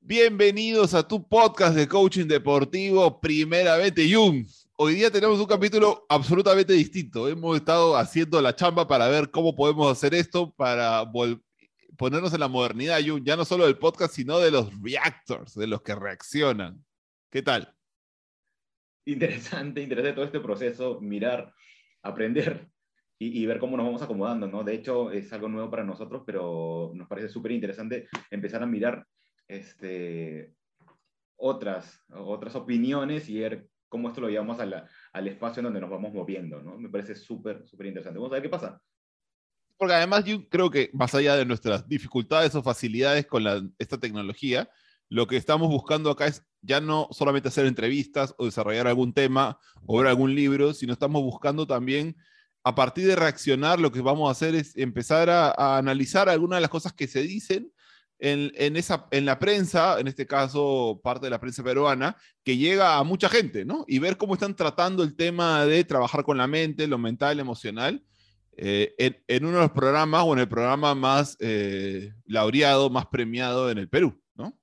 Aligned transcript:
Bienvenidos 0.00 0.94
a 0.94 1.06
tu 1.06 1.26
podcast 1.28 1.76
de 1.76 1.86
coaching 1.86 2.26
deportivo, 2.26 3.20
primeramente 3.20 4.10
Jung. 4.12 4.44
Hoy 4.76 4.94
día 4.94 5.10
tenemos 5.10 5.38
un 5.38 5.46
capítulo 5.46 6.06
absolutamente 6.08 6.72
distinto. 6.72 7.28
Hemos 7.28 7.56
estado 7.56 7.96
haciendo 7.96 8.40
la 8.42 8.54
chamba 8.54 8.88
para 8.88 9.08
ver 9.08 9.30
cómo 9.30 9.54
podemos 9.54 9.90
hacer 9.90 10.14
esto 10.14 10.52
para 10.54 11.04
ponernos 11.96 12.32
en 12.32 12.40
la 12.40 12.48
modernidad, 12.48 13.00
Jung, 13.06 13.22
ya 13.24 13.36
no 13.36 13.44
solo 13.44 13.66
del 13.66 13.78
podcast, 13.78 14.14
sino 14.14 14.38
de 14.38 14.50
los 14.50 14.70
reactors, 14.82 15.54
de 15.54 15.66
los 15.66 15.82
que 15.82 15.94
reaccionan. 15.94 16.84
¿Qué 17.30 17.42
tal? 17.42 17.74
Interesante, 19.04 19.82
interesante 19.82 20.14
todo 20.14 20.24
este 20.24 20.40
proceso, 20.40 21.00
mirar, 21.00 21.52
aprender 22.02 22.68
y, 23.18 23.46
ver 23.46 23.58
cómo 23.58 23.76
nos 23.76 23.86
vamos 23.86 24.02
acomodando, 24.02 24.46
¿no? 24.46 24.62
De 24.62 24.74
hecho, 24.74 25.10
es 25.10 25.32
algo 25.32 25.48
nuevo 25.48 25.70
para 25.70 25.84
nosotros, 25.84 26.22
pero 26.24 26.92
nos 26.94 27.08
parece 27.08 27.28
súper 27.28 27.52
interesante 27.52 28.08
empezar 28.30 28.62
a 28.62 28.66
mirar 28.66 29.04
este, 29.48 30.54
otras, 31.36 32.04
otras 32.10 32.54
opiniones 32.54 33.28
y 33.28 33.40
ver 33.40 33.68
cómo 33.88 34.08
esto 34.08 34.20
lo 34.20 34.28
llevamos 34.28 34.60
al 34.60 35.28
espacio 35.28 35.60
en 35.60 35.64
donde 35.64 35.80
nos 35.80 35.90
vamos 35.90 36.12
moviendo, 36.12 36.62
¿no? 36.62 36.78
Me 36.78 36.88
parece 36.88 37.16
súper, 37.16 37.66
súper 37.66 37.86
interesante. 37.86 38.18
Vamos 38.18 38.32
a 38.32 38.36
ver 38.36 38.42
qué 38.42 38.48
pasa. 38.50 38.80
Porque 39.76 39.94
además 39.94 40.24
yo 40.24 40.48
creo 40.48 40.70
que 40.70 40.90
más 40.92 41.14
allá 41.14 41.36
de 41.36 41.44
nuestras 41.44 41.88
dificultades 41.88 42.54
o 42.54 42.62
facilidades 42.62 43.26
con 43.26 43.74
esta 43.78 43.98
tecnología, 43.98 44.68
lo 45.08 45.26
que 45.26 45.36
estamos 45.36 45.68
buscando 45.68 46.10
acá 46.10 46.26
es 46.26 46.44
ya 46.60 46.80
no 46.80 47.08
solamente 47.12 47.48
hacer 47.48 47.66
entrevistas 47.66 48.34
o 48.38 48.44
desarrollar 48.44 48.86
algún 48.86 49.12
tema 49.12 49.58
o 49.86 49.98
ver 49.98 50.08
algún 50.08 50.34
libro, 50.34 50.74
sino 50.74 50.92
estamos 50.92 51.22
buscando 51.22 51.66
también, 51.66 52.16
a 52.68 52.74
partir 52.74 53.06
de 53.06 53.16
reaccionar, 53.16 53.80
lo 53.80 53.90
que 53.90 54.00
vamos 54.00 54.28
a 54.28 54.32
hacer 54.32 54.54
es 54.54 54.76
empezar 54.76 55.30
a 55.30 55.78
analizar 55.78 56.28
algunas 56.28 56.58
de 56.58 56.60
las 56.62 56.70
cosas 56.70 56.92
que 56.92 57.06
se 57.06 57.22
dicen 57.22 57.72
en, 58.20 58.76
esa, 58.76 59.06
en 59.10 59.24
la 59.24 59.38
prensa, 59.38 60.00
en 60.00 60.08
este 60.08 60.26
caso 60.26 61.00
parte 61.02 61.26
de 61.26 61.30
la 61.30 61.40
prensa 61.40 61.62
peruana, 61.62 62.16
que 62.42 62.56
llega 62.56 62.98
a 62.98 63.04
mucha 63.04 63.28
gente, 63.28 63.64
¿no? 63.64 63.84
Y 63.86 63.98
ver 64.00 64.16
cómo 64.16 64.34
están 64.34 64.56
tratando 64.56 65.02
el 65.02 65.14
tema 65.14 65.64
de 65.64 65.84
trabajar 65.84 66.24
con 66.24 66.38
la 66.38 66.46
mente, 66.46 66.86
lo 66.86 66.98
mental, 66.98 67.38
emocional, 67.38 68.02
eh, 68.56 69.22
en, 69.28 69.44
uno 69.44 69.58
de 69.58 69.62
los 69.62 69.70
programas 69.70 70.24
o 70.24 70.32
en 70.32 70.40
el 70.40 70.48
programa 70.48 70.94
más 70.94 71.36
eh, 71.38 72.12
laureado, 72.24 72.90
más 72.90 73.06
premiado 73.06 73.70
en 73.70 73.78
el 73.78 73.88
Perú, 73.88 74.20
¿no? 74.34 74.58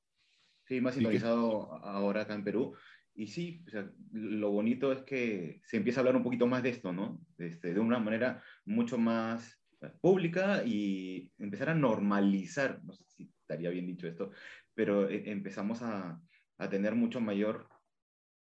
Sí, 0.67 0.81
más 0.81 0.95
sintonizado 0.95 1.72
ahora 1.83 2.22
acá 2.22 2.33
en 2.33 2.44
Perú. 2.44 2.73
Y 3.16 3.27
sí, 3.27 3.63
lo 4.11 4.52
bonito 4.52 4.91
es 4.91 5.02
que 5.03 5.61
se 5.63 5.77
empieza 5.77 5.99
a 5.99 6.02
hablar 6.02 6.17
un 6.17 6.23
poquito 6.23 6.47
más 6.47 6.61
de 6.61 6.69
esto, 6.69 6.91
¿no? 6.91 7.21
Este, 7.38 7.73
de 7.73 7.80
una 7.80 7.97
manera 7.97 8.44
mucho 8.66 8.97
más 8.97 9.58
pública 10.02 10.63
y 10.66 11.31
empezar 11.38 11.69
a 11.69 11.75
normalizar, 11.75 12.83
no 12.83 12.93
sé 12.93 13.03
si 13.08 13.31
estaría 13.41 13.69
bien 13.69 13.88
dicho 13.88 14.08
esto, 14.08 14.31
pero 14.73 15.09
eh, 15.09 15.23
empezamos 15.27 15.81
a, 15.81 16.21
a, 16.58 16.69
tener 16.69 16.95
mucho 16.95 17.21
mayor 17.21 17.69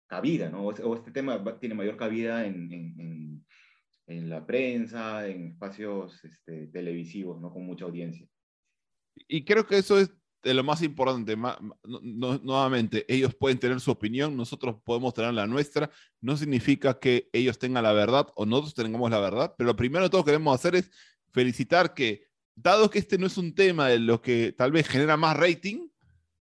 cabida, 0.06 0.48
¿no? 0.48 0.64
O, 0.64 0.94
este 0.94 1.10
tema 1.10 1.42
tiene 1.58 1.74
mayor 1.74 1.96
cabida 1.96 2.46
en, 2.46 2.72
en, 2.72 3.44
en, 4.06 4.30
la 4.30 4.46
prensa, 4.46 5.26
en 5.26 5.48
espacios 5.48 6.24
este, 6.24 6.68
televisivos, 6.68 7.40
¿no? 7.40 7.52
Con 7.52 7.66
mucha 7.66 7.84
audiencia. 7.84 8.26
Y 9.28 9.44
creo 9.44 9.66
que 9.66 9.78
eso 9.78 9.98
es 9.98 10.12
lo 10.52 10.64
más 10.64 10.82
importante. 10.82 11.36
nuevamente, 11.84 13.06
ellos 13.08 13.34
pueden 13.34 13.58
tener 13.58 13.80
su 13.80 13.90
opinión, 13.90 14.36
nosotros 14.36 14.76
podemos 14.84 15.14
tener 15.14 15.32
la 15.32 15.46
nuestra. 15.46 15.90
No 16.20 16.36
significa 16.36 16.98
que 16.98 17.30
ellos 17.32 17.58
tengan 17.58 17.84
la 17.84 17.92
verdad 17.92 18.28
o 18.34 18.44
nosotros 18.44 18.74
tengamos 18.74 19.10
la 19.10 19.20
verdad, 19.20 19.54
pero 19.56 19.68
lo 19.68 19.76
primero 19.76 20.04
que 20.04 20.10
todos 20.10 20.24
queremos 20.24 20.54
hacer 20.54 20.74
es 20.74 20.90
felicitar 21.32 21.94
que 21.94 22.26
dado 22.54 22.90
que 22.90 22.98
este 22.98 23.18
no 23.18 23.26
es 23.26 23.38
un 23.38 23.54
tema 23.54 23.88
de 23.88 23.98
lo 23.98 24.20
que 24.20 24.52
tal 24.52 24.72
vez 24.72 24.86
genera 24.88 25.16
más 25.16 25.36
rating, 25.36 25.88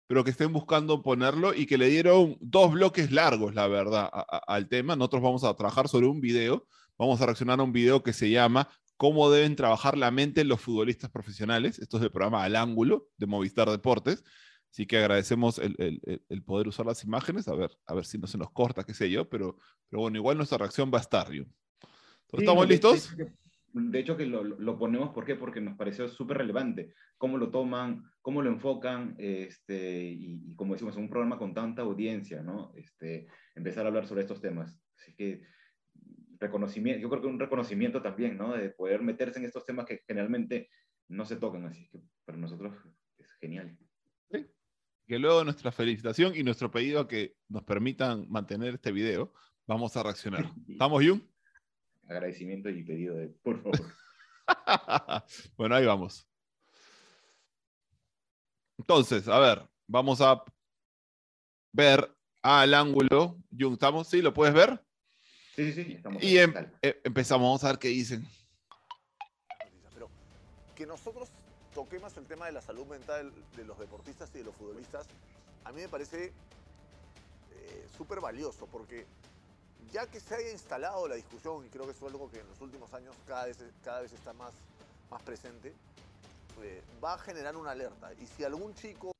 pero 0.08 0.24
que 0.24 0.32
estén 0.32 0.54
buscando 0.54 1.02
ponerlo 1.02 1.54
y 1.54 1.66
que 1.66 1.78
le 1.78 1.90
dieron 1.90 2.38
dos 2.40 2.72
bloques 2.72 3.12
largos, 3.12 3.54
la 3.56 3.68
verdad, 3.68 4.10
al 4.12 4.68
tema. 4.70 4.96
Nosotros 4.96 5.22
vamos 5.22 5.44
a 5.44 5.54
trabajar 5.54 5.88
sobre 5.88 6.08
un 6.08 6.22
video, 6.22 6.66
vamos 6.98 7.20
a 7.22 7.26
reaccionar 7.26 7.60
a 7.60 7.64
un 7.64 7.74
video 7.74 8.04
que 8.04 8.14
se 8.14 8.30
llama 8.30 8.70
Cómo 8.98 9.30
deben 9.30 9.56
trabajar 9.56 9.98
la 9.98 10.12
mente 10.12 10.44
los 10.44 10.60
futbolistas 10.60 11.10
profesionales. 11.10 11.80
Esto 11.80 11.98
es 11.98 12.04
el 12.04 12.12
programa 12.12 12.44
Al 12.44 12.56
Ángulo 12.56 13.10
de 13.18 13.28
Movistar 13.28 13.70
Deportes. 13.70 14.24
Así 14.72 14.86
que 14.86 14.98
agradecemos 14.98 15.60
el, 15.60 16.44
poder 16.46 16.68
usar 16.68 16.86
las 16.86 17.04
imágenes, 17.04 17.48
a 17.48 17.56
ver, 17.56 17.72
a 17.86 17.94
ver 17.96 18.06
si 18.06 18.18
no 18.18 18.28
se 18.28 18.38
nos 18.38 18.52
corta, 18.52 18.84
qué 18.84 18.94
sé 18.94 19.10
yo, 19.10 19.28
pero, 19.30 19.58
pero 19.90 20.02
bueno, 20.02 20.18
igual 20.18 20.38
nuestra 20.38 20.58
reacción 20.58 20.92
va 20.94 20.98
a 20.98 21.02
estar. 21.02 21.28
¿Estamos 22.34 22.68
listos? 22.68 23.16
de 23.74 24.00
hecho 24.00 24.18
que 24.18 24.26
lo, 24.26 24.44
lo, 24.44 24.78
ponemos, 24.78 25.10
¿por 25.10 25.26
qué? 25.26 25.36
Porque 25.36 25.62
nos 25.62 25.78
pareció 25.78 26.08
súper 26.08 26.38
relevante 26.38 26.94
cómo 27.18 27.38
lo 27.38 27.50
toman, 27.50 28.04
cómo 28.22 28.42
lo 28.42 28.50
enfocan, 28.50 29.16
este, 29.18 30.10
y, 30.10 30.56
como 30.56 30.74
decimos, 30.74 30.96
un 30.98 31.10
programa 31.10 31.38
con 31.38 31.54
tanta 31.54 31.82
audiencia, 31.82 32.42
¿no? 32.42 32.72
Este, 32.76 33.28
empezar 33.56 33.86
a 33.86 33.90
hablar 33.90 34.08
sobre 34.08 34.22
estos 34.22 34.42
temas. 34.42 34.80
Así 34.98 35.14
que 35.16 35.42
reconocimiento, 36.40 37.02
yo 37.02 37.10
creo 37.10 37.22
que 37.22 37.28
un 37.28 37.40
reconocimiento 37.40 38.02
también, 38.02 38.38
¿no? 38.38 38.54
De 38.56 38.70
poder 38.70 39.02
meterse 39.02 39.40
en 39.40 39.46
estos 39.46 39.66
temas 39.66 39.86
que 39.86 40.04
generalmente 40.08 40.70
no 41.08 41.26
se 41.26 41.38
tocan, 41.38 41.66
así 41.66 41.88
que 41.90 42.02
para 42.26 42.38
nosotros 42.38 42.76
es 43.18 43.32
genial. 43.40 43.78
Sí. 44.32 44.46
Que 45.08 45.20
luego 45.20 45.44
nuestra 45.44 45.72
felicitación 45.72 46.36
y 46.36 46.44
nuestro 46.44 46.70
pedido 46.70 47.02
a 47.02 47.08
que 47.08 47.36
nos 47.50 47.64
permitan 47.64 48.30
mantener 48.30 48.76
este 48.76 48.92
video, 48.92 49.34
vamos 49.66 49.96
a 49.96 50.04
reaccionar. 50.04 50.46
¿Estamos, 50.68 51.04
Jung? 51.06 51.22
agradecimiento 52.10 52.70
y 52.70 52.84
pedido 52.84 53.16
de, 53.16 53.28
por 53.28 53.62
favor. 53.62 53.82
bueno, 55.58 55.76
ahí 55.76 55.86
vamos. 55.86 56.28
Entonces, 58.78 59.28
a 59.28 59.40
ver, 59.40 59.68
vamos 59.88 60.22
a 60.22 60.44
ver 61.74 62.10
al 62.42 62.74
ángulo. 62.74 63.38
¿estamos? 63.52 64.08
¿Sí? 64.08 64.22
¿Lo 64.22 64.34
puedes 64.34 64.54
ver? 64.54 64.87
Sí, 65.58 65.74
sí, 65.74 65.84
sí. 65.86 65.94
Estamos 65.94 66.22
y 66.22 66.38
em, 66.38 66.54
eh, 66.84 67.02
empezamos, 67.04 67.48
vamos 67.48 67.64
a 67.64 67.70
ver 67.70 67.80
qué 67.80 67.88
dicen. 67.88 68.24
Pero 69.92 70.08
que 70.76 70.86
nosotros 70.86 71.30
toquemos 71.74 72.16
el 72.16 72.28
tema 72.28 72.46
de 72.46 72.52
la 72.52 72.62
salud 72.62 72.86
mental 72.86 73.34
de 73.56 73.66
los 73.66 73.80
deportistas 73.80 74.30
y 74.36 74.38
de 74.38 74.44
los 74.44 74.56
futbolistas, 74.56 75.08
a 75.64 75.72
mí 75.72 75.82
me 75.82 75.90
parece 75.90 76.26
eh, 77.52 77.88
súper 77.98 78.20
valioso, 78.20 78.68
porque 78.68 79.08
ya 79.92 80.06
que 80.06 80.20
se 80.20 80.36
haya 80.36 80.52
instalado 80.52 81.08
la 81.08 81.16
discusión, 81.16 81.66
y 81.66 81.70
creo 81.70 81.86
que 81.86 81.92
es 81.94 82.02
algo 82.04 82.30
que 82.30 82.40
en 82.40 82.48
los 82.48 82.62
últimos 82.62 82.94
años 82.94 83.16
cada 83.26 83.48
vez, 83.48 83.58
cada 83.84 84.02
vez 84.02 84.14
está 84.14 84.34
más, 84.34 84.54
más 85.10 85.24
presente, 85.24 85.74
eh, 86.62 86.84
va 87.04 87.16
a 87.16 87.18
generar 87.18 87.56
una 87.56 87.72
alerta. 87.72 88.14
Y 88.22 88.28
si 88.28 88.44
algún 88.44 88.76
chico 88.76 89.17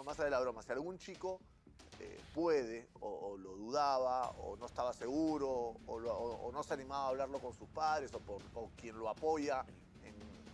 No, 0.00 0.04
más 0.04 0.18
allá 0.18 0.24
de 0.24 0.30
la 0.30 0.40
broma, 0.40 0.62
si 0.62 0.72
algún 0.72 0.96
chico 0.96 1.40
eh, 1.98 2.18
puede, 2.34 2.88
o, 3.00 3.36
lo 3.36 3.54
dudaba, 3.54 4.30
o 4.30 4.56
no 4.56 4.64
estaba 4.64 4.94
seguro, 4.94 5.76
o, 5.86 6.50
no 6.50 6.62
se 6.62 6.72
animaba 6.72 7.04
a 7.04 7.08
hablarlo 7.08 7.38
con 7.38 7.52
sus 7.52 7.68
padres, 7.68 8.10
o 8.14 8.18
por 8.18 8.70
quien 8.80 8.98
lo 8.98 9.10
apoya, 9.10 9.62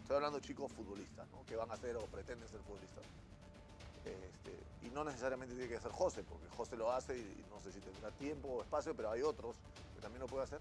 Estoy 0.03 0.17
hablando 0.17 0.41
de 0.41 0.47
chicos 0.47 0.73
futbolistas, 0.73 1.29
¿no? 1.31 1.45
que 1.47 1.55
van 1.55 1.71
a 1.71 1.77
ser 1.77 1.97
o 1.97 2.01
pretenden 2.07 2.49
ser 2.49 2.61
futbolistas. 2.61 3.05
Este, 4.05 4.87
y 4.87 4.91
no 4.91 5.05
necesariamente 5.05 5.55
tiene 5.55 5.69
que 5.69 5.81
ser 5.81 5.93
José, 5.93 6.25
porque 6.25 6.49
José 6.57 6.77
lo 6.77 6.91
hace 6.91 7.17
y 7.17 7.45
no 7.49 7.61
sé 7.61 7.71
si 7.71 7.78
tendrá 7.78 8.11
tiempo 8.11 8.49
o 8.49 8.63
espacio, 8.63 8.97
pero 8.97 9.13
hay 9.13 9.23
otros 9.23 9.55
que 9.95 10.01
también 10.01 10.23
lo 10.23 10.27
pueden 10.27 10.45
hacer. 10.45 10.61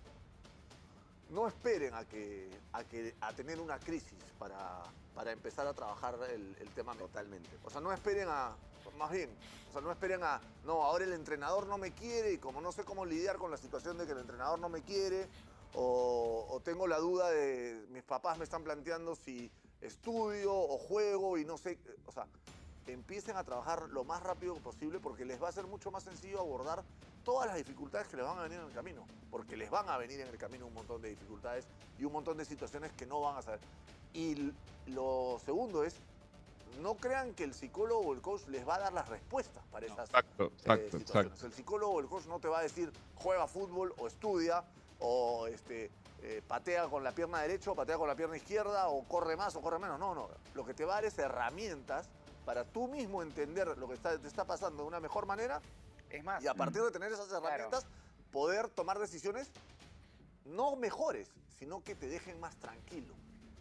No 1.31 1.47
esperen 1.47 1.95
a, 1.95 2.05
que, 2.05 2.51
a, 2.71 2.83
que, 2.83 3.15
a 3.21 3.33
tener 3.33 3.59
una 3.59 3.79
crisis 3.79 4.19
para, 4.37 4.83
para 5.15 5.31
empezar 5.31 5.65
a 5.65 5.73
trabajar 5.73 6.17
el, 6.29 6.55
el 6.59 6.69
tema 6.69 6.93
totalmente. 6.93 7.49
O 7.63 7.71
sea, 7.71 7.81
no 7.81 7.91
esperen 7.91 8.27
a, 8.29 8.55
más 8.97 9.11
bien, 9.11 9.29
o 9.69 9.71
sea, 9.71 9.81
no 9.81 9.91
esperen 9.91 10.23
a, 10.23 10.39
no, 10.63 10.83
ahora 10.83 11.05
el 11.05 11.13
entrenador 11.13 11.67
no 11.67 11.77
me 11.77 11.91
quiere 11.91 12.33
y 12.33 12.37
como 12.37 12.61
no 12.61 12.71
sé 12.71 12.83
cómo 12.83 13.05
lidiar 13.05 13.37
con 13.37 13.51
la 13.51 13.57
situación 13.57 13.97
de 13.97 14.05
que 14.05 14.13
el 14.13 14.19
entrenador 14.19 14.59
no 14.59 14.69
me 14.69 14.81
quiere 14.81 15.27
o, 15.75 16.61
tengo 16.63 16.87
la 16.87 16.97
duda 16.99 17.29
de 17.29 17.85
mis 17.89 18.03
papás 18.03 18.37
me 18.37 18.45
están 18.45 18.63
planteando 18.63 19.15
si 19.15 19.51
estudio 19.81 20.53
o 20.53 20.77
juego 20.77 21.37
y 21.37 21.45
no 21.45 21.57
sé, 21.57 21.77
o 22.05 22.11
sea, 22.11 22.25
empiecen 22.87 23.35
a 23.35 23.43
trabajar 23.43 23.89
lo 23.89 24.03
más 24.03 24.23
rápido 24.23 24.55
posible 24.55 24.99
porque 24.99 25.25
les 25.25 25.41
va 25.41 25.49
a 25.49 25.51
ser 25.51 25.67
mucho 25.67 25.91
más 25.91 26.03
sencillo 26.03 26.39
abordar 26.39 26.83
todas 27.23 27.47
las 27.47 27.57
dificultades 27.57 28.07
que 28.07 28.15
les 28.15 28.25
van 28.25 28.37
a 28.39 28.43
venir 28.43 28.59
en 28.59 28.67
el 28.67 28.71
camino, 28.71 29.05
porque 29.29 29.57
les 29.57 29.69
van 29.69 29.89
a 29.89 29.97
venir 29.97 30.21
en 30.21 30.27
el 30.27 30.37
camino 30.37 30.67
un 30.67 30.73
montón 30.73 31.01
de 31.01 31.09
dificultades 31.09 31.65
y 31.99 32.05
un 32.05 32.13
montón 32.13 32.37
de 32.37 32.45
situaciones 32.45 32.91
que 32.93 33.05
no 33.05 33.19
van 33.19 33.37
a 33.37 33.41
saber. 33.41 33.59
Y 34.13 34.53
lo 34.87 35.41
segundo 35.43 35.83
es, 35.83 35.95
no 36.77 36.95
crean 36.95 37.33
que 37.33 37.43
el 37.43 37.53
psicólogo 37.53 38.01
o 38.01 38.13
el 38.13 38.21
coach 38.21 38.47
les 38.47 38.67
va 38.67 38.75
a 38.75 38.79
dar 38.79 38.93
las 38.93 39.07
respuestas 39.09 39.63
para 39.71 39.85
esas 39.85 40.09
exacto, 40.09 40.51
exacto, 40.57 40.99
situaciones. 40.99 41.43
El 41.43 41.53
psicólogo 41.53 41.93
o 41.93 41.99
el 41.99 42.07
coach 42.07 42.25
no 42.25 42.39
te 42.39 42.47
va 42.47 42.59
a 42.59 42.61
decir 42.61 42.91
juega 43.15 43.47
fútbol 43.47 43.93
o 43.97 44.07
estudia 44.07 44.63
o 44.99 45.47
este, 45.47 45.91
eh, 46.21 46.41
patea 46.47 46.87
con 46.87 47.03
la 47.03 47.11
pierna 47.11 47.41
derecha 47.41 47.71
o 47.71 47.75
patea 47.75 47.97
con 47.97 48.07
la 48.07 48.15
pierna 48.15 48.37
izquierda 48.37 48.87
o 48.87 49.03
corre 49.03 49.35
más 49.35 49.55
o 49.55 49.61
corre 49.61 49.79
menos. 49.79 49.99
No, 49.99 50.15
no. 50.15 50.29
Lo 50.53 50.65
que 50.65 50.73
te 50.73 50.85
va 50.85 50.93
a 50.93 50.95
dar 50.95 51.05
es 51.05 51.17
herramientas 51.19 52.09
para 52.45 52.63
tú 52.63 52.87
mismo 52.87 53.21
entender 53.21 53.77
lo 53.77 53.87
que 53.87 53.97
te 53.97 54.27
está 54.27 54.45
pasando 54.45 54.83
de 54.83 54.87
una 54.87 54.99
mejor 54.99 55.25
manera 55.25 55.59
Es 56.09 56.23
más, 56.23 56.43
Y 56.43 56.47
a 56.47 56.53
partir 56.53 56.81
de 56.83 56.91
tener 56.91 57.11
esas 57.11 57.29
herramientas, 57.31 57.85
poder 58.31 58.69
tomar 58.69 58.99
decisiones 58.99 59.49
no 60.45 60.75
mejores, 60.75 61.29
sino 61.57 61.83
que 61.83 61.95
te 61.95 62.07
dejen 62.07 62.39
más 62.39 62.55
tranquilo. 62.57 63.15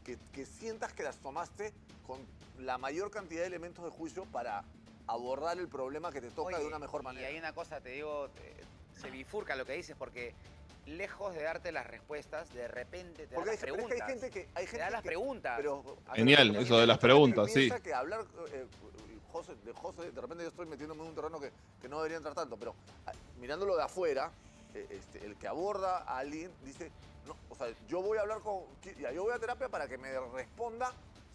Que, 0.04 0.18
que 0.32 0.44
sientas 0.44 0.92
que 0.92 1.02
las 1.02 1.16
tomaste 1.16 1.72
con 2.06 2.20
la 2.58 2.76
mayor 2.78 3.10
cantidad 3.10 3.40
de 3.40 3.46
elementos 3.46 3.82
de 3.84 3.90
juicio 3.90 4.24
para 4.26 4.62
abordar 5.06 5.58
el 5.58 5.68
problema 5.68 6.12
que 6.12 6.20
te 6.20 6.30
toca 6.30 6.48
Oye, 6.56 6.58
de 6.62 6.66
una 6.66 6.78
mejor 6.78 7.02
manera. 7.02 7.30
Y 7.30 7.32
hay 7.34 7.38
una 7.38 7.52
cosa, 7.54 7.80
te 7.80 7.90
digo, 7.90 8.28
te- 8.30 9.00
se 9.00 9.10
bifurca 9.10 9.56
lo 9.56 9.64
que 9.64 9.72
dices, 9.72 9.96
porque 9.98 10.34
lejos 10.86 11.34
de 11.34 11.42
darte 11.42 11.72
las 11.72 11.86
respuestas, 11.86 12.52
de 12.52 12.68
repente 12.68 13.26
te 13.26 13.34
da 13.34 13.34
Porque 13.36 13.50
hay, 13.50 13.56
las 13.56 13.64
pero 13.64 13.74
es 13.76 13.84
preguntas. 13.84 13.96
que 13.96 14.02
hay 14.12 14.20
gente 14.20 14.30
que... 14.30 14.48
Hay 14.54 14.64
te 14.64 14.70
gente 14.70 14.78
da 14.84 14.90
las 14.90 15.02
que- 15.02 15.08
preguntas. 15.08 15.54
pero, 15.56 15.78
a 16.06 16.10
ver, 16.10 16.16
Genial, 16.16 16.50
hay 16.56 16.62
eso 16.62 16.78
de 16.78 16.86
las 16.86 16.98
preguntas, 16.98 17.50
sí. 17.52 17.70
que 17.82 17.94
hablar, 17.94 18.24
eh, 18.52 18.66
José, 19.32 19.54
de 19.64 19.72
José, 19.72 20.10
de 20.12 20.20
repente 20.20 20.44
yo 20.44 20.50
estoy 20.50 20.66
metiéndome 20.66 21.02
en 21.02 21.08
un 21.08 21.14
terreno 21.14 21.40
que, 21.40 21.50
que 21.80 21.88
no 21.88 21.96
debería 21.96 22.18
entrar 22.18 22.34
tanto, 22.34 22.56
pero 22.58 22.74
ah, 23.06 23.12
mirándolo 23.40 23.76
de 23.76 23.82
afuera, 23.82 24.30
eh, 24.74 24.86
este, 24.90 25.24
el 25.26 25.36
que 25.36 25.48
aborda 25.48 25.98
a 25.98 26.18
alguien 26.18 26.50
dice, 26.62 26.90
no, 27.26 27.36
o 27.48 27.54
sea, 27.56 27.68
yo 27.88 28.02
voy 28.02 28.18
a 28.18 28.22
hablar 28.22 28.40
con, 28.40 28.62
ya, 29.00 29.12
yo 29.12 29.24
voy 29.24 29.32
a 29.32 29.38
terapia 29.38 29.68
para 29.68 29.88
que 29.88 29.98
me 29.98 30.18
responda 30.32 30.92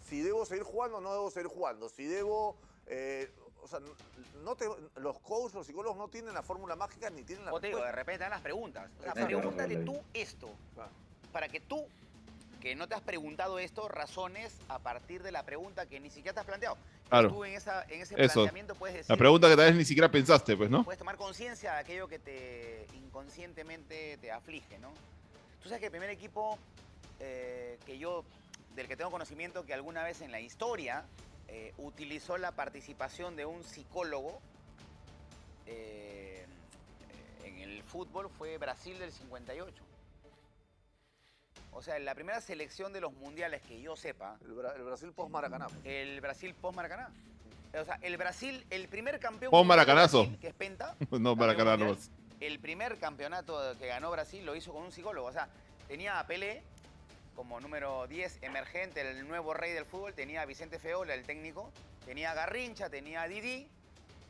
si 0.08 0.22
debo 0.22 0.44
seguir 0.44 0.64
jugando 0.64 0.98
o 0.98 1.00
no 1.00 1.12
debo 1.12 1.30
seguir 1.30 1.48
jugando, 1.48 1.88
si 1.88 2.04
debo, 2.04 2.56
eh, 2.86 3.30
o 3.62 3.68
sea, 3.68 3.80
no 4.42 4.56
te, 4.56 4.66
los 4.96 5.18
coaches, 5.20 5.54
los 5.54 5.66
psicólogos 5.66 5.96
no 5.96 6.08
tienen 6.08 6.34
la 6.34 6.42
fórmula 6.42 6.76
mágica 6.76 7.10
ni 7.10 7.22
tienen 7.22 7.44
la 7.44 7.52
O 7.52 7.60
te 7.60 7.68
digo, 7.68 7.80
de 7.80 7.92
repente 7.92 8.18
te 8.18 8.24
dan 8.24 8.30
las 8.30 8.40
preguntas. 8.40 8.90
O 8.98 9.02
sea, 9.02 9.12
pregúntate 9.12 9.76
tú 9.76 10.00
esto. 10.14 10.48
Para 11.32 11.48
que 11.48 11.60
tú, 11.60 11.86
que 12.60 12.74
no 12.74 12.88
te 12.88 12.94
has 12.94 13.02
preguntado 13.02 13.58
esto, 13.58 13.88
razones 13.88 14.56
a 14.68 14.78
partir 14.78 15.22
de 15.22 15.30
la 15.30 15.44
pregunta 15.44 15.86
que 15.86 16.00
ni 16.00 16.10
siquiera 16.10 16.34
te 16.34 16.40
has 16.40 16.46
planteado. 16.46 16.76
Claro. 17.08 17.28
Tú 17.28 17.44
en, 17.44 17.54
esa, 17.54 17.84
en 17.84 18.02
ese 18.02 18.14
Eso. 18.20 18.34
planteamiento 18.34 18.74
puedes 18.74 18.96
decir... 18.96 19.10
La 19.10 19.16
pregunta 19.16 19.48
que 19.48 19.56
tal 19.56 19.66
vez 19.66 19.76
ni 19.76 19.84
siquiera 19.84 20.10
pensaste, 20.10 20.56
pues, 20.56 20.70
¿no? 20.70 20.84
Puedes 20.84 20.98
tomar 20.98 21.16
conciencia 21.16 21.74
de 21.74 21.78
aquello 21.80 22.08
que 22.08 22.18
te 22.18 22.86
inconscientemente 22.94 24.16
te 24.18 24.30
aflige, 24.30 24.78
¿no? 24.78 24.92
Tú 25.62 25.68
sabes 25.68 25.80
que 25.80 25.86
el 25.86 25.90
primer 25.90 26.10
equipo 26.10 26.58
eh, 27.18 27.78
que 27.86 27.98
yo, 27.98 28.24
del 28.74 28.88
que 28.88 28.96
tengo 28.96 29.10
conocimiento, 29.10 29.64
que 29.64 29.74
alguna 29.74 30.02
vez 30.04 30.20
en 30.22 30.30
la 30.32 30.40
historia 30.40 31.04
eh, 31.48 31.72
utilizó 31.78 32.38
la 32.38 32.52
participación 32.52 33.36
de 33.36 33.44
un 33.46 33.62
psicólogo 33.64 34.40
eh, 35.66 36.46
en 37.44 37.58
el 37.58 37.82
fútbol 37.82 38.28
fue 38.30 38.56
Brasil 38.58 38.98
del 38.98 39.12
58. 39.12 39.82
O 41.72 41.82
sea, 41.82 41.98
la 41.98 42.14
primera 42.14 42.40
selección 42.40 42.92
de 42.92 43.00
los 43.00 43.12
mundiales 43.12 43.62
que 43.62 43.80
yo 43.80 43.96
sepa, 43.96 44.36
El, 44.44 44.54
Bra- 44.56 44.74
el 44.74 44.82
Brasil 44.82 45.12
post-Maracaná. 45.12 45.68
el 45.84 46.20
Brasil 46.20 46.54
post-Maracaná. 46.54 47.10
O 47.80 47.84
sea, 47.84 47.98
el 48.02 48.16
Brasil, 48.16 48.66
el 48.70 48.88
primer 48.88 49.20
campeón... 49.20 49.52
Post-Maracanazo. 49.52 50.26
Que 50.40 50.48
es 50.48 50.54
Penta, 50.54 50.96
No, 51.12 51.18
nomás. 51.76 52.10
El 52.40 52.58
primer 52.58 52.98
campeonato 52.98 53.76
que 53.78 53.86
ganó 53.86 54.10
Brasil 54.10 54.44
lo 54.44 54.56
hizo 54.56 54.72
con 54.72 54.82
un 54.82 54.92
psicólogo. 54.92 55.28
O 55.28 55.32
sea, 55.32 55.48
tenía 55.86 56.18
a 56.18 56.26
Pelé 56.26 56.62
como 57.36 57.60
número 57.60 58.06
10 58.06 58.42
emergente, 58.42 59.02
el 59.02 59.28
nuevo 59.28 59.54
rey 59.54 59.72
del 59.72 59.84
fútbol. 59.84 60.14
Tenía 60.14 60.42
a 60.42 60.46
Vicente 60.46 60.78
Feola, 60.78 61.14
el 61.14 61.24
técnico. 61.24 61.70
Tenía 62.04 62.32
a 62.32 62.34
Garrincha, 62.34 62.88
tenía 62.88 63.22
a 63.22 63.28
Didi. 63.28 63.68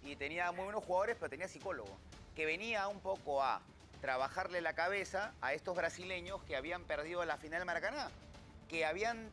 Y 0.03 0.17
tenía 0.17 0.51
muy 0.53 0.65
buenos 0.65 0.85
jugadores, 0.85 1.17
pero 1.19 1.31
tenía 1.31 1.47
psicólogo. 1.47 1.97
Que 2.35 2.47
venía 2.47 2.89
un 2.89 3.01
poco 3.01 3.43
a 3.43 3.61
trabajarle 4.01 4.61
la 4.61 4.73
cabeza 4.73 5.33
a 5.41 5.53
estos 5.53 5.77
brasileños 5.77 6.43
que 6.45 6.57
habían 6.57 6.85
perdido 6.85 7.25
la 7.25 7.37
final 7.37 7.61
de 7.61 7.65
Maracaná. 7.65 8.11
Que 8.69 8.85
habían, 8.85 9.31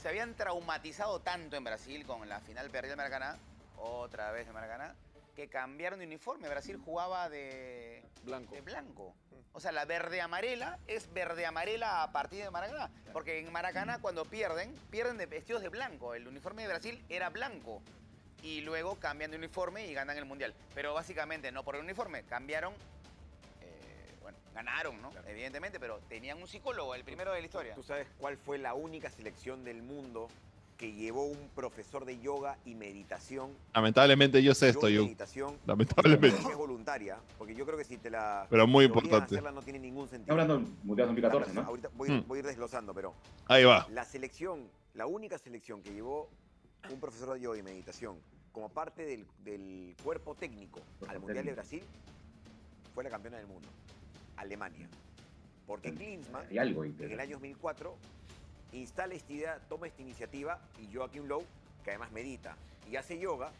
se 0.00 0.08
habían 0.08 0.34
traumatizado 0.34 1.20
tanto 1.20 1.56
en 1.56 1.64
Brasil 1.64 2.06
con 2.06 2.26
la 2.28 2.40
final 2.40 2.70
perdida 2.70 2.92
de 2.92 2.96
Maracaná. 2.96 3.36
Otra 3.76 4.30
vez 4.30 4.46
de 4.46 4.52
Maracaná 4.52 4.94
que 5.34 5.48
cambiaron 5.48 5.98
de 5.98 6.06
uniforme. 6.06 6.48
Brasil 6.48 6.76
jugaba 6.76 7.28
de, 7.28 8.04
Blanco. 8.24 8.54
de 8.54 8.60
blanco. 8.60 9.14
O 9.54 9.60
sea, 9.60 9.72
la 9.72 9.84
verde-amarela 9.84 10.78
es 10.86 11.12
verde-amarela 11.12 12.02
a 12.02 12.12
partir 12.12 12.42
de 12.42 12.50
Maracaná. 12.50 12.90
Porque 13.12 13.38
en 13.38 13.52
Maracaná 13.52 13.98
cuando 14.00 14.24
pierden, 14.24 14.74
pierden 14.90 15.18
de 15.18 15.26
vestidos 15.26 15.62
de 15.62 15.68
blanco. 15.68 16.14
El 16.14 16.26
uniforme 16.26 16.62
de 16.62 16.68
Brasil 16.68 17.04
era 17.08 17.28
blanco. 17.28 17.82
Y 18.42 18.62
luego 18.62 18.96
cambian 18.96 19.30
de 19.30 19.36
uniforme 19.36 19.86
y 19.86 19.94
ganan 19.94 20.16
el 20.16 20.24
Mundial. 20.24 20.54
Pero 20.74 20.94
básicamente 20.94 21.52
no 21.52 21.64
por 21.64 21.76
el 21.76 21.82
uniforme, 21.82 22.24
cambiaron... 22.24 22.72
eh, 23.60 24.14
bueno, 24.22 24.38
ganaron, 24.54 25.00
¿no? 25.02 25.12
Evidentemente, 25.26 25.78
pero 25.78 25.98
tenían 26.08 26.40
un 26.40 26.48
psicólogo, 26.48 26.94
el 26.94 27.04
primero 27.04 27.32
de 27.32 27.40
la 27.40 27.46
historia. 27.46 27.74
¿Tú 27.74 27.82
sabes 27.82 28.08
cuál 28.18 28.38
fue 28.38 28.58
la 28.58 28.74
única 28.74 29.10
selección 29.10 29.64
del 29.64 29.82
mundo 29.82 30.28
que 30.82 30.92
llevó 30.92 31.26
un 31.26 31.48
profesor 31.54 32.04
de 32.04 32.18
yoga 32.18 32.58
y 32.64 32.74
meditación? 32.74 33.52
Lamentablemente 33.72 34.42
yo 34.42 34.52
sé 34.52 34.70
esto, 34.70 34.88
yo. 34.88 35.04
meditación. 35.04 35.56
Lamentablemente. 35.64 36.36
Es 36.36 36.56
voluntaria, 36.56 37.18
porque 37.38 37.54
yo 37.54 37.64
creo 37.64 37.78
que 37.78 37.84
si 37.84 37.98
te 37.98 38.10
la. 38.10 38.48
Pero 38.50 38.66
muy 38.66 38.86
importante. 38.86 39.26
hacerla 39.36 39.52
no 39.52 39.62
tiene 39.62 39.78
ningún 39.78 40.08
sentido. 40.08 40.32
Hablando 40.32 40.58
Mundial 40.82 41.06
2014, 41.06 41.54
¿no? 41.54 41.60
Ahorita 41.60 41.88
voy, 41.94 42.08
a 42.10 42.12
ir- 42.14 42.24
Hmm. 42.24 42.26
voy 42.26 42.38
a 42.38 42.40
ir 42.40 42.46
desglosando, 42.46 42.92
pero 42.92 43.14
Ahí 43.46 43.62
va. 43.62 43.86
la 43.90 44.04
selección, 44.04 44.68
la 44.94 45.06
única 45.06 45.38
selección 45.38 45.82
que 45.84 45.92
llevó 45.94 46.28
un 46.90 46.98
profesor 46.98 47.34
de 47.34 47.40
yoga 47.42 47.56
y 47.58 47.62
meditación 47.62 48.16
como 48.50 48.68
parte 48.68 49.04
del, 49.06 49.24
del 49.44 49.94
cuerpo 50.02 50.34
técnico 50.34 50.80
al 51.06 51.20
Mundial 51.20 51.44
de. 51.46 51.52
Brasil 51.52 51.84
fue 52.92 53.04
la 53.04 53.10
campeona 53.10 53.36
del 53.36 53.46
mundo, 53.46 53.68
Alemania. 54.36 54.88
Porque 55.64 55.94
Klinsmann, 55.94 56.44
en 56.50 57.12
el 57.12 57.20
año 57.20 57.36
2004, 57.36 57.94
instala 58.72 59.14
esta 59.14 59.32
idea, 59.32 59.60
toma 59.68 59.86
esta 59.86 60.02
iniciativa 60.02 60.58
y 60.80 60.94
Joaquim 60.94 61.24
Lowe, 61.26 61.44
que 61.84 61.90
además 61.90 62.12
medita 62.12 62.56
y 62.90 62.96
hace 62.96 63.18
yoga, 63.18 63.50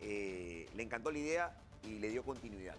eh, 0.00 0.68
le 0.74 0.82
encantó 0.82 1.10
la 1.10 1.18
idea 1.18 1.56
y 1.84 1.98
le 1.98 2.08
dio 2.10 2.22
continuidad. 2.22 2.76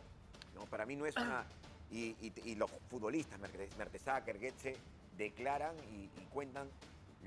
¿no? 0.55 0.65
Para 0.65 0.85
mí 0.85 0.95
no 0.95 1.05
es 1.05 1.15
una... 1.17 1.45
Y, 1.91 2.15
y- 2.21 2.33
y 2.45 2.55
los 2.55 2.71
futbolistas, 2.89 3.39
Mertes- 3.41 3.75
Mertesacker, 3.77 4.39
Goetze, 4.39 4.77
declaran 5.17 5.75
y, 5.93 6.03
y 6.21 6.25
cuentan 6.31 6.69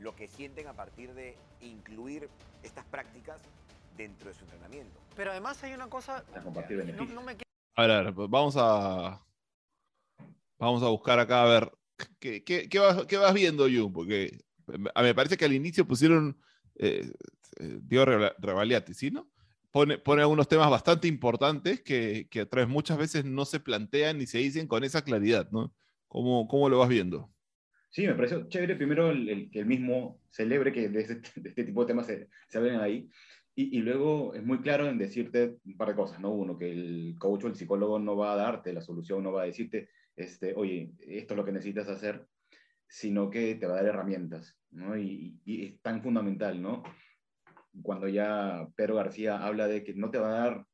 lo 0.00 0.16
que 0.16 0.26
sienten 0.26 0.66
a 0.68 0.72
partir 0.72 1.12
de 1.14 1.36
incluir 1.60 2.28
estas 2.62 2.84
prácticas 2.86 3.40
dentro 3.96 4.28
de 4.28 4.34
su 4.34 4.44
entrenamiento. 4.44 4.98
Pero 5.16 5.30
además 5.32 5.62
hay 5.62 5.74
una 5.74 5.88
cosa. 5.88 6.24
No, 6.94 7.04
no 7.04 7.22
me 7.22 7.36
A 7.76 7.86
ver, 7.86 8.12
vamos 8.12 8.56
a. 8.58 9.20
Vamos 10.58 10.82
a 10.82 10.88
buscar 10.88 11.18
acá 11.18 11.42
a 11.42 11.46
ver. 11.46 11.72
¿Qué, 12.18 12.42
qué- 12.44 12.68
qué 12.68 12.78
vas, 12.78 13.06
qué 13.06 13.16
vas 13.16 13.34
viendo, 13.34 13.68
Yu? 13.68 13.92
Porque 13.92 14.38
a 14.94 15.02
me 15.02 15.14
parece 15.14 15.36
que 15.36 15.44
al 15.44 15.52
inicio 15.52 15.86
pusieron. 15.86 16.38
Eh, 16.76 17.10
eh, 17.60 17.78
Diego 17.82 18.04
Reva- 18.04 18.34
Revaliati, 18.38 18.94
¿sí? 18.94 19.10
¿No? 19.10 19.30
Pone, 19.70 19.98
pone 19.98 20.22
algunos 20.22 20.48
temas 20.48 20.70
bastante 20.70 21.06
importantes 21.08 21.82
que, 21.82 22.26
que 22.30 22.42
otra 22.42 22.62
vez 22.62 22.68
muchas 22.68 22.98
veces 22.98 23.24
no 23.24 23.44
se 23.44 23.60
plantean 23.60 24.18
ni 24.18 24.26
se 24.26 24.38
dicen 24.38 24.66
con 24.66 24.82
esa 24.84 25.02
claridad, 25.02 25.48
¿no? 25.52 25.72
¿Cómo, 26.08 26.46
cómo 26.48 26.68
lo 26.68 26.78
vas 26.78 26.88
viendo? 26.88 27.32
Sí, 27.90 28.06
me 28.06 28.14
pareció 28.14 28.48
chévere 28.48 28.74
primero 28.76 29.10
el, 29.10 29.28
el- 29.28 29.50
el 29.52 29.66
mismo 29.66 30.20
celebre 30.30 30.72
que 30.72 30.88
de 30.88 31.00
este, 31.00 31.40
de 31.40 31.48
este 31.48 31.64
tipo 31.64 31.82
de 31.82 31.86
temas 31.88 32.06
se, 32.06 32.28
se 32.48 32.58
hablen 32.58 32.80
ahí. 32.80 33.08
Y, 33.54 33.78
y 33.78 33.82
luego 33.82 34.34
es 34.34 34.44
muy 34.44 34.58
claro 34.60 34.88
en 34.88 34.98
decirte 34.98 35.58
un 35.64 35.76
par 35.76 35.88
de 35.90 35.94
cosas, 35.94 36.18
¿no? 36.20 36.30
Uno, 36.32 36.58
que 36.58 36.70
el 36.72 37.14
coach 37.18 37.44
o 37.44 37.46
el 37.48 37.54
psicólogo 37.54 38.00
no 38.00 38.16
va 38.16 38.32
a 38.32 38.36
darte 38.36 38.72
la 38.72 38.80
solución, 38.80 39.22
no 39.22 39.30
va 39.32 39.42
a 39.42 39.46
decirte, 39.46 39.90
este, 40.16 40.54
oye, 40.54 40.92
esto 41.00 41.34
es 41.34 41.38
lo 41.38 41.44
que 41.44 41.52
necesitas 41.52 41.88
hacer, 41.88 42.26
sino 42.86 43.30
que 43.30 43.54
te 43.56 43.66
va 43.66 43.74
a 43.74 43.76
dar 43.76 43.86
herramientas, 43.86 44.56
¿no? 44.70 44.96
Y, 44.96 45.38
y 45.44 45.64
es 45.66 45.80
tan 45.82 46.02
fundamental, 46.02 46.60
¿no? 46.60 46.82
Cuando 47.82 48.08
ya 48.08 48.68
Pedro 48.76 48.96
García 48.96 49.44
habla 49.44 49.66
de 49.66 49.82
que 49.82 49.94
no 49.94 50.10
te 50.10 50.18
va 50.18 50.28
a 50.28 50.40
dar 50.44 50.66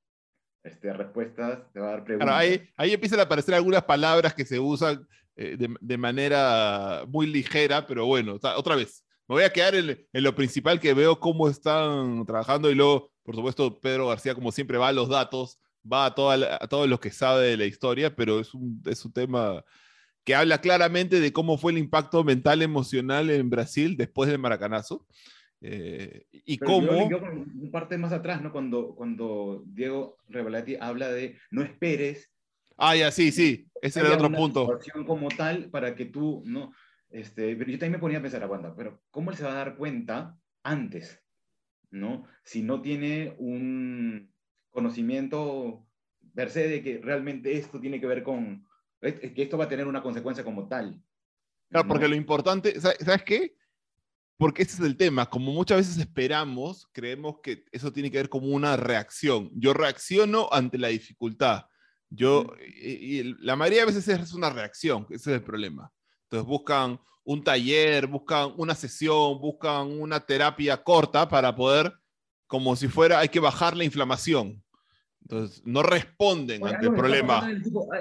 este, 0.63 0.93
respuestas, 0.93 1.73
te 1.73 1.81
va 1.81 1.89
a 1.89 1.91
dar 1.93 2.05
preguntas. 2.05 2.27
Claro, 2.27 2.39
ahí, 2.39 2.69
ahí 2.77 2.93
empiezan 2.93 3.21
a 3.21 3.23
aparecer 3.23 3.55
algunas 3.55 3.85
palabras 3.85 4.35
que 4.35 4.45
se 4.45 4.59
usan 4.59 5.07
eh, 5.37 5.57
de, 5.57 5.75
de 5.81 5.97
manera 5.97 7.05
muy 7.09 7.27
ligera, 7.27 7.87
pero 7.87 8.05
bueno, 8.05 8.39
otra 8.57 8.77
vez, 8.77 9.05
me 9.27 9.37
voy 9.37 9.45
a 9.45 9.53
quedar 9.53 9.75
en, 9.75 10.07
en 10.13 10.23
lo 10.23 10.35
principal 10.35 10.79
que 10.81 10.93
veo 10.93 11.19
cómo 11.19 11.49
están 11.49 12.27
trabajando 12.27 12.71
y 12.71 12.75
luego, 12.75 13.11
por 13.23 13.37
supuesto, 13.37 13.81
Pedro 13.81 14.09
García, 14.09 14.35
como 14.35 14.53
siempre, 14.53 14.77
va 14.77 14.89
a 14.89 14.93
los 14.93 15.09
datos, 15.09 15.59
va 15.91 16.07
a, 16.07 16.15
toda 16.15 16.59
a 16.61 16.67
todo 16.69 16.87
lo 16.87 17.01
que 17.01 17.11
sabe 17.11 17.49
de 17.49 17.57
la 17.57 17.67
historia, 17.67 18.15
pero 18.15 18.41
es 18.41 18.55
un, 18.55 18.83
es 18.87 19.05
un 19.05 19.13
tema 19.13 19.65
que 20.25 20.35
habla 20.35 20.61
claramente 20.61 21.21
de 21.21 21.33
cómo 21.33 21.57
fue 21.59 21.73
el 21.73 21.79
impacto 21.79 22.23
mental, 22.25 22.63
emocional 22.63 23.31
en 23.31 23.49
Brasil 23.51 23.97
después 23.97 24.29
del 24.29 24.39
maracanazo. 24.39 25.07
eh, 25.61 26.25
y 26.33 26.59
Pero 26.59 26.71
cómo... 26.73 27.11
yo, 27.11 27.19
yo 27.21 27.71
parte 27.71 27.99
más 27.99 28.13
atrás, 28.13 28.43
¿no? 28.43 28.53
Cuando, 28.53 28.95
cuando 28.95 29.63
Diego 29.67 30.19
Revelati 30.29 30.77
habla 30.81 31.11
de 31.11 31.39
no 31.51 31.63
esperes 31.63 32.31
Ah, 32.83 32.97
ya, 32.97 33.11
sí, 33.11 33.31
sí, 33.31 33.69
ese 33.83 34.01
era 34.01 34.09
el 34.09 34.15
otro 34.15 34.29
una 34.29 34.39
punto. 34.39 34.79
como 35.07 35.29
tal 35.29 35.69
para 35.69 35.95
que 35.95 36.07
tú, 36.07 36.43
¿no? 36.47 36.73
Este, 37.11 37.55
pero 37.55 37.71
yo 37.71 37.79
también 37.79 37.93
me 37.93 37.99
ponía 37.99 38.19
a 38.19 38.23
pensar, 38.23 38.43
aguanta, 38.43 38.75
pero 38.75 39.03
¿cómo 39.11 39.31
él 39.31 39.37
se 39.37 39.45
va 39.45 39.53
a 39.53 39.57
dar 39.57 39.77
cuenta 39.77 40.39
antes, 40.63 41.23
¿no? 41.91 42.27
Si 42.43 42.63
no 42.63 42.81
tiene 42.81 43.35
un 43.39 44.33
conocimiento 44.71 45.87
per 46.35 46.51
se 46.51 46.69
de 46.69 46.83
que 46.83 46.99
realmente 46.99 47.57
esto 47.57 47.81
tiene 47.81 48.01
que 48.01 48.07
ver 48.07 48.23
con, 48.23 48.67
que 49.01 49.33
esto 49.37 49.59
va 49.59 49.65
a 49.65 49.69
tener 49.69 49.87
una 49.87 50.03
consecuencia 50.03 50.45
como 50.45 50.69
tal. 50.69 51.03
Claro, 51.69 51.89
porque 51.89 52.05
¿no? 52.05 52.11
lo 52.11 52.17
importante, 52.17 52.81
¿sabes, 52.81 52.99
¿sabes 53.01 53.23
qué? 53.23 53.57
porque 54.41 54.63
ese 54.63 54.77
es 54.77 54.81
el 54.81 54.97
tema. 54.97 55.27
Como 55.27 55.53
muchas 55.53 55.77
veces 55.77 55.99
esperamos, 55.99 56.89
creemos 56.93 57.41
que 57.43 57.67
eso 57.73 57.93
tiene 57.93 58.11
que 58.11 58.17
ver 58.17 58.31
como 58.31 58.47
una 58.47 58.75
reacción. 58.75 59.51
Yo 59.53 59.75
reacciono 59.75 60.49
ante 60.51 60.79
la 60.79 60.89
dificultad. 60.89 61.67
Yo, 62.09 62.47
y, 62.67 63.19
y 63.19 63.35
la 63.41 63.55
mayoría 63.55 63.81
de 63.81 63.93
veces 63.93 64.09
es 64.09 64.33
una 64.33 64.49
reacción, 64.49 65.07
ese 65.11 65.31
es 65.31 65.37
el 65.37 65.43
problema. 65.43 65.93
Entonces 66.23 66.49
buscan 66.49 66.99
un 67.23 67.45
taller, 67.45 68.07
buscan 68.07 68.55
una 68.57 68.75
sesión, 68.75 69.39
buscan 69.39 70.01
una 70.01 70.21
terapia 70.21 70.83
corta 70.83 71.29
para 71.29 71.55
poder, 71.55 71.93
como 72.51 72.75
si 72.75 72.89
fuera, 72.89 73.21
hay 73.21 73.29
que 73.29 73.39
bajar 73.39 73.77
la 73.77 73.85
inflamación. 73.85 74.61
Entonces, 75.23 75.63
no 75.65 75.85
responden 75.85 76.67
ante 76.67 76.87
el 76.87 76.95
problema. 76.95 77.49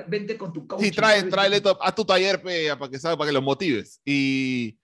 Vente 0.07 0.35
con 0.39 0.51
tu 0.51 0.65
coach. 0.65 0.81
Sí, 0.81 0.89
trae, 0.89 1.21
tráele 1.21 1.61
a 1.79 1.93
tu 1.93 2.03
taller 2.03 2.41
pe, 2.41 2.75
para 2.75 2.89
que 2.89 2.97
para 2.97 3.25
que 3.27 3.31
los 3.31 3.43
motives. 3.43 4.01
Y, 4.03 4.79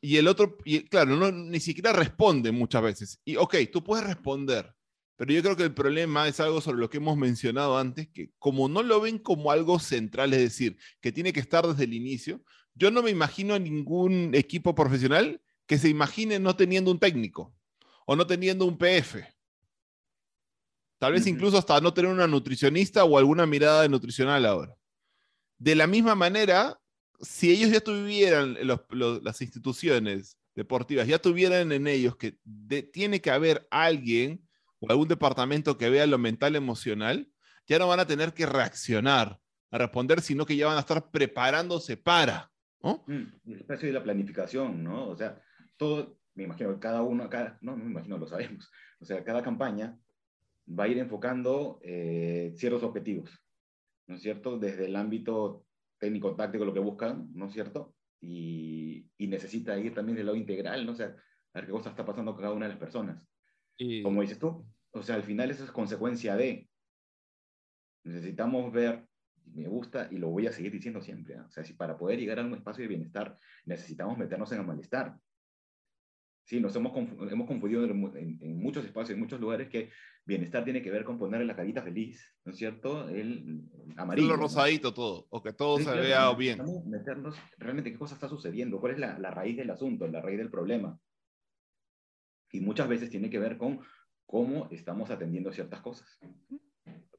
y 0.00 0.16
el 0.16 0.26
otro, 0.26 0.58
y, 0.64 0.80
claro, 0.80 1.14
no, 1.14 1.30
ni 1.30 1.60
siquiera 1.60 1.92
responde 1.92 2.50
muchas 2.50 2.82
veces. 2.82 3.20
Y 3.24 3.36
ok, 3.36 3.54
tú 3.72 3.84
puedes 3.84 4.04
responder, 4.04 4.74
pero 5.14 5.32
yo 5.32 5.42
creo 5.42 5.56
que 5.56 5.62
el 5.62 5.74
problema 5.74 6.26
es 6.26 6.40
algo 6.40 6.60
sobre 6.60 6.80
lo 6.80 6.90
que 6.90 6.96
hemos 6.96 7.16
mencionado 7.16 7.78
antes, 7.78 8.08
que 8.08 8.32
como 8.40 8.68
no 8.68 8.82
lo 8.82 9.00
ven 9.00 9.20
como 9.20 9.52
algo 9.52 9.78
central, 9.78 10.32
es 10.32 10.40
decir, 10.40 10.76
que 11.00 11.12
tiene 11.12 11.32
que 11.32 11.38
estar 11.38 11.64
desde 11.64 11.84
el 11.84 11.94
inicio, 11.94 12.42
yo 12.74 12.90
no 12.90 13.00
me 13.00 13.10
imagino 13.10 13.54
a 13.54 13.60
ningún 13.60 14.34
equipo 14.34 14.74
profesional 14.74 15.40
que 15.66 15.78
se 15.78 15.88
imagine 15.88 16.40
no 16.40 16.56
teniendo 16.56 16.90
un 16.90 16.98
técnico 16.98 17.54
o 18.06 18.16
no 18.16 18.26
teniendo 18.26 18.64
un 18.66 18.76
PF. 18.76 19.24
Tal 20.98 21.12
vez 21.12 21.26
incluso 21.26 21.58
hasta 21.58 21.80
no 21.80 21.92
tener 21.92 22.10
una 22.10 22.28
nutricionista 22.28 23.04
o 23.04 23.18
alguna 23.18 23.44
mirada 23.44 23.88
nutricional 23.88 24.46
ahora. 24.46 24.76
De 25.58 25.74
la 25.74 25.86
misma 25.86 26.14
manera, 26.14 26.78
si 27.20 27.50
ellos 27.50 27.70
ya 27.70 27.80
tuvieran, 27.80 28.56
las 29.22 29.40
instituciones 29.40 30.38
deportivas, 30.54 31.06
ya 31.06 31.18
tuvieran 31.18 31.72
en 31.72 31.86
ellos 31.86 32.16
que 32.16 32.38
tiene 32.92 33.20
que 33.20 33.30
haber 33.30 33.66
alguien 33.70 34.46
o 34.80 34.90
algún 34.90 35.08
departamento 35.08 35.78
que 35.78 35.90
vea 35.90 36.06
lo 36.06 36.18
mental 36.18 36.56
emocional, 36.56 37.28
ya 37.66 37.78
no 37.78 37.88
van 37.88 38.00
a 38.00 38.06
tener 38.06 38.34
que 38.34 38.46
reaccionar 38.46 39.40
a 39.70 39.78
responder, 39.78 40.20
sino 40.20 40.44
que 40.44 40.56
ya 40.56 40.66
van 40.66 40.76
a 40.76 40.80
estar 40.80 41.10
preparándose 41.10 41.96
para. 41.96 42.52
¿no? 42.82 43.04
Mm, 43.06 43.50
el 43.52 43.58
espacio 43.60 43.88
de 43.88 43.94
la 43.94 44.02
planificación, 44.02 44.84
¿no? 44.84 45.08
O 45.08 45.16
sea, 45.16 45.40
todo, 45.76 46.18
me 46.34 46.44
imagino, 46.44 46.78
cada 46.80 47.02
uno, 47.02 47.28
cada, 47.28 47.58
no, 47.60 47.76
no 47.76 47.84
me 47.84 47.90
imagino, 47.90 48.18
lo 48.18 48.26
sabemos. 48.26 48.70
O 49.00 49.04
sea, 49.04 49.24
cada 49.24 49.42
campaña 49.42 49.98
va 50.68 50.84
a 50.84 50.88
ir 50.88 50.96
enfocando 50.98 51.80
eh, 51.82 52.52
ciertos 52.54 52.84
objetivos, 52.84 53.36
¿no 54.06 54.14
es 54.14 54.22
cierto? 54.22 54.60
Desde 54.60 54.84
el 54.84 54.94
ámbito 54.94 55.66
técnico-táctico, 55.98 56.64
lo 56.64 56.72
que 56.72 56.78
buscan, 56.78 57.28
¿no 57.34 57.46
es 57.46 57.52
cierto? 57.52 57.96
Y, 58.20 59.10
y, 59.18 59.26
necesita 59.26 59.76
ir 59.76 59.92
también 59.92 60.16
del 60.16 60.26
lado 60.26 60.38
integral, 60.38 60.86
¿no? 60.86 60.92
O 60.92 60.94
sea, 60.94 61.06
a 61.06 61.58
ver 61.58 61.66
qué 61.66 61.72
cosa 61.72 61.90
está 61.90 62.06
pasando 62.06 62.32
con 62.32 62.42
cada 62.42 62.54
una 62.54 62.66
de 62.66 62.74
las 62.74 62.78
personas. 62.78 63.26
Y... 63.76 64.04
Como 64.04 64.22
dices 64.22 64.38
tú, 64.38 64.64
o 64.92 65.02
sea, 65.02 65.16
al 65.16 65.24
final 65.24 65.50
eso 65.50 65.64
es 65.64 65.72
consecuencia 65.72 66.36
de, 66.36 66.68
necesitamos 68.04 68.72
ver 68.72 69.04
me 69.46 69.68
gusta 69.68 70.08
y 70.10 70.18
lo 70.18 70.30
voy 70.30 70.46
a 70.46 70.52
seguir 70.52 70.72
diciendo 70.72 71.00
siempre. 71.00 71.34
¿eh? 71.34 71.40
O 71.40 71.50
sea, 71.50 71.64
si 71.64 71.74
para 71.74 71.96
poder 71.96 72.18
llegar 72.18 72.38
a 72.38 72.44
un 72.44 72.54
espacio 72.54 72.82
de 72.82 72.88
bienestar 72.88 73.38
necesitamos 73.64 74.18
meternos 74.18 74.50
en 74.52 74.60
el 74.60 74.66
malestar. 74.66 75.16
Sí, 76.44 76.60
nos 76.60 76.74
hemos, 76.74 76.92
hemos 77.30 77.46
confundido 77.46 77.84
en, 77.84 78.58
muchos 78.58 78.84
espacios, 78.84 79.14
en 79.14 79.20
muchos 79.20 79.40
lugares, 79.40 79.68
que 79.68 79.90
bienestar 80.24 80.64
tiene 80.64 80.82
que 80.82 80.90
ver 80.90 81.04
con 81.04 81.18
ponerle 81.18 81.46
la 81.46 81.56
carita 81.56 81.82
feliz, 81.82 82.20
¿no 82.44 82.52
es 82.52 82.58
cierto? 82.58 83.08
El, 83.08 83.62
amarillo. 83.96 84.28
Lo 84.28 84.36
rosadito 84.36 84.92
todo, 84.92 85.26
o 85.30 85.42
que 85.42 85.52
todo 85.52 85.78
se 85.78 85.94
vea 85.94 86.32
bien. 86.34 86.60
Meternos 86.86 87.36
realmente 87.58 87.92
qué 87.92 87.98
cosa 87.98 88.14
está 88.14 88.28
sucediendo, 88.28 88.80
cuál 88.80 88.94
es 88.94 88.98
la, 88.98 89.18
la 89.18 89.30
raíz 89.30 89.56
del 89.56 89.70
asunto, 89.70 90.06
la 90.08 90.20
raíz 90.20 90.38
del 90.38 90.50
problema. 90.50 90.98
Y 92.50 92.60
muchas 92.60 92.88
veces 92.88 93.08
tiene 93.08 93.30
que 93.30 93.38
ver 93.38 93.56
con 93.56 93.80
cómo 94.26 94.68
estamos 94.70 95.10
atendiendo 95.10 95.52
ciertas 95.52 95.80
cosas 95.80 96.18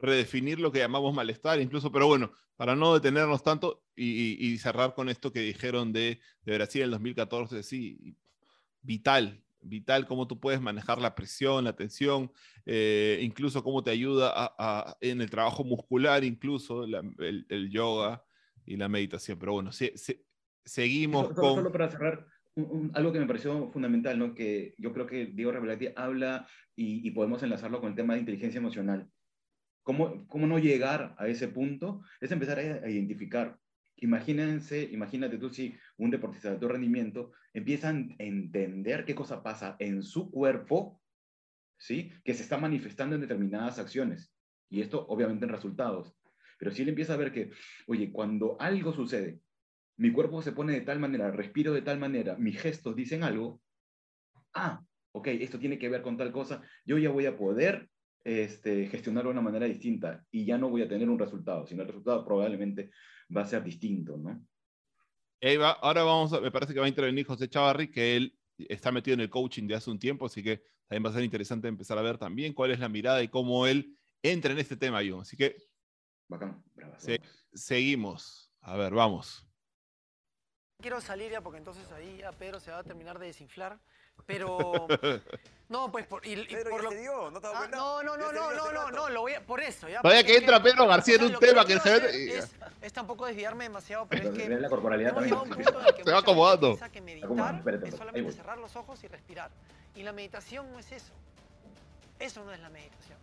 redefinir 0.04 0.60
lo 0.60 0.72
que 0.72 0.80
llamamos 0.80 1.14
malestar, 1.14 1.62
incluso, 1.62 1.92
pero 1.92 2.08
bueno, 2.08 2.34
para 2.58 2.76
no 2.76 2.94
detenernos 2.94 3.42
tanto 3.42 3.84
y, 3.96 4.58
cerrar 4.58 4.94
con 4.94 5.08
esto 5.10 5.32
que 5.32 5.40
dijeron 5.40 5.94
de, 5.94 6.20
de, 6.42 6.56
Brasil 6.56 6.82
en 6.82 6.86
el 6.86 6.92
2014, 6.92 7.64
sí, 7.64 8.18
vital, 8.84 9.44
vital 9.62 10.06
cómo 10.06 10.28
tú 10.28 10.40
puedes 10.40 10.62
manejar 10.62 11.02
la 11.02 11.16
presión, 11.16 11.64
la 11.64 11.76
tensión, 11.76 12.32
eh, 12.66 13.20
incluso 13.22 13.64
cómo 13.64 13.82
te 13.82 13.92
ayuda 13.92 14.32
a, 14.36 14.98
en 15.02 15.22
el 15.22 15.30
trabajo 15.30 15.64
muscular, 15.64 16.24
incluso 16.24 16.84
el, 16.84 17.70
yoga 17.72 18.24
y 18.66 18.78
la 18.78 18.90
meditación. 18.90 19.40
Pero 19.40 19.54
bueno, 19.54 19.72
seguimos 20.64 21.30
con... 21.30 21.56
Solo 21.56 21.72
para 21.72 21.90
cerrar, 21.90 22.28
algo 22.94 23.12
que 23.12 23.20
me 23.20 23.26
pareció 23.26 23.72
fundamental, 23.72 24.20
¿no? 24.20 24.36
que 24.36 24.76
yo 24.78 24.94
creo 24.94 25.08
que 25.08 25.26
Diego 25.26 25.52
Revelati 25.52 25.88
habla 25.96 26.48
y, 26.76 27.08
y 27.08 27.12
podemos 27.12 27.42
enlazarlo 27.42 27.82
con 27.82 27.90
el 27.90 27.96
tema 27.96 28.14
de 28.14 28.20
inteligencia 28.20 28.60
emocional 28.60 29.10
¿Cómo, 29.84 30.26
¿Cómo 30.28 30.48
no 30.48 30.60
llegar 30.60 31.14
a 31.18 31.28
ese 31.28 31.50
punto? 31.50 32.02
Es 32.22 32.32
empezar 32.32 32.58
a, 32.58 32.90
identificar. 32.90 33.60
Imagínense, 33.98 34.84
imagínate 34.92 35.38
tú 35.38 35.50
si 35.50 35.76
un 35.98 36.10
deportista 36.10 36.50
de 36.50 36.56
alto 36.56 36.68
rendimiento 36.68 37.32
empieza 37.54 37.90
a 37.90 38.06
entender 38.18 39.06
qué 39.06 39.16
cosa 39.16 39.44
pasa 39.44 39.76
en 39.80 40.04
su 40.04 40.30
cuerpo, 40.30 41.02
¿sí? 41.78 42.12
Que 42.24 42.34
se 42.34 42.44
está 42.44 42.58
manifestando 42.58 43.16
en 43.16 43.22
determinadas 43.22 43.80
acciones. 43.80 44.34
Y 44.70 44.82
esto 44.82 45.06
obviamente 45.08 45.46
en 45.46 45.52
resultados. 45.52 46.16
Pero 46.58 46.72
si 46.72 46.82
él 46.82 46.90
empieza 46.90 47.14
a 47.14 47.18
ver 47.18 47.32
que, 47.32 47.52
oye, 47.88 48.12
cuando 48.12 48.60
algo 48.60 48.94
sucede, 48.94 49.40
mi 49.98 50.12
cuerpo 50.12 50.42
se 50.42 50.52
pone 50.52 50.74
de 50.74 50.82
tal 50.82 51.00
manera, 51.00 51.32
respiro 51.32 51.74
de 51.74 51.82
tal 51.82 52.00
manera, 52.00 52.36
mis 52.38 52.60
gestos 52.60 52.96
dicen 52.96 53.24
algo, 53.24 53.62
ah, 54.54 54.84
ok, 55.12 55.28
esto 55.28 55.60
tiene 55.60 55.78
que 55.78 55.90
ver 55.90 56.02
con 56.02 56.18
tal 56.18 56.32
cosa, 56.32 56.62
yo 56.86 56.98
ya 56.98 57.10
voy 57.10 57.26
a 57.26 57.38
poder 57.38 57.90
este, 58.24 58.88
gestionarlo 58.88 59.30
de 59.30 59.34
una 59.34 59.42
manera 59.42 59.66
distinta 59.66 60.26
y 60.32 60.46
ya 60.46 60.58
no 60.58 60.70
voy 60.70 60.82
a 60.82 60.88
tener 60.88 61.10
un 61.10 61.20
resultado, 61.20 61.66
sino 61.66 61.82
el 61.82 61.90
resultado 61.90 62.24
probablemente 62.26 62.92
va 63.36 63.42
a 63.42 63.48
ser 63.48 63.64
distinto, 63.64 64.18
¿no? 64.18 64.46
ahora 65.82 66.04
vamos 66.04 66.32
a, 66.32 66.40
me 66.40 66.52
parece 66.52 66.74
que 66.74 66.80
va 66.80 66.86
a 66.86 66.90
intervenir 66.90 67.26
José 67.26 67.50
Chavarri, 67.50 67.92
que 67.92 68.16
él 68.16 68.40
está 68.58 68.94
metido 68.94 69.16
en 69.16 69.20
el 69.20 69.30
coaching 69.30 69.68
de 69.68 69.76
hace 69.76 69.92
un 69.92 70.00
tiempo, 70.00 70.26
así 70.26 70.42
que 70.42 70.64
también 70.88 71.06
va 71.06 71.10
a 71.10 71.14
ser 71.14 71.24
interesante 71.24 71.68
empezar 71.68 71.98
a 71.98 72.02
ver 72.02 72.18
también 72.18 72.54
cuál 72.54 72.72
es 72.72 72.80
la 72.80 72.88
mirada 72.88 73.22
y 73.22 73.28
cómo 73.28 73.68
él 73.68 73.98
entra 74.22 74.54
en 74.54 74.60
este 74.60 74.78
tema, 74.78 75.02
yo. 75.02 75.20
Así 75.20 75.36
que 75.36 75.58
Bacán. 76.30 76.64
seguimos. 77.54 78.54
A 78.62 78.78
ver, 78.78 78.94
vamos. 78.94 79.46
Quiero 80.80 81.02
salir 81.02 81.32
ya 81.32 81.42
porque 81.42 81.58
entonces 81.58 81.92
ahí 81.92 82.18
ya 82.20 82.32
Pedro 82.32 82.60
se 82.60 82.72
va 82.72 82.80
a 82.80 82.84
terminar 82.84 83.20
de 83.20 83.28
desinflar. 83.28 83.80
Pero. 84.26 84.88
No, 85.70 85.92
pues 85.92 86.06
por. 86.06 86.24
Y, 86.28 86.36
Pedro 86.46 86.70
por 86.70 86.84
lo... 86.84 86.92
se 86.92 87.00
dio, 87.00 87.32
¿no 87.32 87.42
te 87.42 87.48
ah, 87.48 87.54
cuenta? 87.58 87.78
No, 87.78 88.04
no, 88.04 88.16
no, 88.16 88.32
no, 88.32 88.54
no, 88.54 88.72
no, 88.72 88.92
no, 88.92 89.10
lo 89.10 89.22
voy 89.22 89.34
a, 89.34 89.42
por 89.42 89.60
eso. 89.60 89.90
Ya, 89.90 90.02
Todavía 90.02 90.24
que 90.24 90.38
entra 90.38 90.62
Pedro 90.62 90.86
García 90.86 91.16
en 91.16 91.24
un 91.24 91.40
tema 91.40 91.66
que, 91.66 91.80
se 91.80 92.00
ve. 92.00 92.38
Es, 92.38 92.52
es, 92.82 92.94
tampoco 92.94 93.26
desviarme 93.26 93.64
demasiado, 93.64 94.06
pero 94.08 94.30
es 94.30 94.38
que. 94.38 94.50
La 94.50 94.70
corporalidad 94.70 95.16
también. 95.16 95.34
Un 95.34 95.50
punto 95.50 95.80
en 95.80 95.88
el 95.88 95.96
que 95.96 96.04
se 96.04 96.12
va 96.12 96.20
acomodando. 96.20 96.78
Que 96.92 97.02
meditar 97.02 97.64
es 97.84 97.96
solamente 97.96 98.32
cerrar 98.34 98.60
los 98.60 98.76
ojos 98.76 99.04
y 99.04 99.08
respirar. 99.08 99.50
Y 99.96 100.04
la 100.04 100.12
meditación 100.12 100.72
no 100.72 100.78
es 100.78 100.92
eso. 100.92 101.14
Eso 102.20 102.44
no 102.44 102.54
es 102.54 102.60
la 102.60 102.70
meditación. 102.70 103.18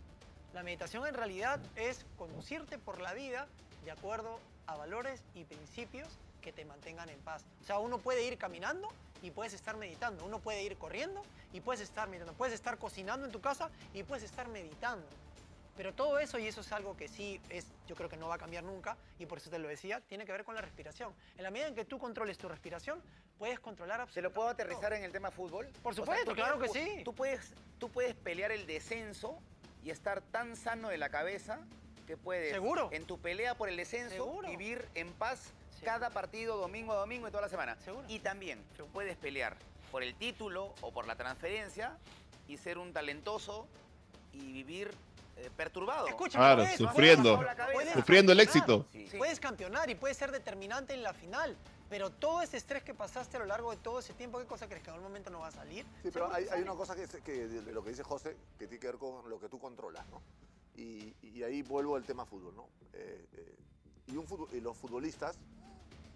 La 0.53 0.65
meditación 0.65 1.07
en 1.07 1.15
realidad 1.15 1.61
es 1.77 2.05
conducirte 2.19 2.79
por 2.79 3.01
la 3.01 3.15
vida 3.15 3.47
de 3.85 3.93
acuerdo 3.93 4.41
a 4.67 4.77
valores 4.77 5.23
y 5.35 5.45
principios 5.45 6.09
que 6.41 6.53
te 6.53 6.65
mantengan 6.65 7.09
en 7.09 7.19
paz. 7.21 7.45
O 7.61 7.65
sea, 7.65 7.79
uno 7.79 7.99
puede 7.99 8.25
ir 8.25 8.39
caminando 8.39 8.89
y 9.23 9.31
puedes 9.31 9.53
estar 9.53 9.77
meditando. 9.77 10.25
Uno 10.25 10.39
puede 10.39 10.63
ir 10.63 10.77
corriendo 10.77 11.23
y 11.53 11.61
puedes 11.61 11.81
estar 11.81 12.09
meditando. 12.09 12.33
Puedes 12.35 12.55
estar 12.55 12.79
cocinando 12.79 13.27
en 13.27 13.33
tu 13.33 13.41
casa 13.41 13.71
y 13.95 14.03
puedes 14.03 14.25
estar 14.25 14.49
meditando. 14.49 15.07
Pero 15.77 15.95
todo 15.95 16.19
eso, 16.19 16.39
y 16.39 16.47
eso 16.47 16.61
es 16.61 16.73
algo 16.73 16.95
que 16.95 17.09
sí 17.09 17.41
es, 17.49 17.67
yo 17.87 17.95
creo 17.95 18.11
que 18.11 18.19
no 18.19 18.29
va 18.29 18.35
a 18.35 18.39
cambiar 18.39 18.65
nunca, 18.65 18.99
y 19.19 19.25
por 19.25 19.39
eso 19.39 19.49
te 19.49 19.59
lo 19.59 19.67
decía, 19.67 20.03
tiene 20.03 20.27
que 20.27 20.33
ver 20.33 20.45
con 20.45 20.55
la 20.55 20.61
respiración. 20.61 21.15
En 21.39 21.43
la 21.43 21.51
medida 21.51 21.69
en 21.69 21.75
que 21.75 21.87
tú 21.87 21.99
controles 21.99 22.37
tu 22.37 22.49
respiración, 22.49 23.01
puedes 23.39 23.61
controlar 23.61 24.07
¿Se 24.11 24.21
lo 24.21 24.31
puedo 24.31 24.49
aterrizar 24.49 24.93
en 24.93 25.05
el 25.05 25.13
tema 25.13 25.31
fútbol? 25.31 25.69
Por 25.83 25.95
supuesto, 25.95 26.35
claro 26.35 26.59
que 26.59 26.69
sí. 26.69 27.01
Tú 27.03 27.15
puedes, 27.15 27.55
tú 27.79 27.89
puedes 27.89 28.15
pelear 28.15 28.53
el 28.53 28.67
descenso 28.67 29.39
y 29.83 29.89
estar 29.89 30.21
tan 30.21 30.55
sano 30.55 30.91
de 30.91 30.99
la 30.99 31.09
cabeza 31.09 31.61
que 32.07 32.19
puedes, 32.19 32.53
¿Seguro? 32.53 32.91
en 32.93 33.07
tu 33.07 33.19
pelea 33.19 33.55
por 33.55 33.71
el 33.71 33.77
descenso, 33.79 34.43
vivir 34.43 34.87
en 34.95 35.11
paz 35.13 35.55
cada 35.83 36.11
partido 36.11 36.57
domingo 36.57 36.93
a 36.93 36.97
domingo 36.97 37.29
y 37.29 37.31
toda 37.31 37.43
la 37.43 37.49
semana. 37.49 37.77
Y 38.09 38.21
también 38.21 38.63
puedes 38.93 39.17
pelear 39.17 39.57
por 39.91 40.03
el 40.03 40.15
título 40.15 40.75
o 40.81 40.93
por 40.93 41.07
la 41.07 41.17
transferencia 41.17 41.97
y 42.49 42.57
ser 42.57 42.79
un 42.79 42.93
talentoso 42.93 43.67
y 44.33 44.53
vivir 44.53 44.91
eh, 45.37 45.51
perturbado. 45.57 46.07
claro, 46.31 46.65
sufriendo, 46.77 47.41
sufriendo 47.95 48.33
el 48.33 48.41
éxito. 48.41 48.87
Puedes 49.17 49.41
campeonar 49.41 49.89
y 49.91 49.95
puedes 49.95 50.17
ser 50.17 50.31
determinante 50.31 50.95
en 50.95 51.03
la 51.03 51.13
final, 51.13 51.57
pero 51.89 52.11
todo 52.11 52.43
ese 52.43 52.57
estrés 52.57 52.83
que 52.83 52.95
pasaste 52.95 53.37
a 53.37 53.41
lo 53.41 53.47
largo 53.47 53.71
de 53.71 53.79
todo 53.79 54.01
ese 54.01 54.13
tiempo, 54.13 54.39
¿qué 54.39 54.47
cosa 54.47 54.67
crees 54.67 54.83
que 54.83 54.91
en 54.91 54.95
algún 54.95 55.09
momento 55.09 55.31
no 55.31 55.41
va 55.41 55.49
a 55.49 55.53
salir? 55.53 55.85
Sí, 56.03 56.11
pero 56.13 56.33
hay, 56.33 56.47
una 56.63 56.75
cosa 56.75 56.95
que, 56.95 57.07
que, 57.23 57.47
lo 57.73 57.83
que 57.83 57.91
dice 57.91 58.03
José 58.03 58.37
que 58.59 58.67
tiene 58.67 58.81
que 58.81 58.87
ver 58.89 58.99
con 58.99 59.29
lo 59.29 59.41
que 59.41 59.49
tú 59.49 59.59
controlas, 59.59 60.07
¿no? 60.09 60.23
Y, 60.77 61.43
ahí 61.43 61.63
vuelvo 61.63 61.97
al 61.97 62.05
tema 62.05 62.27
fútbol, 62.27 62.55
¿no? 62.55 62.69
Eh, 62.93 63.27
eh, 63.33 63.57
y, 64.09 64.17
un 64.17 64.27
y 64.53 64.61
los 64.61 64.77
futbolistas 64.77 65.39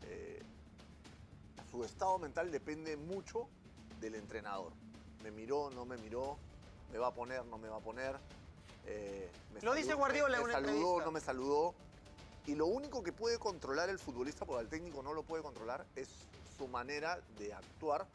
eh, 0.06 0.42
su 1.70 1.84
estado 1.84 2.18
mental 2.18 2.50
depende 2.50 2.96
mucho 2.96 3.48
del 4.00 4.14
entrenador. 4.14 4.72
Me 5.22 5.30
miró, 5.30 5.70
no 5.70 5.84
me 5.84 5.96
miró, 5.98 6.36
me 6.92 6.98
va 6.98 7.08
a 7.08 7.14
poner, 7.14 7.44
no 7.46 7.58
me 7.58 7.68
va 7.68 7.76
a 7.76 7.80
poner. 7.80 8.16
Eh, 8.86 9.30
lo 9.62 9.74
dice 9.74 9.94
Guardiola 9.94 10.38
me, 10.40 10.46
me 10.46 10.52
saludó, 10.52 11.00
no 11.00 11.10
me 11.10 11.20
saludó. 11.20 11.74
Y 12.46 12.54
lo 12.54 12.66
único 12.66 13.02
que 13.02 13.12
puede 13.12 13.38
controlar 13.38 13.88
el 13.88 13.98
futbolista, 13.98 14.44
porque 14.44 14.62
el 14.62 14.68
técnico 14.68 15.02
no 15.02 15.14
lo 15.14 15.22
puede 15.22 15.42
controlar, 15.42 15.86
es 15.96 16.08
su 16.58 16.68
manera 16.68 17.18
de 17.38 17.54
actuar 17.54 18.06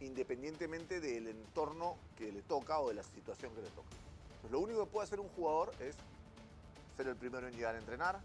independientemente 0.00 1.00
del 1.00 1.28
entorno 1.28 1.96
que 2.16 2.30
le 2.32 2.42
toca 2.42 2.80
o 2.80 2.88
de 2.88 2.94
la 2.94 3.02
situación 3.02 3.54
que 3.54 3.62
le 3.62 3.68
toca. 3.70 3.88
lo 4.50 4.60
único 4.60 4.84
que 4.84 4.90
puede 4.90 5.06
hacer 5.06 5.20
un 5.20 5.28
jugador 5.30 5.72
es 5.80 5.96
ser 6.96 7.08
el 7.08 7.16
primero 7.16 7.48
en 7.48 7.54
llegar 7.54 7.74
a 7.74 7.78
entrenar, 7.78 8.20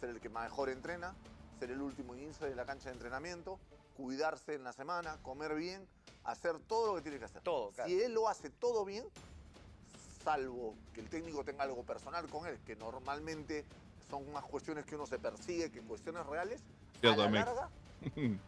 ser 0.00 0.10
el 0.10 0.20
que 0.20 0.28
mejor 0.28 0.70
entrena, 0.70 1.14
ser 1.58 1.70
el 1.70 1.82
último 1.82 2.14
en 2.14 2.32
de 2.32 2.54
la 2.54 2.64
cancha 2.64 2.88
de 2.88 2.94
entrenamiento, 2.94 3.58
cuidarse 3.96 4.54
en 4.54 4.64
la 4.64 4.72
semana, 4.72 5.18
comer 5.22 5.54
bien, 5.54 5.86
hacer 6.24 6.58
todo 6.60 6.88
lo 6.88 6.94
que 6.96 7.02
tiene 7.02 7.18
que 7.18 7.24
hacer. 7.24 7.42
Todo, 7.42 7.72
Si 7.84 8.00
él 8.00 8.14
lo 8.14 8.28
hace 8.28 8.50
todo 8.50 8.84
bien, 8.84 9.04
salvo 10.22 10.74
que 10.94 11.00
el 11.00 11.08
técnico 11.08 11.44
tenga 11.44 11.64
algo 11.64 11.82
personal 11.82 12.26
con 12.28 12.46
él, 12.46 12.58
que 12.66 12.76
normalmente 12.76 13.64
son 14.08 14.30
más 14.32 14.44
cuestiones 14.44 14.84
que 14.84 14.94
uno 14.94 15.06
se 15.06 15.18
persigue 15.18 15.70
que 15.70 15.80
cuestiones 15.80 16.24
reales, 16.26 16.60
a 17.02 17.16
la 17.16 17.30
larga, 17.30 17.68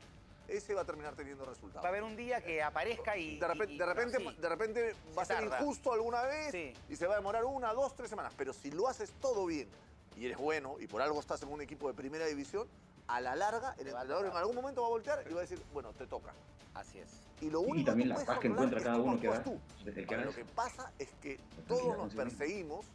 ese 0.48 0.74
va 0.74 0.82
a 0.82 0.84
terminar 0.84 1.14
teniendo 1.14 1.44
resultados. 1.44 1.84
Va 1.84 1.88
a 1.88 1.90
haber 1.90 2.02
un 2.02 2.16
día 2.16 2.40
que 2.42 2.62
aparezca 2.62 3.16
y... 3.16 3.38
De 3.38 3.46
repente, 3.46 3.74
de 3.76 3.86
repente, 3.86 4.40
de 4.40 4.48
repente 4.48 4.94
va 5.16 5.22
a 5.22 5.24
ser 5.24 5.44
injusto 5.44 5.92
alguna 5.92 6.22
vez 6.22 6.74
y 6.88 6.96
se 6.96 7.06
va 7.06 7.14
a 7.14 7.16
demorar 7.16 7.44
una, 7.44 7.72
dos, 7.72 7.94
tres 7.94 8.10
semanas. 8.10 8.32
Pero 8.36 8.52
si 8.52 8.70
lo 8.70 8.88
haces 8.88 9.12
todo 9.20 9.46
bien 9.46 9.68
y 10.16 10.26
eres 10.26 10.38
bueno 10.38 10.76
y 10.80 10.86
por 10.86 11.02
algo 11.02 11.20
estás 11.20 11.42
en 11.42 11.48
un 11.50 11.60
equipo 11.62 11.88
de 11.88 11.94
primera 11.94 12.26
división, 12.26 12.66
a 13.10 13.20
la 13.20 13.34
larga 13.34 13.74
el 13.78 13.88
entrenador 13.88 14.26
en 14.26 14.36
algún 14.36 14.54
momento 14.54 14.82
va 14.82 14.86
a 14.86 14.90
voltear 14.90 15.24
y 15.28 15.32
va 15.32 15.40
a 15.40 15.42
decir, 15.42 15.60
bueno, 15.72 15.92
te 15.92 16.06
toca. 16.06 16.32
Así 16.74 16.98
es. 16.98 17.08
Y 17.40 17.50
lo 17.50 17.60
único 17.60 17.86
también 17.86 18.10
que 18.10 18.14
la 18.14 18.24
paz 18.24 18.38
que 18.38 18.48
encuentra 18.48 18.80
cada 18.80 18.98
uno 18.98 19.20
que 19.20 19.28
va 19.28 19.42
desde 19.84 20.06
que 20.06 20.16
Lo 20.16 20.32
que 20.32 20.44
pasa 20.44 20.92
es 20.98 21.12
que 21.20 21.40
todos 21.66 21.96
nos 21.96 22.14
perseguimos. 22.14 22.86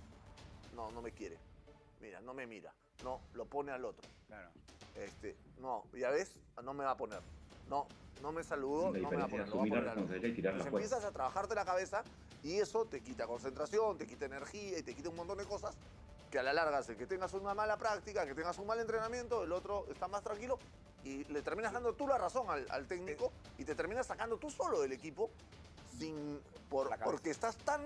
No, 0.75 0.91
no 0.91 1.01
me 1.01 1.11
quiere. 1.11 1.37
Mira, 1.99 2.21
no 2.21 2.33
me 2.33 2.47
mira. 2.47 2.73
No, 3.03 3.19
lo 3.33 3.45
pone 3.45 3.71
al 3.71 3.83
otro. 3.83 4.07
Claro. 4.27 4.49
Este, 4.95 5.35
no, 5.59 5.83
ya 5.93 6.09
ves, 6.09 6.39
no 6.63 6.73
me 6.73 6.85
va 6.85 6.91
a 6.91 6.97
poner. 6.97 7.19
No, 7.69 7.87
no 8.21 8.31
me 8.31 8.43
saludó, 8.43 8.91
no 8.91 9.09
me 9.09 9.17
va 9.17 9.25
a 9.25 9.27
poner. 9.27 9.49
Lo 9.49 9.57
va 9.57 9.63
a 9.63 9.67
poner 9.67 9.97
Entonces 9.97 10.67
empiezas 10.67 11.03
a 11.03 11.11
trabajarte 11.11 11.55
la 11.55 11.65
cabeza 11.65 12.03
y 12.43 12.53
eso 12.59 12.85
te 12.85 13.01
quita 13.01 13.27
concentración, 13.27 13.97
te 13.97 14.07
quita 14.07 14.25
energía 14.25 14.79
y 14.79 14.83
te 14.83 14.93
quita 14.93 15.09
un 15.09 15.17
montón 15.17 15.37
de 15.37 15.45
cosas 15.45 15.75
que 16.35 16.39
a 16.39 16.43
la 16.43 16.51
larga 16.51 16.79
hace 16.79 16.97
que 16.97 17.07
tengas 17.07 17.31
una 17.31 17.53
mala 17.53 17.77
práctica, 17.77 18.25
que 18.25 18.35
tengas 18.35 18.59
un 18.59 18.67
mal 18.67 18.77
entrenamiento, 18.77 19.45
el 19.45 19.53
otro 19.53 19.85
está 19.89 20.09
más 20.09 20.21
tranquilo 20.21 20.59
y 21.05 21.23
le 21.31 21.41
terminas 21.41 21.71
dando 21.71 21.93
tú 21.93 22.09
la 22.09 22.17
razón 22.17 22.47
al, 22.49 22.87
técnico 22.87 23.31
y 23.57 23.63
te 23.63 23.73
terminas 23.73 24.05
sacando 24.05 24.35
tú 24.35 24.51
solo 24.51 24.81
del 24.81 24.91
equipo 24.91 25.29
sin, 25.97 26.41
por, 26.69 26.89
porque 26.99 27.29
estás 27.29 27.55
tan 27.55 27.81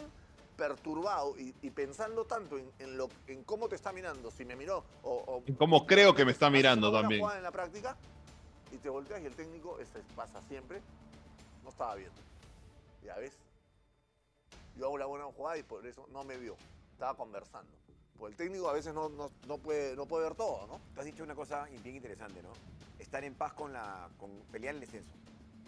perturbado 0.58 1.36
y, 1.38 1.52
pensando 1.70 2.26
tanto 2.26 2.58
en, 2.58 2.98
lo, 2.98 3.10
en 3.28 3.44
cómo 3.44 3.70
te 3.70 3.76
está 3.76 3.92
mirando, 3.92 4.32
si 4.32 4.46
me 4.46 4.56
miró 4.56 4.84
o... 5.04 5.14
o 5.28 5.44
cómo 5.56 5.86
creo 5.86 6.16
que 6.16 6.26
me 6.26 6.32
está 6.32 6.50
mirando 6.50 6.92
también. 6.92 7.24
en 7.30 7.44
la 7.44 7.52
práctica 7.52 7.96
y 8.72 8.78
te 8.78 8.90
volteas 8.90 9.22
y 9.22 9.28
el 9.28 9.36
técnico, 9.36 9.78
pasa 10.16 10.42
siempre, 10.48 10.82
no 11.64 11.70
estaba 11.70 11.94
viendo. 11.94 12.20
Ya 13.06 13.16
ves, 13.18 13.34
yo 14.76 14.88
hago 14.88 14.98
la 14.98 15.06
buena 15.06 15.26
jugada 15.26 15.56
y 15.56 15.62
por 15.62 15.86
eso 15.86 16.08
no 16.12 16.24
me 16.24 16.36
vio, 16.36 16.56
estaba 16.96 17.14
conversando. 17.16 17.79
Pues 18.20 18.32
el 18.32 18.38
técnico 18.38 18.70
a 18.70 18.74
veces 18.74 18.94
no, 18.94 19.10
puede, 19.64 19.96
no 19.96 20.06
puede 20.06 20.26
ver 20.26 20.36
todo, 20.36 20.68
¿no? 20.68 20.82
Tú 20.94 21.00
has 21.00 21.06
dicho 21.06 21.24
una 21.24 21.36
cosa 21.36 21.64
bien 21.84 21.96
interesante, 21.96 22.44
¿no? 22.44 22.50
Estar 23.00 23.24
en 23.24 23.34
paz 23.34 23.54
con, 23.54 23.72
la, 23.72 24.10
con 24.20 24.30
pelear 24.52 24.76
el 24.76 24.82
descenso. 24.82 25.12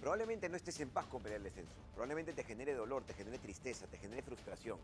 Probablemente 0.02 0.50
no 0.50 0.58
estés 0.58 0.80
en 0.82 0.90
paz 0.90 1.06
con 1.06 1.22
pelear 1.22 1.38
el 1.38 1.46
descenso. 1.46 1.72
Probablemente 1.94 2.34
te 2.34 2.44
genere 2.44 2.74
dolor, 2.74 3.04
te 3.04 3.14
genere 3.14 3.38
tristeza, 3.38 3.88
te 3.88 3.98
genere 3.98 4.22
frustración. 4.22 4.78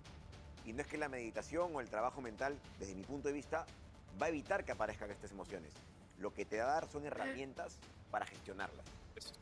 Y 0.65 0.71
no 0.71 0.81
es 0.81 0.87
que 0.87 0.97
la 0.97 1.09
meditación 1.09 1.75
o 1.75 1.81
el 1.81 1.89
trabajo 1.89 2.21
mental, 2.21 2.57
desde 2.79 2.95
mi 2.95 3.03
punto 3.03 3.27
de 3.27 3.33
vista, 3.33 3.65
va 4.21 4.27
a 4.27 4.29
evitar 4.29 4.63
que 4.63 4.71
aparezcan 4.71 5.11
estas 5.11 5.31
emociones. 5.31 5.73
Lo 6.19 6.33
que 6.33 6.45
te 6.45 6.59
va 6.59 6.65
a 6.65 6.73
dar 6.73 6.87
son 6.87 7.05
herramientas 7.05 7.77
para 8.11 8.25
gestionarlas. 8.25 8.85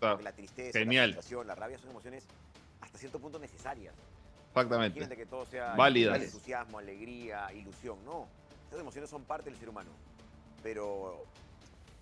la 0.01 0.31
tristeza, 0.31 0.79
la 0.79 0.85
frustración, 0.85 1.45
la 1.45 1.55
rabia 1.55 1.77
son 1.77 1.91
emociones 1.91 2.25
hasta 2.81 2.97
cierto 2.97 3.19
punto 3.19 3.38
necesarias. 3.38 3.93
Exactamente. 4.55 4.97
Imagínate 4.99 5.21
que 5.21 5.25
todo 5.25 5.45
sea 5.45 5.75
Válidas. 5.75 6.21
entusiasmo, 6.21 6.79
alegría, 6.79 7.51
ilusión. 7.51 7.97
No, 8.05 8.25
estas 8.63 8.79
emociones 8.79 9.09
son 9.09 9.23
parte 9.25 9.49
del 9.49 9.59
ser 9.59 9.67
humano. 9.67 9.89
Pero 10.63 11.25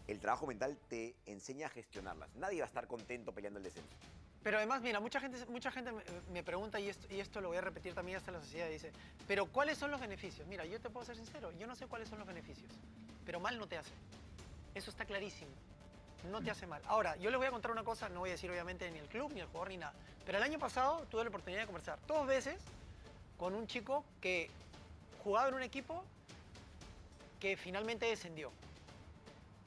el 0.08 0.20
trabajo 0.20 0.46
mental 0.46 0.78
te 0.88 1.16
enseña 1.26 1.66
a 1.66 1.70
gestionarlas. 1.70 2.30
Nadie 2.36 2.60
va 2.60 2.66
a 2.66 2.68
estar 2.68 2.86
contento 2.86 3.32
peleando 3.32 3.58
el 3.58 3.64
descenso. 3.64 3.90
Pero 4.44 4.58
además, 4.58 4.82
mira, 4.84 5.00
mucha 5.00 5.20
gente, 5.20 5.44
mucha 5.48 5.72
gente 5.72 5.92
me, 6.32 6.44
pregunta, 6.44 6.80
y 6.80 6.90
esto, 6.90 7.08
y 7.12 7.22
esto 7.22 7.42
lo 7.42 7.48
voy 7.48 7.58
a 7.58 7.62
repetir 7.62 7.96
también 7.96 8.18
hasta 8.18 8.32
la 8.32 8.42
sociedad, 8.42 8.70
dice, 8.70 8.92
pero 9.26 9.46
¿cuáles 9.46 9.78
son 9.78 9.90
los 9.90 10.02
beneficios? 10.02 10.46
Mira, 10.48 10.66
yo 10.66 10.82
te 10.82 10.90
puedo 10.90 11.06
ser 11.06 11.16
sincero, 11.16 11.52
yo 11.58 11.66
no 11.66 11.76
sé 11.76 11.88
cuáles 11.88 12.10
son 12.10 12.20
los 12.20 12.28
beneficios, 12.28 12.70
pero 13.26 13.40
mal 13.40 13.58
no 13.58 13.68
te 13.68 13.78
hace. 13.78 13.94
Eso 14.76 14.90
está 14.92 15.06
clarísimo. 15.06 15.52
No 16.32 16.42
te 16.42 16.52
hace 16.52 16.66
mal. 16.68 16.82
Ahora, 16.88 17.16
yo 17.18 17.30
les 17.30 17.38
voy 17.38 17.48
a 17.48 17.52
contar 17.52 17.72
una 17.72 17.84
cosa, 17.84 18.10
no 18.10 18.22
voy 18.22 18.30
a 18.30 18.34
decir 18.34 18.50
obviamente 18.50 18.90
ni 18.92 19.00
el 19.00 19.08
club, 19.08 19.32
ni 19.34 19.42
el 19.42 19.48
jugador, 19.48 19.70
ni 19.70 19.78
nada. 19.78 19.94
Pero 20.26 20.38
el 20.38 20.44
año 20.44 20.60
pasado 20.60 21.06
tuve 21.10 21.24
la 21.24 21.30
oportunidad 21.30 21.62
de 21.62 21.66
conversar 21.66 22.00
dos 22.08 22.26
veces 22.26 22.62
con 23.38 23.54
un 23.56 23.68
chico 23.68 24.06
que 24.22 24.50
jugaba 25.24 25.50
en 25.50 25.56
un 25.56 25.64
equipo 25.64 26.04
que 27.40 27.58
finalmente 27.58 28.06
descendió. 28.06 28.52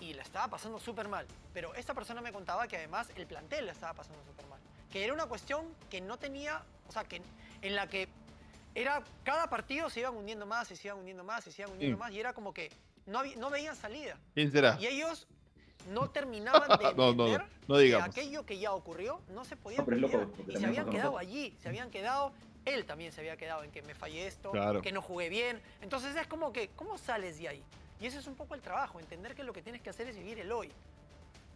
Y 0.00 0.14
la 0.14 0.22
estaba 0.22 0.48
pasando 0.48 0.78
súper 0.78 1.08
mal. 1.08 1.26
Pero 1.52 1.74
esta 1.74 1.94
persona 1.94 2.20
me 2.20 2.32
contaba 2.32 2.66
que 2.68 2.76
además 2.76 3.08
el 3.16 3.26
plantel 3.26 3.66
la 3.66 3.72
estaba 3.72 3.94
pasando 3.94 4.22
súper 4.24 4.46
mal. 4.46 4.60
Que 4.90 5.04
era 5.04 5.12
una 5.12 5.26
cuestión 5.26 5.66
que 5.90 6.00
no 6.00 6.18
tenía, 6.18 6.62
o 6.88 6.92
sea, 6.92 7.04
que 7.04 7.20
en 7.62 7.74
la 7.74 7.86
que 7.86 8.08
era 8.74 9.02
cada 9.24 9.48
partido 9.48 9.90
se 9.90 10.00
iban 10.00 10.14
hundiendo 10.14 10.46
más, 10.46 10.68
se 10.68 10.86
iban 10.86 10.98
hundiendo 10.98 11.24
más, 11.24 11.44
se 11.44 11.62
iban 11.62 11.72
hundiendo 11.72 11.98
más. 11.98 12.12
Y 12.12 12.20
era 12.20 12.32
como 12.32 12.52
que 12.52 12.70
no, 13.06 13.22
no 13.36 13.50
veían 13.50 13.76
salida. 13.76 14.18
¿Quién 14.34 14.52
será? 14.52 14.76
Y 14.80 14.86
ellos 14.86 15.26
no 15.88 16.10
terminaban 16.10 16.68
de 16.78 16.86
entender 16.88 17.46
que 17.66 17.96
aquello 17.96 18.46
que 18.46 18.58
ya 18.58 18.72
ocurrió 18.72 19.20
no 19.32 19.44
se 19.44 19.56
podía 19.56 19.78
no, 19.82 20.30
y 20.48 20.56
se 20.56 20.66
habían 20.66 20.88
quedado 20.90 21.18
allí, 21.18 21.56
se 21.60 21.68
habían 21.68 21.90
quedado, 21.90 22.32
él 22.64 22.84
también 22.84 23.12
se 23.12 23.20
había 23.20 23.36
quedado 23.36 23.62
en 23.64 23.70
que 23.70 23.82
me 23.82 23.94
fallé 23.94 24.26
esto, 24.26 24.52
que 24.82 24.92
no 24.92 25.02
jugué 25.02 25.28
bien. 25.28 25.60
Entonces 25.80 26.14
es 26.16 26.26
como 26.26 26.52
que, 26.52 26.68
¿cómo 26.76 26.98
sales 26.98 27.38
de 27.38 27.48
ahí? 27.48 27.64
Y 28.00 28.06
ese 28.06 28.18
es 28.18 28.26
un 28.26 28.34
poco 28.34 28.54
el 28.54 28.60
trabajo, 28.60 29.00
entender 29.00 29.34
que 29.34 29.44
lo 29.44 29.52
que 29.52 29.62
tienes 29.62 29.80
que 29.80 29.90
hacer 29.90 30.06
es 30.08 30.16
vivir 30.16 30.38
el 30.38 30.52
hoy. 30.52 30.70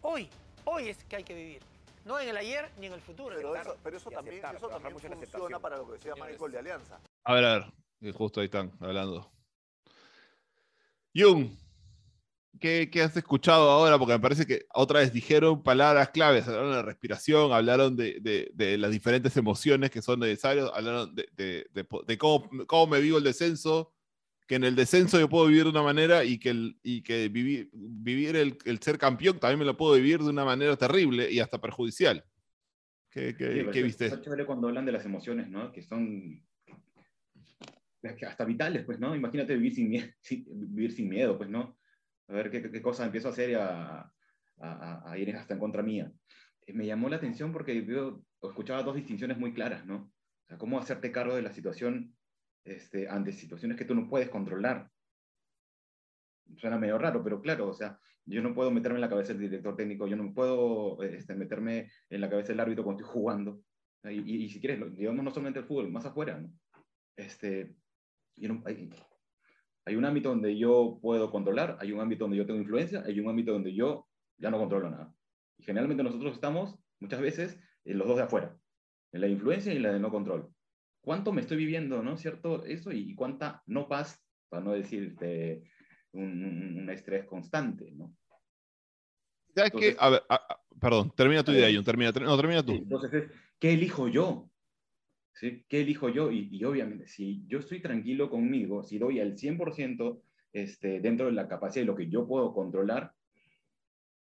Hoy, 0.01 0.29
hoy 0.65 0.89
es 0.89 1.03
que 1.03 1.17
hay 1.17 1.23
que 1.23 1.35
vivir. 1.35 1.61
No 2.05 2.19
en 2.19 2.29
el 2.29 2.37
ayer 2.37 2.71
ni 2.79 2.87
en 2.87 2.93
el 2.93 3.01
futuro. 3.01 3.35
Pero, 3.35 3.55
eso, 3.55 3.77
pero 3.83 3.97
eso, 3.97 4.09
también, 4.09 4.43
eso 4.55 4.67
también 4.69 4.97
funciona 4.99 5.59
para 5.59 5.77
lo 5.77 5.85
que 5.85 5.93
decía 5.93 6.15
Michael 6.15 6.51
de 6.51 6.57
Alianza. 6.57 6.99
A 7.23 7.33
ver, 7.33 7.45
a 7.45 7.71
ver, 7.99 8.13
justo 8.13 8.39
ahí 8.39 8.45
están 8.45 8.71
hablando. 8.79 9.31
Jung, 11.13 11.51
¿Qué, 12.59 12.89
has 13.03 13.15
escuchado 13.15 13.69
ahora? 13.69 13.97
Porque 13.97 14.13
me 14.13 14.19
parece 14.19 14.45
que 14.45 14.65
otra 14.73 14.99
vez 14.99 15.13
dijeron 15.13 15.63
palabras 15.63 16.09
claves, 16.09 16.47
hablaron 16.47 16.73
de 16.73 16.81
respiración, 16.81 17.53
hablaron 17.53 17.95
de, 17.95 18.77
las 18.77 18.91
diferentes 18.91 19.35
emociones 19.37 19.89
que 19.89 20.01
son 20.01 20.19
necesarias, 20.19 20.69
hablaron 20.73 21.15
de, 21.15 22.17
cómo, 22.17 22.87
me 22.87 22.99
vivo 22.99 23.17
el 23.17 23.23
descenso, 23.23 23.93
que 24.47 24.55
en 24.55 24.65
el 24.65 24.75
descenso 24.75 25.19
yo 25.19 25.29
puedo 25.29 25.47
vivir 25.47 25.63
de 25.63 25.69
una 25.69 25.81
manera 25.81 26.23
y 26.23 26.37
que, 26.37 26.49
el, 26.49 26.77
y 26.83 27.01
que 27.01 27.29
vivir, 27.29 27.69
vivir 27.73 28.35
el, 28.35 28.79
ser 28.79 28.97
campeón 28.97 29.39
también 29.39 29.59
me 29.59 29.65
lo 29.65 29.77
puedo 29.77 29.95
vivir 29.95 30.19
de 30.19 30.29
una 30.29 30.45
manera 30.45 30.75
terrible 30.75 31.31
y 31.31 31.39
hasta 31.39 31.59
perjudicial. 31.59 32.23
¿Qué, 33.09 33.35
qué, 33.35 33.81
viste? 33.81 34.05
Es 34.05 34.21
chévere 34.21 34.45
cuando 34.45 34.67
hablan 34.67 34.85
de 34.85 34.91
las 34.91 35.05
emociones, 35.05 35.49
¿no? 35.49 35.71
Que 35.71 35.81
son 35.81 36.43
hasta 38.27 38.45
vitales, 38.45 38.83
pues, 38.83 38.99
¿no? 38.99 39.15
Imagínate 39.15 39.55
vivir 39.55 39.73
sin, 39.73 39.89
miedo, 39.89 40.07
vivir 40.29 40.91
sin 40.91 41.09
miedo, 41.09 41.37
pues, 41.37 41.49
¿no? 41.49 41.77
A 42.31 42.35
ver 42.35 42.49
qué, 42.49 42.71
qué 42.71 42.81
cosa 42.81 43.05
empiezo 43.05 43.27
a 43.27 43.31
hacer 43.31 43.49
y 43.51 43.53
a, 43.55 44.11
a, 44.61 45.17
ir 45.17 45.35
hasta 45.35 45.53
en 45.53 45.59
contra 45.59 45.83
mía. 45.83 46.11
Eh, 46.65 46.73
me 46.73 46.85
llamó 46.85 47.09
la 47.09 47.17
atención 47.17 47.51
porque 47.51 47.85
yo 47.85 48.23
escuchaba 48.41 48.83
dos 48.83 48.95
distinciones 48.95 49.37
muy 49.37 49.53
claras, 49.53 49.85
¿no? 49.85 50.11
O 50.43 50.47
sea, 50.47 50.57
cómo 50.57 50.79
hacerte 50.79 51.11
cargo 51.11 51.35
de 51.35 51.41
la 51.41 51.51
situación 51.51 52.15
este, 52.63 53.09
ante 53.09 53.33
situaciones 53.33 53.77
que 53.77 53.85
tú 53.85 53.95
no 53.95 54.09
puedes 54.09 54.29
controlar. 54.29 54.89
Suena 56.57 56.77
medio 56.77 56.97
raro, 56.97 57.23
pero 57.23 57.41
claro, 57.41 57.69
o 57.69 57.73
sea, 57.73 57.99
yo 58.25 58.41
no 58.41 58.53
puedo 58.53 58.71
meterme 58.71 58.97
en 58.97 59.01
la 59.01 59.09
cabeza 59.09 59.33
del 59.33 59.41
director 59.41 59.75
técnico, 59.75 60.07
yo 60.07 60.15
no 60.15 60.33
puedo 60.33 61.01
este, 61.03 61.35
meterme 61.35 61.89
en 62.09 62.21
la 62.21 62.29
cabeza 62.29 62.49
del 62.49 62.59
árbitro 62.59 62.83
cuando 62.83 63.01
estoy 63.03 63.13
jugando. 63.13 63.61
Y, 64.03 64.45
y, 64.45 64.49
si 64.49 64.59
quieres, 64.59 64.95
digamos 64.97 65.23
no 65.23 65.31
solamente 65.31 65.59
el 65.59 65.65
fútbol, 65.65 65.91
más 65.91 66.05
afuera, 66.05 66.39
¿no? 66.39 66.51
Este, 67.15 67.75
yo 68.35 68.49
no, 68.49 68.63
hay 69.85 69.95
un 69.95 70.05
ámbito 70.05 70.29
donde 70.29 70.57
yo 70.57 70.99
puedo 71.01 71.31
controlar, 71.31 71.77
hay 71.79 71.91
un 71.91 71.99
ámbito 71.99 72.25
donde 72.25 72.37
yo 72.37 72.45
tengo 72.45 72.59
influencia, 72.59 73.03
hay 73.05 73.19
un 73.19 73.29
ámbito 73.29 73.51
donde 73.51 73.73
yo 73.73 74.07
ya 74.37 74.51
no 74.51 74.59
controlo 74.59 74.89
nada. 74.89 75.13
Y 75.57 75.63
generalmente 75.63 76.03
nosotros 76.03 76.33
estamos 76.33 76.77
muchas 76.99 77.21
veces 77.21 77.59
en 77.85 77.97
los 77.97 78.07
dos 78.07 78.17
de 78.17 78.23
afuera, 78.23 78.55
en 79.11 79.21
la 79.21 79.27
influencia 79.27 79.73
y 79.73 79.77
en 79.77 79.83
la 79.83 79.93
de 79.93 79.99
no 79.99 80.11
control. 80.11 80.53
¿Cuánto 81.01 81.33
me 81.33 81.41
estoy 81.41 81.57
viviendo, 81.57 82.03
no 82.03 82.15
cierto? 82.15 82.63
Eso 82.63 82.91
y 82.91 83.15
cuánta 83.15 83.63
no 83.65 83.87
paz, 83.87 84.23
para 84.49 84.63
no 84.63 84.71
decir 84.73 85.15
un, 86.11 86.87
estrés 86.91 87.25
constante, 87.25 87.91
¿no? 87.91 88.15
¿Sabes 89.55 89.71
qué? 89.71 89.95
A 89.97 90.09
ver, 90.09 90.21
perdón, 90.79 91.11
termina 91.15 91.43
tu 91.43 91.51
idea, 91.51 91.69
John, 91.73 91.83
termina, 91.83 92.11
no, 92.11 92.37
termina 92.37 92.63
tú. 92.63 92.73
Entonces, 92.73 93.31
¿qué 93.59 93.73
elijo 93.73 94.07
yo? 94.07 94.50
¿Sí? 95.33 95.65
¿Qué 95.67 95.81
elijo 95.81 96.09
yo? 96.09 96.31
Y, 96.31 96.63
obviamente, 96.63 97.07
si 97.07 97.45
yo 97.47 97.59
estoy 97.59 97.81
tranquilo 97.81 98.29
conmigo, 98.29 98.83
si 98.83 98.97
doy 98.97 99.19
al 99.19 99.35
100% 99.35 100.21
este, 100.53 100.99
dentro 100.99 101.27
de 101.27 101.31
la 101.31 101.47
capacidad 101.47 101.83
de 101.83 101.87
lo 101.87 101.95
que 101.95 102.09
yo 102.09 102.27
puedo 102.27 102.53
controlar, 102.53 103.13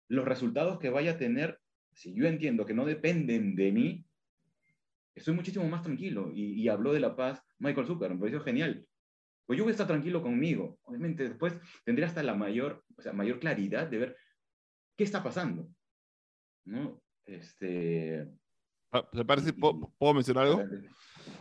los 0.07 0.25
resultados 0.25 0.79
que 0.79 0.89
vaya 0.89 1.11
a 1.11 1.17
tener, 1.17 1.59
si 1.91 2.13
yo 2.13 2.25
entiendo 2.25 2.65
que 2.65 2.73
no 2.73 2.85
dependen 2.85 3.55
de 3.55 3.71
mí, 3.71 4.05
estoy 5.15 5.33
muchísimo 5.33 5.67
más 5.67 5.83
tranquilo. 5.83 6.31
Y, 6.33 6.67
habló 6.69 6.93
de 6.93 6.99
la 6.99 7.15
paz 7.15 7.43
Michael 7.59 7.87
Zucker, 7.87 8.11
me 8.11 8.19
pareció 8.19 8.41
genial. 8.41 8.85
Pues 9.45 9.57
yo 9.57 9.65
voy 9.65 9.71
a 9.71 9.73
estar 9.73 9.87
tranquilo 9.87 10.21
conmigo. 10.21 10.79
Obviamente 10.83 11.27
después 11.27 11.53
tendré 11.83 12.05
hasta 12.05 12.23
la 12.23 12.33
mayor, 12.33 12.83
o 12.95 13.01
sea, 13.01 13.13
mayor 13.13 13.39
claridad 13.39 13.87
de 13.87 13.97
ver 13.97 14.17
qué 14.97 15.03
está 15.03 15.21
pasando. 15.21 15.67
¿No? 16.65 17.01
Este... 17.25 18.29
Ah, 18.93 19.03
¿Te 19.11 19.25
parece? 19.25 19.53
¿Puedo, 19.53 20.13
mencionar 20.13 20.45
algo? 20.45 20.63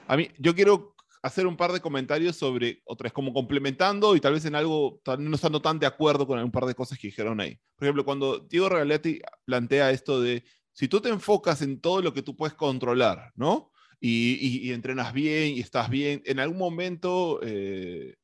A 0.08 0.16
mí, 0.16 0.28
yo 0.38 0.54
quiero 0.54 0.96
hacer 1.22 1.46
un 1.46 1.56
par 1.56 1.70
de 1.70 1.80
comentarios 1.80 2.34
sobre, 2.34 2.80
otras 2.86 3.12
como 3.12 3.32
complementando 3.34 4.16
y 4.16 4.20
tal 4.20 4.32
vez 4.32 4.44
en 4.46 4.54
algo, 4.54 5.00
no 5.18 5.34
estando 5.34 5.60
tan 5.60 5.78
de 5.78 5.86
acuerdo 5.86 6.26
con 6.26 6.42
un 6.42 6.50
par 6.50 6.64
de 6.64 6.74
cosas 6.74 6.98
que 6.98 7.08
dijeron 7.08 7.40
ahí. 7.40 7.58
Por 7.76 7.86
ejemplo, 7.86 8.06
cuando 8.06 8.38
Diego 8.38 8.70
Regaletti 8.70 9.20
plantea 9.44 9.90
esto 9.90 10.20
de, 10.20 10.44
si 10.72 10.88
tú 10.88 11.00
te 11.00 11.10
enfocas 11.10 11.60
en 11.60 11.78
todo 11.80 12.00
lo 12.00 12.14
que 12.14 12.22
tú 12.22 12.34
puedes 12.34 12.54
controlar, 12.54 13.30
¿no? 13.36 13.70
Y, 14.00 14.72
entrenas 14.72 15.12
bien 15.12 15.56
y 15.56 15.60
estás 15.60 15.88
bien, 15.88 16.22
en 16.24 16.40
algún 16.40 16.58
momento, 16.58 17.38
eh, 17.42 18.16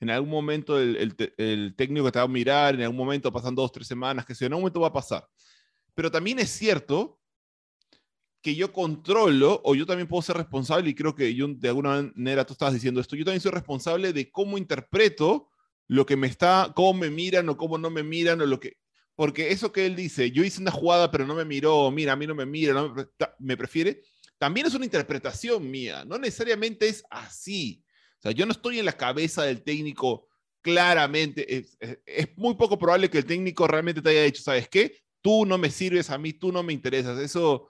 en 0.00 0.10
algún 0.10 0.30
momento 0.30 0.80
el, 0.80 1.14
el, 1.36 1.76
técnico 1.76 2.10
te 2.10 2.18
va 2.18 2.24
a 2.24 2.28
mirar, 2.28 2.74
en 2.74 2.82
algún 2.82 2.96
momento 2.96 3.30
pasan 3.30 3.54
dos, 3.54 3.70
tres 3.70 3.86
semanas, 3.86 4.24
que 4.26 4.34
si 4.34 4.44
en 4.44 4.52
algún 4.52 4.62
momento 4.62 4.80
va 4.80 4.88
a 4.88 4.92
pasar. 4.92 5.24
Pero 5.94 6.10
también 6.10 6.40
es 6.40 6.50
cierto 6.50 7.17
que 8.42 8.54
yo 8.54 8.72
controlo, 8.72 9.60
o 9.64 9.74
yo 9.74 9.86
también 9.86 10.08
puedo 10.08 10.22
ser 10.22 10.36
responsable, 10.36 10.90
y 10.90 10.94
creo 10.94 11.14
que 11.14 11.34
yo, 11.34 11.48
de 11.48 11.68
alguna 11.68 12.10
manera 12.14 12.44
tú 12.44 12.52
estabas 12.52 12.74
diciendo 12.74 13.00
esto, 13.00 13.16
yo 13.16 13.24
también 13.24 13.40
soy 13.40 13.52
responsable 13.52 14.12
de 14.12 14.30
cómo 14.30 14.58
interpreto 14.58 15.48
lo 15.86 16.06
que 16.06 16.16
me 16.16 16.26
está, 16.26 16.72
cómo 16.74 17.00
me 17.00 17.10
miran 17.10 17.48
o 17.48 17.56
cómo 17.56 17.78
no 17.78 17.90
me 17.90 18.02
miran, 18.02 18.40
o 18.40 18.46
lo 18.46 18.60
que, 18.60 18.76
porque 19.14 19.50
eso 19.50 19.72
que 19.72 19.86
él 19.86 19.96
dice, 19.96 20.30
yo 20.30 20.44
hice 20.44 20.60
una 20.60 20.70
jugada 20.70 21.10
pero 21.10 21.26
no 21.26 21.34
me 21.34 21.44
miró, 21.44 21.90
mira, 21.90 22.12
a 22.12 22.16
mí 22.16 22.26
no 22.26 22.34
me 22.34 22.46
mira, 22.46 22.72
no 22.72 22.94
me, 23.38 23.56
prefiere, 23.56 24.02
también 24.38 24.66
es 24.66 24.74
una 24.74 24.84
interpretación 24.84 25.68
mía, 25.68 26.04
no 26.04 26.18
necesariamente 26.18 26.88
es 26.88 27.04
así. 27.10 27.82
O 28.18 28.22
sea, 28.22 28.32
yo 28.32 28.46
no 28.46 28.52
estoy 28.52 28.78
en 28.78 28.84
la 28.84 28.96
cabeza 28.96 29.42
del 29.42 29.62
técnico 29.62 30.28
claramente, 30.60 31.56
es, 31.56 31.76
es 32.04 32.36
muy 32.36 32.54
poco 32.54 32.78
probable 32.78 33.10
que 33.10 33.18
el 33.18 33.26
técnico 33.26 33.66
realmente 33.66 34.02
te 34.02 34.10
haya 34.10 34.22
dicho, 34.22 34.42
¿sabes 34.42 34.68
qué? 34.68 34.94
tú 35.20 35.44
no 35.44 35.58
me 35.58 35.70
sirves 35.70 36.10
a 36.10 36.18
mí, 36.18 36.32
tú 36.32 36.52
no 36.52 36.62
me 36.62 36.72
interesas. 36.72 37.18
Eso 37.18 37.68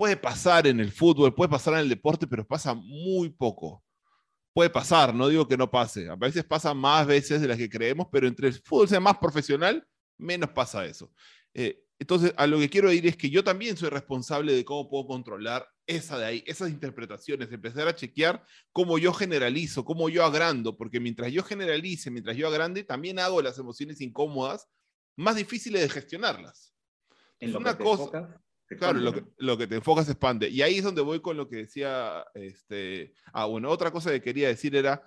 puede 0.00 0.16
pasar 0.16 0.66
en 0.66 0.80
el 0.80 0.90
fútbol, 0.90 1.34
puede 1.34 1.50
pasar 1.50 1.74
en 1.74 1.80
el 1.80 1.90
deporte, 1.90 2.26
pero 2.26 2.48
pasa 2.48 2.72
muy 2.72 3.28
poco. 3.28 3.84
Puede 4.54 4.70
pasar, 4.70 5.14
no 5.14 5.28
digo 5.28 5.46
que 5.46 5.58
no 5.58 5.70
pase. 5.70 6.08
A 6.08 6.16
veces 6.16 6.42
pasa 6.42 6.72
más 6.72 7.06
veces 7.06 7.42
de 7.42 7.46
las 7.46 7.58
que 7.58 7.68
creemos, 7.68 8.06
pero 8.10 8.26
entre 8.26 8.48
el 8.48 8.54
fútbol 8.54 8.88
sea 8.88 8.98
más 8.98 9.18
profesional, 9.18 9.86
menos 10.16 10.48
pasa 10.52 10.86
eso. 10.86 11.12
Eh, 11.52 11.84
entonces, 11.98 12.32
a 12.38 12.46
lo 12.46 12.58
que 12.58 12.70
quiero 12.70 12.90
ir 12.90 13.06
es 13.06 13.14
que 13.14 13.28
yo 13.28 13.44
también 13.44 13.76
soy 13.76 13.90
responsable 13.90 14.54
de 14.54 14.64
cómo 14.64 14.88
puedo 14.88 15.06
controlar 15.06 15.68
esa 15.86 16.16
de 16.16 16.24
ahí, 16.24 16.44
esas 16.46 16.70
interpretaciones, 16.70 17.52
empezar 17.52 17.86
a 17.86 17.94
chequear 17.94 18.42
cómo 18.72 18.96
yo 18.96 19.12
generalizo, 19.12 19.84
cómo 19.84 20.08
yo 20.08 20.24
agrando, 20.24 20.78
porque 20.78 20.98
mientras 20.98 21.30
yo 21.30 21.42
generalice, 21.42 22.10
mientras 22.10 22.38
yo 22.38 22.48
agrande, 22.48 22.84
también 22.84 23.18
hago 23.18 23.42
las 23.42 23.58
emociones 23.58 24.00
incómodas 24.00 24.66
más 25.14 25.36
difíciles 25.36 25.82
de 25.82 25.90
gestionarlas 25.90 26.70
es 27.40 27.54
una 27.54 27.76
cosa. 27.76 28.40
Claro, 28.76 28.98
lo 28.98 29.12
que, 29.12 29.24
lo 29.38 29.58
que, 29.58 29.66
te 29.66 29.76
enfocas 29.76 30.08
expande. 30.08 30.48
Y 30.48 30.62
ahí 30.62 30.78
es 30.78 30.84
donde 30.84 31.02
voy 31.02 31.20
con 31.20 31.36
lo 31.36 31.48
que 31.48 31.56
decía. 31.56 32.24
Este, 32.34 33.12
ah, 33.32 33.46
bueno, 33.46 33.70
otra 33.70 33.90
cosa 33.90 34.10
que 34.10 34.22
quería 34.22 34.48
decir 34.48 34.74
era. 34.76 35.02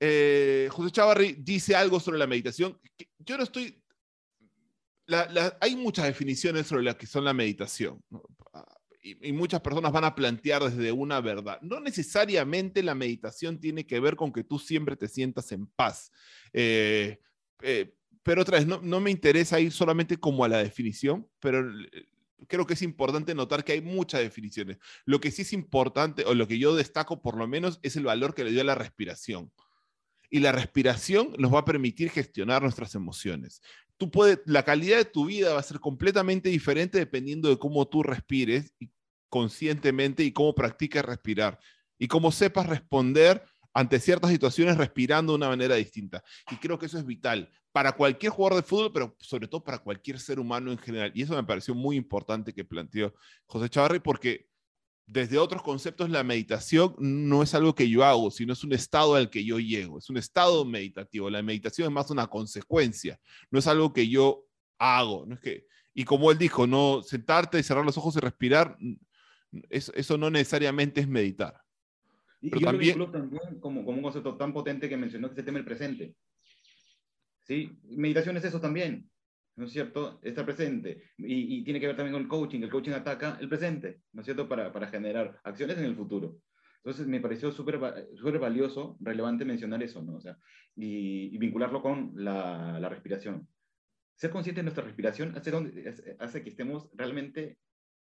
Eh, 0.00 0.68
José 0.70 0.92
Chavarri 0.92 1.36
dice 1.40 1.74
algo 1.74 1.98
sobre 1.98 2.18
la 2.18 2.26
meditación. 2.26 2.78
Yo 3.18 3.36
no 3.36 3.44
estoy. 3.44 3.82
hay 5.60 5.76
muchas 5.76 6.06
definiciones 6.06 6.66
sobre 6.66 6.84
lo 6.84 6.96
que 6.96 7.06
son 7.06 7.24
la 7.24 7.34
meditación. 7.34 8.02
Y, 9.02 9.32
muchas 9.32 9.60
personas 9.60 9.90
van 9.90 10.04
a 10.04 10.14
plantear 10.14 10.62
desde 10.62 10.92
una 10.92 11.20
verdad. 11.20 11.58
No 11.62 11.80
necesariamente 11.80 12.82
la 12.82 12.94
meditación 12.94 13.58
tiene 13.58 13.86
que 13.86 14.00
ver 14.00 14.16
con 14.16 14.32
que 14.32 14.44
tú 14.44 14.58
siempre 14.58 14.96
te 14.96 15.08
sientas 15.08 15.50
en 15.52 15.66
paz. 15.66 16.12
eh, 16.52 17.18
eh 17.62 17.94
pero 18.28 18.42
otra 18.42 18.58
vez, 18.58 18.66
no, 18.66 18.78
no 18.82 19.00
me 19.00 19.10
interesa 19.10 19.58
ir 19.58 19.72
solamente 19.72 20.18
como 20.18 20.44
a 20.44 20.48
la 20.48 20.58
definición, 20.58 21.26
pero 21.40 21.66
creo 22.46 22.66
que 22.66 22.74
es 22.74 22.82
importante 22.82 23.34
notar 23.34 23.64
que 23.64 23.72
hay 23.72 23.80
muchas 23.80 24.20
definiciones. 24.20 24.78
Lo 25.04 25.20
que 25.20 25.30
sí 25.30 25.42
es 25.42 25.52
importante, 25.52 26.24
o 26.24 26.34
lo 26.34 26.46
que 26.46 26.58
yo 26.58 26.76
destaco 26.76 27.20
por 27.20 27.36
lo 27.36 27.48
menos, 27.48 27.80
es 27.82 27.96
el 27.96 28.04
valor 28.04 28.34
que 28.34 28.44
le 28.44 28.52
dio 28.52 28.60
a 28.60 28.64
la 28.64 28.74
respiración. 28.74 29.50
Y 30.30 30.40
la 30.40 30.52
respiración 30.52 31.34
nos 31.38 31.52
va 31.52 31.60
a 31.60 31.64
permitir 31.64 32.10
gestionar 32.10 32.62
nuestras 32.62 32.94
emociones. 32.94 33.62
Tú 33.96 34.10
puedes, 34.10 34.40
la 34.44 34.62
calidad 34.62 34.98
de 34.98 35.04
tu 35.06 35.26
vida 35.26 35.54
va 35.54 35.60
a 35.60 35.64
ser 35.64 35.80
completamente 35.80 36.50
diferente 36.50 36.98
dependiendo 36.98 37.48
de 37.48 37.58
cómo 37.58 37.88
tú 37.88 38.02
respires 38.02 38.74
conscientemente 39.28 40.22
y 40.22 40.32
cómo 40.32 40.54
practicas 40.54 41.04
respirar 41.04 41.58
y 41.98 42.06
cómo 42.06 42.30
sepas 42.30 42.66
responder 42.66 43.42
ante 43.74 43.98
ciertas 44.00 44.30
situaciones 44.30 44.76
respirando 44.76 45.32
de 45.32 45.36
una 45.36 45.48
manera 45.48 45.74
distinta. 45.74 46.22
Y 46.50 46.56
creo 46.56 46.78
que 46.78 46.86
eso 46.86 46.98
es 46.98 47.04
vital 47.04 47.50
para 47.72 47.92
cualquier 47.92 48.32
jugador 48.32 48.62
de 48.62 48.68
fútbol, 48.68 48.92
pero 48.92 49.16
sobre 49.20 49.48
todo 49.48 49.62
para 49.62 49.78
cualquier 49.78 50.18
ser 50.18 50.40
humano 50.40 50.72
en 50.72 50.78
general. 50.78 51.12
Y 51.14 51.22
eso 51.22 51.34
me 51.34 51.44
pareció 51.44 51.74
muy 51.74 51.96
importante 51.96 52.54
que 52.54 52.64
planteó 52.64 53.14
José 53.46 53.68
Chavarri, 53.68 54.00
porque 54.00 54.48
desde 55.06 55.38
otros 55.38 55.62
conceptos 55.62 56.10
la 56.10 56.22
meditación 56.22 56.94
no 56.98 57.42
es 57.42 57.54
algo 57.54 57.74
que 57.74 57.88
yo 57.88 58.04
hago, 58.04 58.30
sino 58.30 58.52
es 58.52 58.62
un 58.62 58.74
estado 58.74 59.14
al 59.14 59.30
que 59.30 59.44
yo 59.44 59.58
llego, 59.58 59.98
es 59.98 60.10
un 60.10 60.18
estado 60.18 60.64
meditativo. 60.64 61.30
La 61.30 61.42
meditación 61.42 61.88
es 61.88 61.92
más 61.92 62.10
una 62.10 62.26
consecuencia, 62.26 63.18
no 63.50 63.58
es 63.58 63.66
algo 63.66 63.92
que 63.92 64.08
yo 64.08 64.44
hago. 64.78 65.24
No 65.26 65.34
es 65.34 65.40
que, 65.40 65.66
y 65.94 66.04
como 66.04 66.30
él 66.30 66.38
dijo, 66.38 66.66
no 66.66 67.02
sentarte 67.02 67.58
y 67.58 67.62
cerrar 67.62 67.84
los 67.84 67.96
ojos 67.96 68.16
y 68.16 68.20
respirar, 68.20 68.76
eso, 69.70 69.92
eso 69.94 70.18
no 70.18 70.30
necesariamente 70.30 71.00
es 71.00 71.08
meditar. 71.08 71.58
Y 72.40 72.50
yo 72.50 72.60
también, 72.60 72.98
lo 72.98 73.10
también 73.10 73.60
como, 73.60 73.84
como 73.84 73.96
un 73.96 74.02
concepto 74.02 74.36
tan 74.36 74.52
potente 74.52 74.88
que 74.88 74.96
mencionó 74.96 75.34
que 75.34 75.42
tema 75.42 75.58
el 75.58 75.64
presente. 75.64 76.14
¿Sí? 77.48 77.78
Meditación 77.96 78.36
es 78.36 78.44
eso 78.44 78.60
también, 78.60 79.10
¿no 79.56 79.64
es 79.64 79.72
cierto? 79.72 80.20
Estar 80.22 80.44
presente. 80.44 81.02
Y, 81.16 81.64
tiene 81.64 81.80
que 81.80 81.86
ver 81.86 81.96
también 81.96 82.12
con 82.12 82.22
el 82.22 82.28
coaching. 82.28 82.60
El 82.60 82.70
coaching 82.70 82.92
ataca 82.92 83.38
el 83.40 83.48
presente, 83.48 84.02
¿no 84.12 84.20
es 84.20 84.26
cierto? 84.26 84.48
Para, 84.48 84.72
para 84.72 84.88
generar 84.88 85.40
acciones 85.42 85.78
en 85.78 85.84
el 85.84 85.96
futuro. 85.96 86.38
Entonces 86.76 87.06
me 87.06 87.20
pareció 87.20 87.50
súper 87.50 87.78
valioso, 88.38 88.96
relevante 89.00 89.44
mencionar 89.44 89.82
eso, 89.82 90.02
¿no? 90.02 90.16
O 90.16 90.20
sea, 90.20 90.38
y, 90.76 91.36
vincularlo 91.38 91.82
con 91.82 92.12
la, 92.14 92.78
la, 92.78 92.88
respiración. 92.88 93.48
Ser 94.14 94.30
consciente 94.30 94.60
de 94.60 94.64
nuestra 94.64 94.84
respiración 94.84 95.36
hace, 95.36 95.50
donde, 95.50 96.16
hace 96.18 96.42
que 96.42 96.50
estemos 96.50 96.88
realmente 96.94 97.58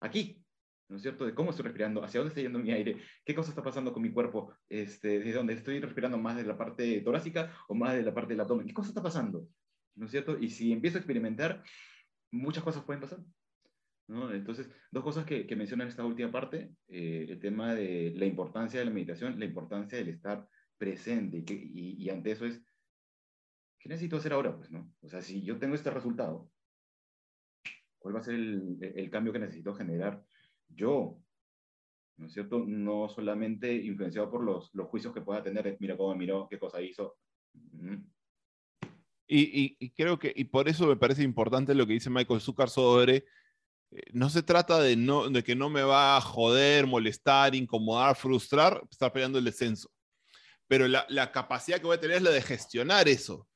aquí, 0.02 0.44
¿no 0.90 0.98
es 0.98 1.04
cierto? 1.04 1.26
De 1.26 1.34
cómo 1.34 1.52
estoy 1.52 1.64
respirando, 1.64 2.04
hacia 2.04 2.20
dónde 2.20 2.30
está 2.30 2.42
yendo 2.42 2.60
mi 2.60 2.72
aire, 2.72 2.98
qué 3.24 3.36
cosa 3.36 3.52
está 3.52 3.64
pasando 3.64 3.94
con 3.94 4.02
mi 4.02 4.12
cuerpo, 4.12 4.54
este, 4.68 5.20
desde 5.20 5.34
dónde 5.34 5.54
estoy 5.54 5.80
respirando 5.80 6.18
más 6.18 6.36
de 6.36 6.44
la 6.44 6.58
parte 6.58 7.00
torácica 7.02 7.54
o 7.68 7.76
más 7.76 7.94
de 7.94 8.04
la 8.04 8.14
parte 8.14 8.34
del 8.34 8.42
abdomen, 8.42 8.68
qué 8.68 8.74
cosa 8.74 8.90
está 8.90 9.04
pasando, 9.04 9.48
¿no 9.96 10.06
es 10.06 10.12
cierto? 10.12 10.38
Y 10.40 10.50
si 10.50 10.74
empiezo 10.74 10.98
a 10.98 11.02
experimentar, 11.02 11.64
muchas 12.32 12.64
cosas 12.64 12.84
pueden 12.84 13.02
pasar. 13.02 13.20
¿no? 14.08 14.34
Entonces, 14.34 14.70
dos 14.90 15.04
cosas 15.04 15.26
que, 15.26 15.46
que 15.46 15.54
en 15.54 15.62
esta 15.62 16.04
última 16.04 16.32
parte, 16.32 16.72
eh, 16.88 17.28
el 17.30 17.40
tema 17.40 17.76
de 17.76 18.12
la 18.16 18.26
importancia 18.26 18.80
de 18.80 18.86
la 18.86 18.92
meditación, 18.92 19.40
la 19.40 19.46
importancia 19.46 20.00
del 20.00 20.10
estar 20.10 20.48
presente, 20.80 21.38
y, 21.38 21.46
que, 21.46 21.54
y, 21.54 22.10
ante 22.10 22.32
eso 22.32 22.48
es, 22.48 22.60
¿qué 23.78 23.90
necesito 23.90 24.18
hacer 24.18 24.34
ahora? 24.34 24.58
Pues, 24.58 24.72
¿no? 24.72 24.92
O 25.02 25.10
sea, 25.10 25.22
si 25.22 25.44
yo 25.44 25.60
tengo 25.60 25.76
este 25.76 25.92
resultado, 25.92 26.52
¿cuál 28.00 28.16
va 28.16 28.20
a 28.20 28.24
ser 28.24 28.34
el, 28.34 28.80
el 28.82 29.12
cambio 29.12 29.32
que 29.32 29.40
necesito 29.40 29.76
generar 29.76 30.26
yo, 30.70 31.18
¿no 32.18 32.28
es 32.28 32.34
cierto? 32.34 32.64
No 32.66 33.10
solamente 33.10 33.74
influenciado 33.74 34.30
por 34.30 34.44
los, 34.44 34.70
los 34.74 34.88
juicios 34.88 35.14
que 35.14 35.22
pueda 35.22 35.44
tener, 35.44 35.78
mira 35.80 35.98
cómo 35.98 36.16
miró, 36.16 36.48
qué 36.50 36.60
cosa 36.60 36.82
hizo. 36.82 37.18
y, 39.28 39.76
y, 39.80 39.90
creo 39.92 40.18
que, 40.20 40.34
y 40.36 40.46
por 40.46 40.68
eso 40.70 40.88
me 40.88 40.96
parece 40.96 41.24
importante 41.24 41.76
lo 41.76 41.86
que 41.86 41.94
dice 41.94 42.10
Michael 42.10 42.42
Zucker 42.42 42.70
sobre, 42.70 43.26
eh, 43.92 44.04
no 44.14 44.30
se 44.30 44.44
trata 44.44 44.80
de, 44.80 44.96
no, 44.96 45.30
de 45.30 45.44
que 45.44 45.56
no 45.56 45.70
me 45.70 45.82
va 45.82 46.18
a 46.18 46.22
joder, 46.22 46.88
molestar, 46.88 47.56
incomodar, 47.56 48.16
frustrar, 48.16 48.82
estar 48.90 49.12
peleando 49.12 49.40
el 49.40 49.46
descenso. 49.46 49.92
Pero 50.68 50.88
la, 50.88 51.06
la 51.10 51.32
capacidad 51.32 51.80
que 51.80 51.88
voy 51.88 51.98
a 51.98 52.00
tener 52.00 52.18
es 52.18 52.24
la 52.24 52.30
de 52.30 52.42
gestionar 52.42 53.08
eso. 53.08 53.49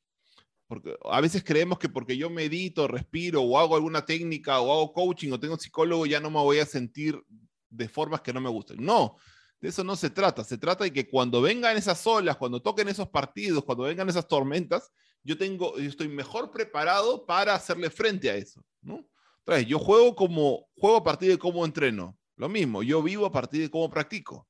Porque 0.74 0.96
a 1.04 1.22
veces 1.22 1.44
creemos 1.44 1.78
que 1.78 1.88
porque 1.88 2.18
yo 2.18 2.32
medito, 2.32 2.88
respiro 2.88 3.44
o 3.44 3.60
hago 3.60 3.76
alguna 3.76 4.04
técnica 4.04 4.60
o 4.60 4.72
hago 4.72 4.92
coaching 4.92 5.32
o 5.32 5.40
tengo 5.40 5.56
psicólogo 5.56 6.08
ya 6.08 6.20
no 6.20 6.32
me 6.32 6.40
voy 6.40 6.58
a 6.58 6.66
sentir 6.66 7.24
de 7.70 7.88
formas 7.88 8.22
que 8.22 8.34
no 8.34 8.42
me 8.42 8.50
gusten. 8.50 8.84
No, 8.84 9.16
de 9.62 9.70
eso 9.70 9.84
no 9.84 9.96
se 9.96 10.10
trata. 10.10 10.44
Se 10.44 10.58
trata 10.58 10.84
de 10.84 10.92
que 10.92 11.08
cuando 11.08 11.44
vengan 11.44 11.78
esas 11.78 12.08
olas, 12.08 12.38
cuando 12.38 12.60
toquen 12.60 12.88
esos 12.88 13.08
partidos, 13.08 13.64
cuando 13.64 13.84
vengan 13.84 14.10
esas 14.10 14.28
tormentas, 14.28 14.92
yo 15.24 15.38
tengo, 15.38 15.78
yo 15.78 15.88
estoy 15.88 16.08
mejor 16.08 16.50
preparado 16.50 17.24
para 17.28 17.54
hacerle 17.54 17.92
frente 17.92 18.32
a 18.32 18.36
eso, 18.36 18.66
¿no? 18.82 19.08
Vez, 19.46 19.68
yo 19.68 19.78
juego 19.78 20.16
como, 20.16 20.70
juego 20.76 20.98
a 20.98 21.04
partir 21.04 21.30
de 21.30 21.38
cómo 21.38 21.66
entreno. 21.66 22.18
Lo 22.36 22.50
mismo, 22.50 22.82
yo 22.82 23.04
vivo 23.04 23.28
a 23.28 23.32
partir 23.32 23.62
de 23.62 23.70
cómo 23.70 23.92
practico. 23.92 24.48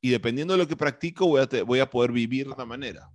Y 0.00 0.08
dependiendo 0.08 0.54
de 0.54 0.58
lo 0.58 0.66
que 0.66 0.74
practico, 0.74 1.26
voy 1.26 1.42
a, 1.42 1.64
voy 1.64 1.80
a 1.80 1.90
poder 1.90 2.12
vivir 2.12 2.46
de 2.46 2.54
una 2.54 2.64
manera. 2.64 3.10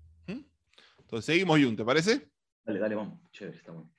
Entonces, 1.12 1.26
seguimos, 1.26 1.60
Jun, 1.62 1.76
¿te 1.76 1.84
parece? 1.84 2.32
Dale, 2.64 2.80
dale, 2.80 2.96
vamos. 2.96 3.20
Chévere, 3.34 3.58
está 3.58 3.74
bueno. 3.74 3.90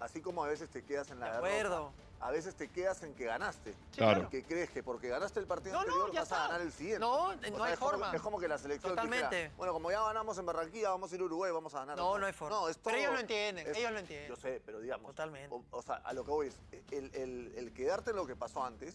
Así 0.00 0.22
como 0.22 0.42
a 0.42 0.48
veces 0.48 0.70
te 0.70 0.82
quedas 0.82 1.10
en 1.10 1.20
la 1.20 1.30
De 1.32 1.36
acuerdo. 1.36 1.92
a 2.20 2.30
veces 2.30 2.54
te 2.54 2.68
quedas 2.68 3.02
en 3.02 3.14
que 3.14 3.26
ganaste. 3.26 3.74
Claro. 3.94 4.30
Que 4.30 4.42
crees 4.44 4.70
que 4.70 4.82
porque 4.82 5.08
ganaste 5.08 5.40
el 5.40 5.46
partido 5.46 5.74
No, 5.74 5.80
no, 5.80 5.88
anterior 5.88 6.12
ya 6.12 6.20
vas 6.20 6.32
a 6.32 6.38
ganar 6.48 6.60
el 6.62 6.72
siguiente. 6.72 7.00
No, 7.00 7.12
O 7.26 7.34
no 7.34 7.38
sea, 7.42 7.64
hay 7.66 7.72
es 7.74 7.78
como- 7.78 7.90
forma. 7.90 8.12
es 8.16 8.22
como 8.22 8.40
que 8.40 8.48
la 8.48 8.56
selección 8.56 8.92
Totalmente. 8.92 9.26
dijera, 9.36 9.54
bueno, 9.58 9.74
como 9.74 9.90
ya 9.90 10.02
ganamos 10.04 10.38
en 10.38 10.46
Barranquilla, 10.46 10.88
vamos 10.88 11.12
a 11.12 11.14
ir 11.16 11.20
a 11.20 11.24
Uruguay, 11.24 11.52
vamos 11.52 11.74
a 11.74 11.80
ganar. 11.80 11.98
No, 11.98 12.18
no 12.18 12.24
hay 12.24 12.32
forma. 12.32 12.56
No, 12.56 12.68
es 12.70 12.78
Pero 12.78 12.96
ellos 12.96 13.12
lo 13.12 13.20
entienden, 13.20 13.66
es- 13.68 13.76
ellos 13.76 13.92
lo 13.92 13.98
entienden. 13.98 14.28
Yo 14.30 14.36
sé, 14.36 14.62
pero 14.64 14.80
digamos. 14.80 15.08
Totalmente. 15.10 15.54
O, 15.54 15.62
o 15.70 15.82
sea, 15.82 15.96
a 15.96 16.14
lo 16.14 16.24
que 16.24 16.30
voy 16.30 16.46
es, 16.46 16.56
el, 16.92 17.14
el- 17.14 17.52
el 17.56 17.72
quedarte 17.74 18.08
en 18.12 18.16
lo 18.16 18.26
que 18.26 18.36
pasó 18.36 18.64
antes, 18.64 18.94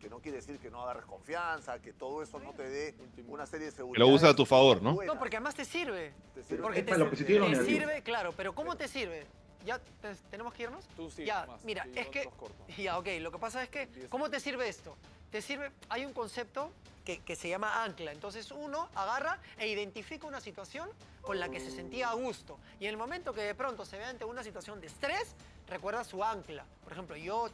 que 0.00 0.08
no 0.08 0.20
quiere 0.20 0.36
decir 0.38 0.58
que 0.58 0.70
no 0.70 0.82
agarres 0.82 1.04
confianza, 1.06 1.80
que 1.80 1.92
todo 1.92 2.22
eso 2.22 2.38
no 2.38 2.52
te 2.52 2.68
dé 2.68 2.94
una 3.26 3.46
serie 3.46 3.66
de 3.66 3.72
Que 3.72 3.76
seguridad. 3.78 4.06
lo 4.06 4.12
usa 4.12 4.30
a 4.30 4.34
tu 4.36 4.46
favor, 4.46 4.80
¿no? 4.82 4.92
No, 5.04 5.18
porque 5.18 5.36
además 5.36 5.54
te 5.54 5.64
sirve. 5.64 6.12
Te 6.34 6.42
sirve. 6.44 6.62
Porque 6.62 6.82
te, 6.82 6.90
para 6.92 7.04
lo 7.04 7.10
positivo 7.10 7.38
y 7.38 7.40
lo 7.40 7.44
te 7.46 7.50
negativo. 7.52 7.78
sirve, 7.80 8.02
claro, 8.02 8.32
pero 8.36 8.54
¿cómo 8.54 8.76
te 8.76 8.86
sirve? 8.88 9.26
¿Ya 9.66 9.78
te- 9.78 10.14
tenemos 10.30 10.54
que 10.54 10.62
irnos? 10.64 10.86
Tú 10.96 11.10
sí, 11.10 11.24
ya, 11.24 11.44
más, 11.46 11.64
mira, 11.64 11.84
sí, 11.84 11.92
es 11.96 12.08
que... 12.08 12.28
Ya, 12.78 12.96
ok, 12.98 13.06
lo 13.20 13.32
que 13.32 13.38
pasa 13.38 13.62
es 13.62 13.68
que, 13.68 13.88
¿cómo 14.08 14.30
te 14.30 14.38
sirve 14.40 14.68
esto? 14.68 14.96
Te 15.30 15.42
sirve, 15.42 15.72
hay 15.88 16.06
un 16.06 16.12
concepto 16.12 16.70
que, 17.04 17.18
que 17.18 17.34
se 17.36 17.48
llama 17.48 17.82
ancla. 17.84 18.12
Entonces 18.12 18.50
uno 18.52 18.88
agarra 18.94 19.40
e 19.58 19.68
identifica 19.68 20.26
una 20.26 20.40
situación 20.40 20.88
con 21.22 21.38
la 21.40 21.48
que 21.50 21.58
se 21.60 21.70
sentía 21.70 22.08
a 22.10 22.14
gusto. 22.14 22.58
Y 22.80 22.84
en 22.84 22.90
el 22.90 22.96
momento 22.96 23.34
que 23.34 23.42
de 23.42 23.54
pronto 23.54 23.84
se 23.84 23.98
ve 23.98 24.04
ante 24.04 24.24
una 24.24 24.42
situación 24.44 24.80
de 24.80 24.86
estrés, 24.86 25.34
recuerda 25.68 26.04
su 26.04 26.22
ancla. 26.24 26.64
Por 26.84 26.92
ejemplo, 26.92 27.16
yo 27.16 27.50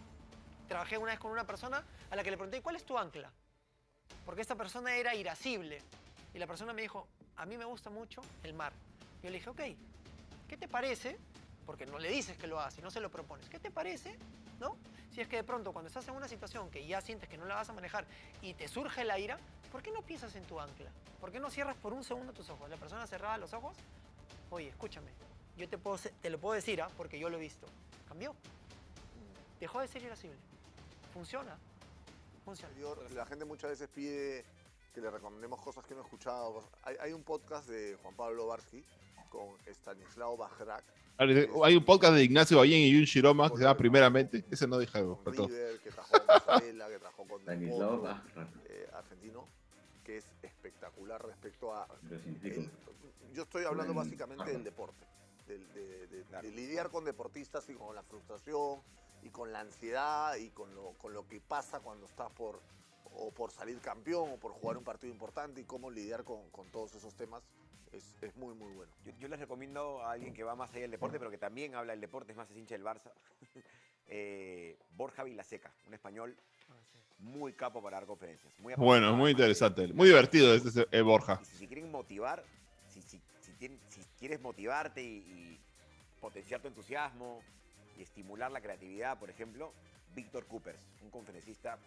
trabajé 0.66 0.98
una 0.98 1.12
vez 1.12 1.20
con 1.20 1.30
una 1.30 1.44
persona 1.44 1.84
a 2.10 2.16
la 2.16 2.22
que 2.22 2.30
le 2.30 2.36
pregunté, 2.36 2.62
¿cuál 2.62 2.76
es 2.76 2.84
tu 2.84 2.98
ancla? 2.98 3.30
Porque 4.24 4.40
esta 4.40 4.54
persona 4.54 4.96
era 4.96 5.14
irascible. 5.14 5.80
Y 6.32 6.38
la 6.38 6.46
persona 6.46 6.72
me 6.72 6.82
dijo, 6.82 7.06
a 7.36 7.46
mí 7.46 7.56
me 7.56 7.64
gusta 7.64 7.90
mucho 7.90 8.20
el 8.42 8.54
mar. 8.54 8.72
Yo 9.22 9.30
le 9.30 9.38
dije, 9.38 9.50
ok, 9.50 9.60
¿qué 10.48 10.56
te 10.56 10.68
parece? 10.68 11.18
Porque 11.66 11.86
no 11.86 11.98
le 11.98 12.10
dices 12.10 12.36
que 12.36 12.46
lo 12.46 12.60
hagas 12.60 12.78
y 12.78 12.82
no 12.82 12.90
se 12.90 13.00
lo 13.00 13.10
propones. 13.10 13.48
¿Qué 13.48 13.58
te 13.58 13.70
parece? 13.70 14.18
¿No? 14.60 14.76
Si 15.12 15.20
es 15.20 15.28
que 15.28 15.36
de 15.36 15.44
pronto 15.44 15.72
cuando 15.72 15.88
estás 15.88 16.06
en 16.08 16.14
una 16.14 16.28
situación 16.28 16.70
que 16.70 16.86
ya 16.86 17.00
sientes 17.00 17.28
que 17.28 17.38
no 17.38 17.44
la 17.44 17.54
vas 17.54 17.68
a 17.68 17.72
manejar 17.72 18.04
y 18.42 18.54
te 18.54 18.68
surge 18.68 19.04
la 19.04 19.18
ira, 19.18 19.38
¿por 19.70 19.82
qué 19.82 19.92
no 19.92 20.02
piensas 20.02 20.34
en 20.34 20.44
tu 20.44 20.60
ancla? 20.60 20.90
¿Por 21.20 21.30
qué 21.30 21.40
no 21.40 21.50
cierras 21.50 21.76
por 21.76 21.92
un 21.92 22.04
segundo 22.04 22.32
tus 22.32 22.50
ojos? 22.50 22.68
La 22.68 22.76
persona 22.76 23.06
cerraba 23.06 23.38
los 23.38 23.52
ojos. 23.52 23.76
Oye, 24.50 24.68
escúchame, 24.68 25.10
yo 25.56 25.68
te, 25.68 25.78
puedo, 25.78 25.98
te 25.98 26.30
lo 26.30 26.38
puedo 26.38 26.54
decir, 26.54 26.82
¿ah? 26.82 26.88
porque 26.96 27.18
yo 27.18 27.28
lo 27.28 27.36
he 27.36 27.40
visto. 27.40 27.66
Cambió. 28.08 28.34
Dejó 29.60 29.80
de 29.80 29.88
ser 29.88 30.02
irascible. 30.02 30.38
Funciona. 31.14 31.56
Funciona. 32.44 32.74
Yo- 32.78 32.96
la 33.14 33.24
gente 33.24 33.44
muchas 33.44 33.70
veces 33.70 33.88
pide 33.88 34.44
que 34.92 35.00
le 35.00 35.10
recomendemos 35.10 35.60
cosas 35.60 35.84
que 35.86 35.94
no 35.94 36.00
he 36.00 36.04
escuchado. 36.04 36.68
Hay, 36.82 36.96
hay 37.00 37.12
un 37.12 37.22
podcast 37.22 37.68
de 37.68 37.96
Juan 38.02 38.14
Pablo 38.14 38.46
Barsky 38.46 38.84
con 39.30 39.56
Stanislao 39.66 40.36
Bajrak. 40.36 40.84
Hay 41.16 41.76
un 41.76 41.84
podcast 41.84 42.14
de 42.14 42.24
Ignacio 42.24 42.58
Ballén 42.58 42.80
y 42.82 42.92
Jun 42.92 43.04
Shiroma 43.04 43.48
que 43.50 43.56
se 43.56 43.62
llama 43.62 43.76
Primeramente. 43.76 44.44
Ese 44.50 44.66
no 44.66 44.78
dije 44.78 44.98
algo, 44.98 45.16
con 45.16 45.24
perdón. 45.24 45.48
River, 45.48 45.78
que 45.80 45.90
trabajó 45.90 46.12
con 46.12 46.60
que 46.60 46.72
trabajó 46.98 47.26
con 47.26 47.40
Stanislao 47.40 48.00
Bajrak. 48.02 48.48
eh, 48.66 48.88
argentino, 48.92 49.48
que 50.04 50.18
es 50.18 50.26
espectacular 50.42 51.24
respecto 51.24 51.72
a... 51.74 51.86
El- 52.42 52.70
yo 53.32 53.42
estoy 53.44 53.64
hablando 53.64 53.94
básicamente 53.94 54.44
del 54.52 54.62
deporte, 54.64 55.06
del- 55.46 55.72
de, 55.72 56.06
de- 56.08 56.24
Claro. 56.24 56.48
de 56.48 56.54
lidiar 56.54 56.90
con 56.90 57.04
deportistas 57.04 57.68
y 57.68 57.74
con 57.74 57.94
la 57.94 58.02
frustración 58.02 58.80
y 59.24 59.30
con 59.30 59.52
la 59.52 59.60
ansiedad 59.60 60.36
y 60.36 60.50
con 60.50 60.74
lo, 60.74 60.92
con 60.92 61.12
lo 61.14 61.26
que 61.26 61.40
pasa 61.40 61.80
cuando 61.80 62.06
estás 62.06 62.30
por 62.32 62.60
o 63.16 63.30
por 63.30 63.50
salir 63.50 63.80
campeón 63.80 64.32
o 64.32 64.36
por 64.38 64.52
jugar 64.52 64.76
un 64.76 64.84
partido 64.84 65.12
importante 65.12 65.60
y 65.60 65.64
cómo 65.64 65.90
lidiar 65.90 66.24
con, 66.24 66.50
con 66.50 66.68
todos 66.70 66.94
esos 66.94 67.14
temas 67.14 67.42
es, 67.92 68.16
es 68.22 68.34
muy 68.36 68.54
muy 68.54 68.72
bueno. 68.72 68.92
Yo, 69.04 69.12
yo 69.18 69.28
les 69.28 69.38
recomiendo 69.38 70.02
a 70.02 70.12
alguien 70.12 70.34
que 70.34 70.42
va 70.42 70.54
más 70.56 70.70
allá 70.72 70.82
del 70.82 70.90
deporte, 70.90 71.18
pero 71.18 71.30
que 71.30 71.38
también 71.38 71.74
habla 71.74 71.92
del 71.92 72.00
deporte, 72.00 72.32
es 72.32 72.36
más, 72.36 72.50
es 72.50 72.56
hincha 72.56 72.74
del 72.74 72.84
Barça. 72.84 73.10
Eh, 74.06 74.76
Borja 74.98 75.24
Vilaseca, 75.24 75.72
un 75.88 75.94
español 75.94 76.36
muy 77.20 77.54
capo 77.54 77.82
para 77.82 77.96
dar 77.96 78.06
conferencias. 78.06 78.52
Muy 78.60 78.74
Bueno, 78.74 79.16
muy 79.16 79.30
interesante. 79.30 79.88
Muy 79.94 80.08
divertido 80.08 80.54
este 80.54 80.86
eh, 80.90 81.00
Borja. 81.00 81.40
Si, 81.42 81.56
si 81.56 81.66
quieren 81.66 81.90
motivar, 81.90 82.44
si, 82.90 83.00
si, 83.00 83.18
si, 83.40 83.52
tien- 83.52 83.80
si 83.88 84.02
quieres 84.18 84.42
motivarte 84.42 85.02
y, 85.02 85.06
y 85.06 85.60
potenciar 86.20 86.60
tu 86.60 86.68
entusiasmo 86.68 87.42
y 87.98 88.02
estimular 88.02 88.50
la 88.50 88.60
creatividad, 88.60 89.18
por 89.18 89.30
ejemplo, 89.30 89.72
Víctor 90.14 90.46
Coopers, 90.46 90.80
un 91.02 91.10
conferencista 91.10 91.78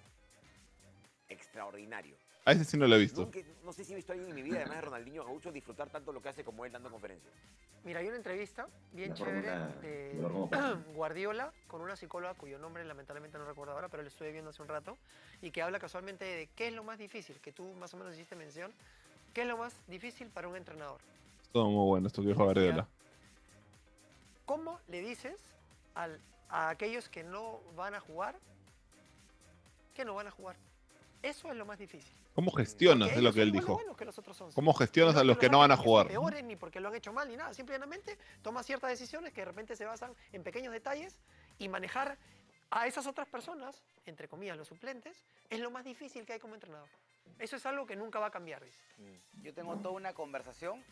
extraordinario. 1.30 2.16
A 2.46 2.54
ese 2.54 2.64
sí 2.64 2.78
no 2.78 2.88
lo 2.88 2.96
he 2.96 3.00
visto. 3.00 3.22
Nunca- 3.22 3.40
no 3.64 3.74
sé 3.74 3.84
si 3.84 3.92
he 3.92 3.96
visto 3.96 4.12
a 4.12 4.16
alguien 4.16 4.30
en 4.30 4.36
mi 4.36 4.42
vida, 4.42 4.58
además 4.60 4.76
de 4.78 4.82
Ronaldinho 4.82 5.26
Gaucho, 5.26 5.52
disfrutar 5.52 5.90
tanto 5.90 6.14
lo 6.14 6.22
que 6.22 6.30
hace 6.30 6.44
como 6.46 6.64
él 6.66 6.72
dando 6.72 6.90
conferencias. 6.90 7.34
Mira, 7.84 8.00
hay 8.00 8.08
una 8.08 8.16
entrevista 8.18 8.68
bien 8.94 9.10
La 9.10 9.16
chévere 9.16 9.50
de. 9.82 10.18
Guardiola 10.96 11.52
con 11.68 11.82
una 11.82 11.96
psicóloga 11.96 12.34
cuyo 12.36 12.58
nombre 12.58 12.84
lamentablemente 12.86 13.38
no 13.38 13.46
recuerdo 13.46 13.74
ahora, 13.74 13.90
pero 13.90 14.04
lo 14.04 14.10
estuve 14.10 14.32
viendo 14.32 14.50
hace 14.52 14.62
un 14.62 14.68
rato, 14.70 14.98
y 15.42 15.52
que 15.52 15.62
habla 15.62 15.80
casualmente 15.80 16.24
de 16.24 16.48
qué 16.56 16.68
es 16.68 16.74
lo 16.74 16.84
más 16.84 16.98
difícil, 16.98 17.40
que 17.42 17.52
tú 17.52 17.74
más 17.74 17.94
o 17.94 17.98
menos 17.98 18.14
hiciste 18.14 18.36
mención, 18.36 18.72
qué 19.34 19.42
es 19.42 19.48
lo 19.48 19.58
más 19.58 19.74
difícil 19.88 20.30
para 20.30 20.48
un 20.48 20.56
entrenador. 20.56 21.02
Todo 21.52 21.70
muy 21.70 21.86
bueno 21.86 22.08
esto 22.08 22.22
que 22.22 22.30
dijo 22.30 22.44
Guardiola. 22.46 22.88
¿Cómo 24.46 24.80
le 24.88 25.02
dices 25.02 25.36
al- 25.98 26.22
a 26.50 26.70
aquellos 26.70 27.10
que 27.10 27.24
no 27.24 27.62
van 27.76 27.94
a 27.96 28.00
jugar 28.00 28.36
que 29.94 30.06
no 30.06 30.14
van 30.16 30.28
a 30.28 30.32
jugar? 30.32 30.56
Eso 31.24 31.50
es 31.52 31.58
lo 31.58 31.66
más 31.66 31.80
difícil. 31.80 32.14
¿Cómo 32.36 32.52
gestionas? 32.52 33.10
Es 33.10 33.22
lo 33.24 33.34
que 33.34 33.42
él 33.42 33.52
dijo. 33.52 33.74
buenos 33.74 33.98
que 33.98 34.06
los 34.06 34.18
otros 34.20 34.40
11. 34.40 34.54
¿Cómo 34.54 34.72
gestionas 34.76 35.16
a 35.16 35.24
los 35.24 35.40
que 35.40 35.48
los 35.48 35.54
no 35.54 35.60
van 35.60 35.72
a 35.72 35.78
jugar? 35.78 36.08
peores 36.08 36.44
ni 36.44 36.56
porque 36.56 36.80
lo 36.80 36.90
han 36.90 36.96
hecho 36.96 37.12
mal 37.12 37.28
ni 37.28 37.36
nada. 37.36 37.52
Simplemente 37.56 38.16
toma 38.44 38.62
ciertas 38.62 38.92
decisiones 38.92 39.34
que 39.34 39.42
de 39.42 39.46
repente 39.46 39.76
se 39.76 39.86
basan 39.86 40.14
en 40.32 40.44
pequeños 40.44 40.72
detalles 40.72 41.16
y 41.58 41.68
manejar 41.68 42.16
a 42.70 42.86
esas 42.86 43.08
otras 43.08 43.28
personas, 43.28 43.82
entre 44.06 44.28
comillas 44.28 44.56
los 44.56 44.68
suplentes, 44.68 45.26
es 45.50 45.60
lo 45.60 45.72
más 45.72 45.84
difícil 45.84 46.26
que 46.28 46.34
hay 46.34 46.40
como 46.40 46.54
entrenador. 46.54 46.90
Eso 47.40 47.56
es 47.56 47.66
algo 47.66 47.88
que 47.88 47.96
nunca 47.96 48.20
va 48.20 48.28
a 48.28 48.32
cambiar, 48.32 48.64
dice. 48.64 48.78
Yo 49.42 49.54
tengo 49.56 49.76
toda 49.78 49.96
una 49.96 50.14
conversación 50.14 50.84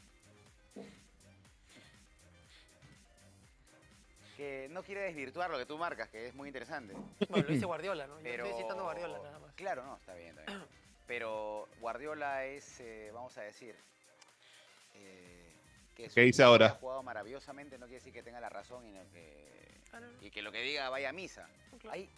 que 4.35 4.67
no 4.71 4.83
quiere 4.83 5.01
desvirtuar 5.01 5.49
lo 5.49 5.57
que 5.57 5.65
tú 5.65 5.77
marcas, 5.77 6.09
que 6.09 6.27
es 6.27 6.35
muy 6.35 6.47
interesante. 6.49 6.93
Bueno, 7.29 7.47
lo 7.47 7.53
dice 7.53 7.65
Guardiola, 7.65 8.07
¿no? 8.07 8.17
Yo 8.17 8.23
Pero... 8.23 8.45
estoy 8.45 8.61
citando 8.63 8.83
Guardiola 8.83 9.19
nada 9.23 9.39
más. 9.39 9.53
Claro, 9.53 9.83
no, 9.85 9.95
está 9.95 10.13
bien, 10.15 10.37
está 10.37 10.51
bien. 10.51 10.65
Pero 11.07 11.67
Guardiola 11.79 12.45
es, 12.45 12.79
eh, 12.79 13.11
vamos 13.13 13.37
a 13.37 13.41
decir, 13.41 13.75
eh, 14.95 15.51
que 15.95 16.09
su 16.09 16.15
¿Qué 16.15 16.21
dice 16.21 16.43
ahora? 16.43 16.65
haya 16.67 16.75
jugado 16.75 17.03
maravillosamente, 17.03 17.77
no 17.77 17.85
quiere 17.85 17.99
decir 17.99 18.11
que 18.13 18.23
tenga 18.23 18.39
la 18.39 18.49
razón 18.49 18.85
y, 18.85 18.91
no 18.91 19.01
que, 19.11 19.55
Ah, 19.93 20.01
y 20.19 20.29
que 20.31 20.41
lo 20.41 20.51
que 20.51 20.61
diga 20.61 20.89
vaya 20.89 21.09
a 21.09 21.13
misa. 21.13 21.47
claro. 21.79 21.93
Hay, 21.93 22.09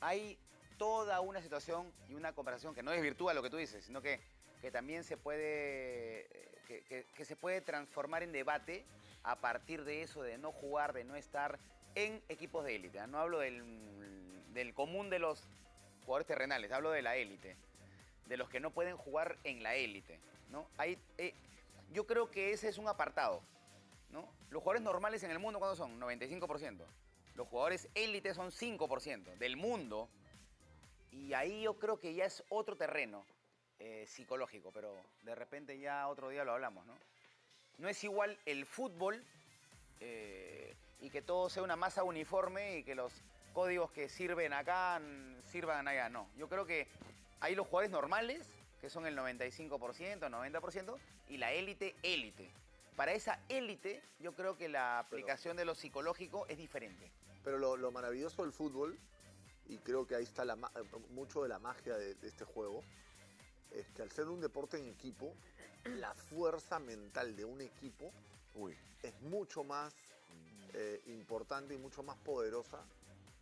hay 0.00 0.38
toda 0.78 1.20
una 1.20 1.40
situación 1.40 1.90
y 2.08 2.14
una 2.14 2.32
conversación 2.32 2.74
que 2.74 2.82
no 2.82 2.90
desvirtúa 2.90 3.34
lo 3.34 3.42
que 3.42 3.50
tú 3.50 3.56
dices, 3.56 3.84
sino 3.84 4.00
que, 4.02 4.20
que 4.62 4.70
también 4.70 5.02
se 5.02 5.16
puede, 5.16 6.28
eh, 6.70 7.04
que, 7.16 7.24
se 7.24 7.34
puede 7.34 7.60
transformar 7.60 8.22
en 8.22 8.30
debate 8.30 8.86
a 9.24 9.40
partir 9.40 9.84
de 9.84 10.02
eso, 10.02 10.22
de 10.22 10.38
no 10.38 10.52
jugar, 10.52 10.92
de 10.92 11.02
no 11.02 11.16
estar 11.16 11.58
en 11.96 12.22
equipos 12.28 12.64
de 12.64 12.76
élite. 12.76 13.00
¿ah? 13.00 13.08
No 13.08 13.18
hablo 13.18 13.40
del, 13.40 13.64
del 14.54 14.72
común 14.72 15.10
de 15.10 15.18
los 15.18 15.48
jugadores 16.06 16.28
terrenales, 16.28 16.70
hablo 16.70 16.92
de 16.92 17.02
la 17.02 17.16
élite, 17.16 17.56
de 18.26 18.36
los 18.36 18.48
que 18.48 18.60
no 18.60 18.70
pueden 18.70 18.96
jugar 18.96 19.36
en 19.42 19.64
la 19.64 19.74
élite. 19.74 20.20
¿no? 20.48 20.68
Hay, 20.78 20.96
eh, 21.18 21.34
yo 21.92 22.06
creo 22.06 22.30
que 22.30 22.52
ese 22.52 22.68
es 22.68 22.78
un 22.78 22.86
apartado. 22.86 23.42
¿no? 24.10 24.32
Los 24.50 24.62
jugadores 24.62 24.82
normales 24.82 25.24
en 25.24 25.32
el 25.32 25.40
mundo, 25.40 25.58
¿cuántos 25.58 25.78
son? 25.78 26.00
95%. 26.00 26.84
Los 27.34 27.48
jugadores 27.48 27.88
élite 27.96 28.32
son 28.32 28.52
5% 28.52 29.36
del 29.38 29.56
mundo. 29.56 30.08
Y 31.10 31.32
ahí 31.32 31.62
yo 31.62 31.80
creo 31.80 31.98
que 31.98 32.14
ya 32.14 32.26
es 32.26 32.44
otro 32.48 32.76
terreno 32.76 33.24
eh, 33.84 34.06
psicológico, 34.06 34.70
pero 34.70 34.94
de 35.24 35.34
repente 35.34 35.76
ya 35.76 36.06
otro 36.06 36.28
día 36.28 36.44
lo 36.44 36.52
hablamos, 36.52 36.86
¿no? 36.86 36.94
No 37.78 37.88
es 37.88 38.04
igual 38.04 38.38
el 38.46 38.64
fútbol 38.64 39.24
eh, 39.98 40.76
y 41.00 41.10
que 41.10 41.20
todo 41.20 41.50
sea 41.50 41.64
una 41.64 41.74
masa 41.74 42.04
uniforme 42.04 42.78
y 42.78 42.84
que 42.84 42.94
los 42.94 43.12
códigos 43.52 43.90
que 43.90 44.08
sirven 44.08 44.52
acá 44.52 45.02
sirvan 45.50 45.88
allá, 45.88 46.08
no. 46.08 46.28
Yo 46.36 46.48
creo 46.48 46.64
que 46.64 46.86
hay 47.40 47.56
los 47.56 47.66
jugadores 47.66 47.90
normales, 47.90 48.46
que 48.80 48.88
son 48.88 49.04
el 49.04 49.18
95%, 49.18 49.68
90%, 50.30 50.98
y 51.28 51.38
la 51.38 51.52
élite, 51.52 51.96
élite. 52.04 52.52
Para 52.94 53.10
esa 53.14 53.40
élite, 53.48 54.00
yo 54.20 54.32
creo 54.36 54.56
que 54.56 54.68
la 54.68 55.00
aplicación 55.00 55.56
de 55.56 55.64
lo 55.64 55.74
psicológico 55.74 56.46
es 56.46 56.56
diferente. 56.56 57.10
Pero 57.42 57.58
lo, 57.58 57.76
lo 57.76 57.90
maravilloso 57.90 58.42
del 58.42 58.52
fútbol, 58.52 58.96
y 59.66 59.78
creo 59.78 60.06
que 60.06 60.14
ahí 60.14 60.22
está 60.22 60.44
la, 60.44 60.54
mucho 61.10 61.42
de 61.42 61.48
la 61.48 61.58
magia 61.58 61.96
de, 61.96 62.14
de 62.14 62.28
este 62.28 62.44
juego, 62.44 62.84
es 63.74 63.90
que 63.90 64.02
al 64.02 64.10
ser 64.10 64.28
un 64.28 64.40
deporte 64.40 64.78
en 64.78 64.86
equipo, 64.86 65.34
la 65.84 66.14
fuerza 66.14 66.78
mental 66.78 67.34
de 67.36 67.44
un 67.44 67.60
equipo 67.60 68.12
es 69.02 69.20
mucho 69.22 69.64
más 69.64 69.94
eh, 70.74 71.02
importante 71.06 71.74
y 71.74 71.78
mucho 71.78 72.02
más 72.02 72.16
poderosa 72.18 72.84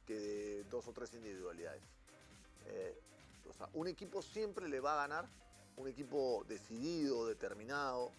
que 0.07 0.64
dos 0.71 0.87
o 0.88 0.93
tres 0.93 1.12
individualidades. 1.14 1.83
Eh, 2.66 2.99
o 3.49 3.53
sea, 3.53 3.69
un 3.75 3.88
equipo 3.88 4.23
siempre 4.23 4.69
le 4.69 4.81
va 4.81 4.95
a 4.95 5.09
ganar, 5.09 5.29
un 5.77 5.88
equipo 5.88 6.45
decidido, 6.49 7.27
determinado, 7.27 8.12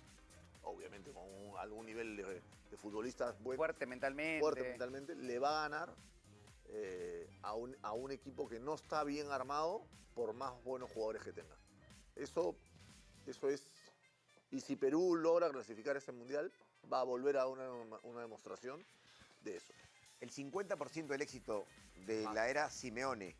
obviamente 0.63 1.11
con 1.11 1.25
algún 1.57 1.85
nivel 1.85 2.17
de, 2.17 2.41
futbolistas 2.77 3.35
fuerte 3.43 3.85
mentalmente. 3.85 4.39
Fuerte 4.39 4.63
mentalmente, 4.63 5.15
le 5.15 5.39
va 5.39 5.59
a 5.59 5.69
ganar 5.69 5.93
eh, 6.69 7.29
a, 7.41 7.53
un, 7.53 7.75
a 7.81 7.91
un 7.91 8.11
equipo 8.11 8.47
que 8.47 8.59
no 8.59 8.75
está 8.75 9.03
bien 9.03 9.29
armado 9.29 9.83
por 10.15 10.33
más 10.33 10.53
buenos 10.63 10.89
jugadores 10.91 11.21
que 11.21 11.33
tenga. 11.33 11.60
Eso, 12.21 12.55
eso 13.25 13.49
es. 13.49 13.67
Y 14.51 14.61
si 14.61 14.75
Perú 14.75 15.15
logra 15.15 15.49
clasificar 15.49 15.97
ese 15.97 16.11
mundial, 16.11 16.51
va 16.91 16.99
a 16.99 17.03
volver 17.03 17.37
a 17.37 17.47
una, 17.47 17.69
una 18.03 18.21
demostración 18.21 18.83
de 19.43 19.57
eso. 19.57 19.73
El 20.19 20.31
50% 20.31 21.07
del 21.07 21.21
éxito 21.21 21.65
de 22.05 22.23
la 22.33 22.47
era 22.47 22.69
Simeone 22.69 23.35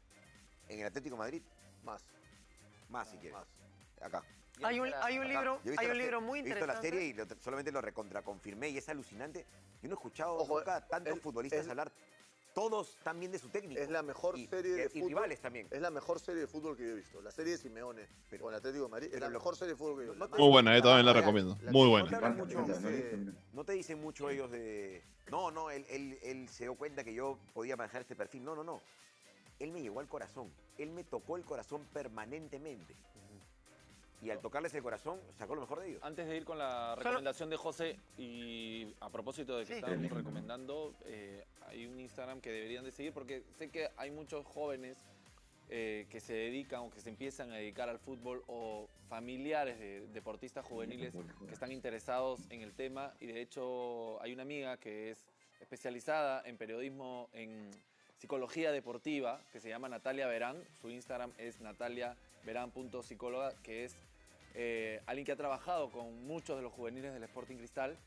en 0.67 0.79
el 0.79 0.87
Atlético 0.87 1.15
Madrid. 1.15 1.43
Más. 1.83 2.03
Más 2.89 3.09
si 3.09 3.17
quieres. 3.17 3.37
Acá. 4.01 4.23
Hay 4.63 4.79
un, 4.79 4.91
hay 5.01 5.17
un 5.17 5.27
libro, 5.27 5.59
hay 5.77 5.87
un 5.87 5.97
libro 5.97 6.21
muy 6.21 6.39
interesante. 6.39 6.87
He 6.87 6.91
visto 6.91 7.15
la 7.15 7.15
serie 7.15 7.35
y 7.37 7.41
solamente 7.41 7.71
lo 7.71 7.81
recontraconfirmé 7.81 8.69
y 8.69 8.77
es 8.77 8.89
alucinante. 8.89 9.45
Yo 9.81 9.89
no 9.89 9.95
he 9.95 9.97
escuchado 9.97 10.45
nunca 10.47 10.85
tantos 10.87 11.19
futbolistas 11.19 11.67
hablar 11.67 11.91
todos 12.53 12.97
también 13.03 13.31
de 13.31 13.39
su 13.39 13.49
técnico. 13.49 13.81
Es 13.81 13.89
la 13.89 14.03
mejor 14.03 14.37
serie 14.37 14.73
de 14.73 14.89
fútbol. 14.89 15.03
Y 15.03 15.07
rivales 15.07 15.41
también. 15.41 15.67
Es 15.71 15.81
la 15.81 15.89
mejor 15.89 16.19
serie 16.19 16.41
de 16.41 16.47
fútbol 16.47 16.75
que 16.77 16.83
yo 16.83 16.89
he 16.91 16.95
visto. 16.95 17.21
La 17.21 17.31
serie 17.31 17.53
de 17.53 17.57
Simeone 17.57 18.07
pero, 18.29 18.43
con 18.43 18.53
el 18.53 18.59
Atlético 18.59 18.85
de 18.85 18.89
Madrid. 18.89 19.09
Es 19.13 19.19
la 19.21 19.29
mejor 19.29 19.55
serie 19.55 19.73
de 19.73 19.77
fútbol 19.77 19.99
que 19.99 20.05
yo 20.05 20.13
he 20.13 20.15
visto. 20.15 20.37
Muy 20.37 20.49
buena, 20.49 20.75
yo 20.75 20.83
también 20.83 21.05
la 21.05 21.13
recomiendo. 21.13 21.57
Muy 21.71 21.87
buena. 21.87 22.35
No 23.53 23.63
te 23.63 23.73
dicen 23.73 24.01
mucho 24.01 24.29
ellos 24.29 24.51
de. 24.51 25.03
No, 25.29 25.51
no, 25.51 25.71
él, 25.71 25.85
él, 25.89 26.49
se 26.49 26.65
dio 26.65 26.75
cuenta 26.75 27.03
que 27.03 27.13
yo 27.13 27.37
podía 27.53 27.77
manejar 27.77 28.01
este 28.01 28.15
perfil. 28.15 28.43
No, 28.43 28.55
no, 28.55 28.63
no. 28.63 28.81
Él 29.59 29.71
me 29.71 29.81
llegó 29.81 29.99
al 29.99 30.07
corazón. 30.07 30.51
Él 30.77 30.89
me 30.91 31.03
tocó 31.03 31.37
el 31.37 31.43
corazón 31.43 31.85
permanentemente 31.93 32.95
y 34.21 34.29
al 34.29 34.39
tocarles 34.39 34.73
el 34.75 34.83
corazón 34.83 35.19
sacó 35.37 35.55
lo 35.55 35.61
mejor 35.61 35.79
de 35.79 35.89
ellos. 35.89 36.03
Antes 36.03 36.27
de 36.27 36.37
ir 36.37 36.45
con 36.45 36.57
la 36.57 36.95
recomendación 36.95 37.49
de 37.49 37.57
José, 37.57 37.99
y 38.17 38.93
a 38.99 39.09
propósito 39.09 39.57
de 39.57 39.65
que 39.65 39.75
estábamos 39.77 40.11
recomendando, 40.11 40.93
eh, 41.05 41.45
hay 41.67 41.85
un 41.85 41.99
Instagram 41.99 42.41
que 42.41 42.51
deberían 42.51 42.83
de 42.83 42.91
seguir 42.91 43.13
porque 43.13 43.43
sé 43.57 43.69
que 43.69 43.89
hay 43.97 44.11
muchos 44.11 44.45
jóvenes 44.45 44.97
eh, 45.69 46.05
que 46.09 46.19
se 46.19 46.33
dedican 46.33 46.81
o 46.81 46.89
que 46.89 46.99
se 46.99 47.09
empiezan 47.09 47.51
a 47.51 47.55
dedicar 47.55 47.87
al 47.87 47.97
fútbol 47.97 48.43
o 48.47 48.89
familiares 49.07 49.79
de 49.79 50.05
deportistas 50.07 50.65
juveniles 50.65 51.13
que 51.47 51.53
están 51.53 51.71
interesados 51.71 52.41
en 52.49 52.61
el 52.61 52.73
tema. 52.73 53.13
Y 53.21 53.27
de 53.27 53.41
hecho 53.41 54.21
hay 54.21 54.33
una 54.33 54.43
amiga 54.43 54.75
que 54.77 55.11
es 55.11 55.25
especializada 55.61 56.41
en 56.45 56.57
periodismo 56.57 57.29
en 57.31 57.71
psicología 58.17 58.71
deportiva 58.71 59.41
que 59.51 59.59
se 59.59 59.69
llama 59.69 59.87
Natalia 59.87 60.27
Verán, 60.27 60.61
su 60.81 60.89
Instagram 60.89 61.31
es 61.37 61.61
nataliaverán.psicóloga 61.61 63.53
que 63.63 63.85
es 63.85 63.95
eh, 64.53 65.01
alguien 65.05 65.25
que 65.25 65.31
ha 65.31 65.37
trabajado 65.37 65.89
con 65.89 66.27
muchos 66.27 66.57
de 66.57 66.63
los 66.63 66.73
juveniles 66.73 67.13
del 67.13 67.23
Sporting 67.23 67.55
Cristal 67.55 67.97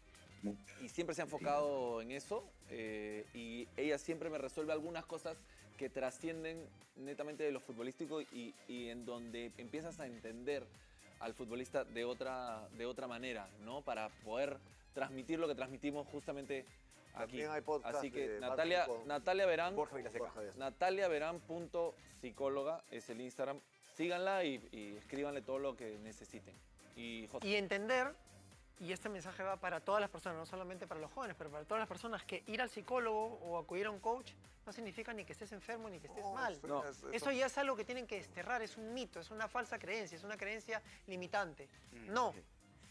y 0.80 0.88
siempre 0.88 1.14
se 1.14 1.22
ha 1.22 1.24
enfocado 1.24 2.00
en 2.02 2.10
eso 2.10 2.44
eh, 2.70 3.26
y 3.34 3.68
ella 3.76 3.98
siempre 3.98 4.30
me 4.30 4.38
resuelve 4.38 4.72
algunas 4.72 5.04
cosas 5.04 5.36
que 5.78 5.88
trascienden 5.88 6.64
netamente 6.96 7.42
de 7.42 7.52
lo 7.52 7.60
futbolístico 7.60 8.20
y, 8.20 8.54
en 8.68 9.04
donde 9.04 9.50
empiezas 9.58 9.98
a 10.00 10.06
entender 10.06 10.64
al 11.20 11.34
futbolista 11.34 11.84
de 11.84 12.04
otra, 12.04 12.68
de 12.76 12.86
otra 12.86 13.06
manera, 13.06 13.48
¿no? 13.64 13.82
Para 13.82 14.08
poder 14.24 14.58
transmitir 14.92 15.38
lo 15.38 15.48
que 15.48 15.54
transmitimos 15.54 16.06
justamente 16.08 16.64
aquí. 17.14 17.42
Así 17.82 18.10
que 18.10 18.38
Natalia, 18.40 18.86
Natalia 19.06 19.46
Verán, 19.46 19.74
Natalia 20.56 21.08
Verán 21.08 21.40
psicóloga 22.20 22.82
es 22.90 23.10
el 23.10 23.20
Instagram 23.20 23.58
síganla 23.96 24.44
y, 24.44 24.96
escríbanle 24.98 25.42
todo 25.42 25.58
lo 25.58 25.76
que 25.76 25.98
necesiten. 25.98 26.54
Y, 26.96 27.28
entender, 27.42 28.14
y 28.80 28.92
este 28.92 29.08
mensaje 29.08 29.42
va 29.42 29.56
para 29.56 29.80
todas 29.80 30.00
las 30.00 30.10
personas, 30.10 30.38
no 30.38 30.46
solamente 30.46 30.86
para 30.86 31.00
los 31.00 31.10
jóvenes, 31.12 31.36
pero 31.38 31.50
para 31.50 31.64
todas 31.64 31.80
las 31.80 31.88
personas, 31.88 32.24
que 32.24 32.42
ir 32.46 32.60
al 32.60 32.68
psicólogo 32.68 33.38
o 33.42 33.58
acudir 33.58 33.86
a 33.86 33.90
un 33.90 34.00
coach 34.00 34.32
no 34.66 34.72
significa 34.72 35.12
ni 35.12 35.24
que 35.24 35.32
estés 35.32 35.52
enfermo 35.52 35.88
ni 35.88 36.00
que 36.00 36.06
estés 36.06 36.24
mal. 36.34 36.58
Eso, 37.12 37.30
ya 37.30 37.46
es 37.46 37.58
algo 37.58 37.76
que 37.76 37.84
tienen 37.84 38.06
que 38.06 38.16
desterrar, 38.16 38.62
es 38.62 38.76
un 38.76 38.94
mito, 38.94 39.20
es 39.20 39.30
una 39.30 39.46
falsa 39.46 39.78
creencia, 39.78 40.16
es 40.16 40.24
una 40.24 40.36
creencia 40.36 40.82
limitante. 41.06 41.68
Mm, 41.92 42.12
no, 42.12 42.34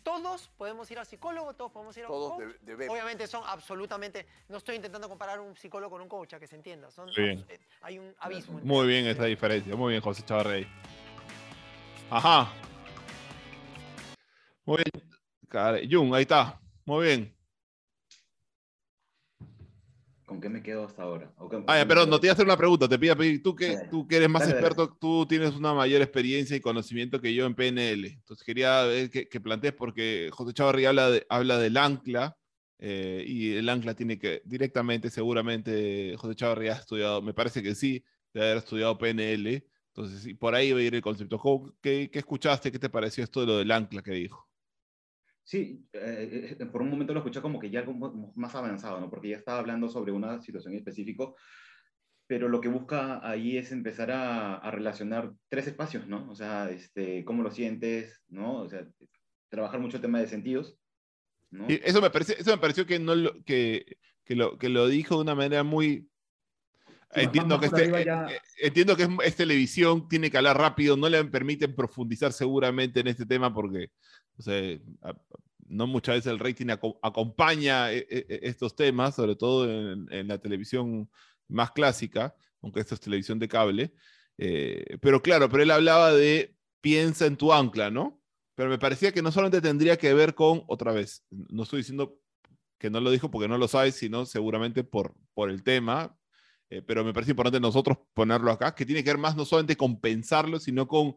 todos 0.04 0.50
podemos 0.58 0.90
ir 0.92 1.00
al 1.00 1.06
psicólogo, 1.06 1.54
todos 1.56 1.72
podemos 1.72 1.98
ir 1.98 2.06
a 2.06 2.10
un 2.10 2.30
coach. 2.30 2.44
Obviamente 2.90 3.26
son 3.28 3.44
absolutamente, 3.46 4.28
no 4.50 4.58
estoy 4.58 4.76
intentando 4.76 5.10
comparar 5.10 5.40
un 5.40 5.56
psicólogo 5.56 5.92
con 5.92 6.02
un 6.02 6.10
coach, 6.10 6.34
a 6.34 6.40
que 6.40 6.48
se 6.48 6.56
entienda. 6.56 6.92
Son, 6.92 7.10
eh, 7.18 7.44
hay 7.82 8.00
un 8.00 8.14
abismo. 8.20 8.60
Muy 8.62 8.88
bien 8.88 9.08
esta 9.08 9.26
diferencia, 9.26 9.76
muy 9.76 9.94
bien 9.94 10.02
José 10.02 10.24
Chavarrey. 10.24 10.68
Ajá. 12.10 12.54
Muy 14.66 14.78
bien. 14.78 15.14
Jun, 15.90 16.14
ahí 16.14 16.22
está. 16.24 16.60
Muy 16.86 17.06
bien. 17.06 17.36
¿Con 20.26 20.42
qué 20.42 20.50
me 20.50 20.64
quedo 20.64 20.86
hasta 20.86 21.04
ahora? 21.04 21.32
Ah, 21.68 21.86
perdón, 21.88 22.10
no 22.10 22.20
te 22.20 22.28
iba 22.28 22.32
a 22.32 22.34
hacer 22.34 22.46
una 22.46 22.58
pregunta. 22.58 22.88
Te 22.88 22.98
pido, 22.98 23.16
tú 23.44 23.56
que, 23.56 23.78
tú 23.92 24.08
que 24.08 24.16
eres 24.16 24.30
más 24.30 24.50
experto, 24.50 24.98
tú 25.00 25.26
tienes 25.28 25.54
una 25.54 25.74
mayor 25.74 26.02
experiencia 26.02 26.56
y 26.56 26.62
conocimiento 26.62 27.22
que 27.22 27.34
yo 27.34 27.46
en 27.46 27.54
PNL. 27.54 28.08
Entonces 28.08 28.44
quería 28.44 28.84
ver 28.84 29.10
que, 29.10 29.28
que 29.28 29.40
plantees, 29.40 29.74
porque 29.74 30.30
José 30.32 30.54
Chavarri 30.54 30.86
habla, 30.86 31.10
de, 31.10 31.26
habla 31.30 31.60
del 31.60 31.78
ancla, 31.78 32.36
eh, 32.80 33.24
y 33.28 33.54
el 33.54 33.70
ancla 33.70 33.94
tiene 33.94 34.18
que 34.18 34.42
directamente, 34.46 35.10
seguramente, 35.10 36.16
José 36.18 36.36
Chavarri 36.36 36.70
ha 36.70 36.74
estudiado, 36.74 37.22
me 37.22 37.34
parece 37.34 37.62
que 37.62 37.76
sí, 37.76 38.04
de 38.34 38.42
haber 38.42 38.58
estudiado 38.58 38.98
PNL. 38.98 39.64
Entonces, 39.96 40.36
por 40.38 40.56
ahí 40.56 40.72
va 40.72 40.80
a 40.80 40.84
ir 40.84 40.96
el 40.96 41.02
concepto. 41.02 41.40
¿Qué, 41.82 42.10
¿Qué, 42.12 42.20
escuchaste? 42.20 42.72
¿Qué 42.72 42.80
te 42.80 42.90
pareció 42.90 43.24
esto 43.24 43.42
de 43.42 43.48
lo 43.48 43.58
del 43.58 43.72
ancla 43.72 44.02
que 44.02 44.12
dijo? 44.12 44.50
Sí, 45.44 45.86
eh, 45.92 46.56
eh, 46.60 46.66
por 46.66 46.82
un 46.82 46.90
momento 46.90 47.14
lo 47.14 47.20
escuché 47.20 47.42
como 47.42 47.60
que 47.60 47.70
ya 47.70 47.82
algo 47.82 48.32
más 48.36 48.56
avanzado, 48.56 49.00
¿no? 49.00 49.10
Porque 49.10 49.30
ya 49.30 49.38
estaba 49.38 49.60
hablando 49.60 49.90
sobre 49.90 50.14
una 50.14 50.42
situación 50.42 50.74
específica, 50.74 51.26
pero 52.28 52.48
lo 52.48 52.62
que 52.62 52.70
busca 52.70 53.20
ahí 53.28 53.58
es 53.58 53.72
empezar 53.74 54.12
a, 54.12 54.56
a, 54.56 54.72
relacionar 54.72 55.34
tres 55.50 55.68
espacios, 55.68 56.08
¿no? 56.08 56.30
O 56.32 56.36
sea, 56.36 56.70
este, 56.70 57.26
cómo 57.26 57.44
lo 57.44 57.52
sientes, 57.52 58.22
¿no? 58.30 58.62
O 58.62 58.70
sea, 58.70 58.88
trabajar 59.50 59.82
mucho 59.82 59.98
el 59.98 60.02
tema 60.02 60.20
de 60.20 60.28
sentidos, 60.28 60.78
¿no? 61.52 61.70
Y 61.70 61.82
eso 61.84 62.02
me, 62.02 62.10
parece, 62.10 62.36
eso 62.40 62.52
me 62.52 62.58
pareció 62.58 62.86
que, 62.86 63.00
no 63.00 63.14
lo, 63.14 63.44
que, 63.44 63.98
que, 64.24 64.36
lo, 64.36 64.58
que 64.58 64.70
lo 64.70 64.88
dijo 64.88 65.16
de 65.16 65.22
una 65.22 65.36
manera 65.36 65.64
muy... 65.64 66.08
entiendo, 67.12 67.60
que 67.60 67.66
este, 67.66 68.02
eh, 68.02 68.40
entiendo 68.62 68.96
que 68.96 69.10
es, 69.26 69.36
televisión, 69.36 70.08
tiene 70.08 70.32
que 70.32 70.38
hablar 70.38 70.58
rápido, 70.58 70.96
no 70.96 71.10
le 71.10 71.22
permiten 71.26 71.76
profundizar 71.76 72.32
seguramente 72.32 73.02
en 73.02 73.08
este 73.08 73.26
tema 73.26 73.54
porque 73.54 73.92
sea, 74.42 74.80
no 75.68 75.88
muchas 75.88 76.16
veces 76.16 76.32
el 76.32 76.40
rating 76.40 76.68
acompaña 77.02 77.92
e, 77.92 78.00
e, 78.10 78.26
e, 78.30 78.40
estos 78.44 78.76
temas, 78.76 79.16
sobre 79.16 79.36
todo 79.36 79.70
en, 79.70 80.28
la 80.28 80.38
televisión 80.38 81.10
más 81.48 81.72
clásica, 81.72 82.36
aunque 82.62 82.80
esto 82.80 82.96
es 82.96 83.02
televisión 83.02 83.40
de 83.40 83.48
cable. 83.48 83.94
Eh, 84.38 84.98
pero 85.02 85.22
claro, 85.22 85.50
pero 85.50 85.64
él 85.64 85.72
hablaba 85.72 86.14
de 86.14 86.56
piensa 86.82 87.26
en 87.26 87.38
tu 87.38 87.54
ancla, 87.54 87.90
¿no? 87.90 88.22
Pero 88.56 88.70
me 88.70 88.80
parecía 88.80 89.12
que 89.12 89.22
no 89.22 89.32
solamente 89.32 89.62
tendría 89.62 89.98
que 89.98 90.14
ver 90.14 90.36
con, 90.36 90.64
otra 90.68 90.92
vez, 90.92 91.26
no 91.30 91.64
estoy 91.64 91.80
diciendo 91.80 92.20
que 92.78 92.90
no 92.90 93.00
lo 93.00 93.12
dijo 93.12 93.32
porque 93.32 93.48
no 93.48 93.58
lo 93.58 93.68
sabes, 93.68 93.96
sino 93.96 94.26
seguramente 94.26 94.84
por, 94.84 95.16
por 95.34 95.50
el 95.50 95.64
tema, 95.64 96.18
eh, 96.70 96.82
pero 96.82 97.04
me 97.04 97.14
parece 97.14 97.32
importante 97.32 97.60
nosotros 97.60 97.98
ponerlo 98.14 98.52
acá, 98.52 98.76
que 98.76 98.86
tiene 98.86 99.04
que 99.04 99.12
ver 99.12 99.18
más 99.18 99.36
no 99.36 99.46
solamente 99.46 99.78
con 99.78 100.00
pensarlo, 100.02 100.60
sino 100.60 100.88
con 100.88 101.16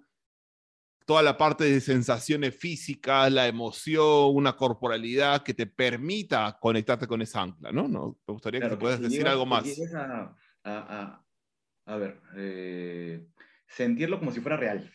toda 1.06 1.22
la 1.22 1.38
parte 1.38 1.64
de 1.64 1.80
sensaciones 1.80 2.54
físicas, 2.54 3.32
la 3.32 3.46
emoción, 3.46 4.34
una 4.34 4.56
corporalidad 4.56 5.42
que 5.44 5.54
te 5.54 5.66
permita 5.66 6.58
conectarte 6.60 7.06
con 7.06 7.22
esa 7.22 7.42
ancla, 7.42 7.70
¿no? 7.70 7.86
¿No? 7.86 8.18
Me 8.26 8.32
gustaría 8.32 8.60
que, 8.60 8.76
puedas 8.76 9.00
decir 9.00 9.26
algo 9.26 9.46
más. 9.46 9.64
A, 10.64 11.96
ver, 11.96 12.20
eh, 12.36 13.24
sentirlo 13.68 14.18
como 14.18 14.32
si 14.32 14.40
fuera 14.40 14.56
real. 14.56 14.92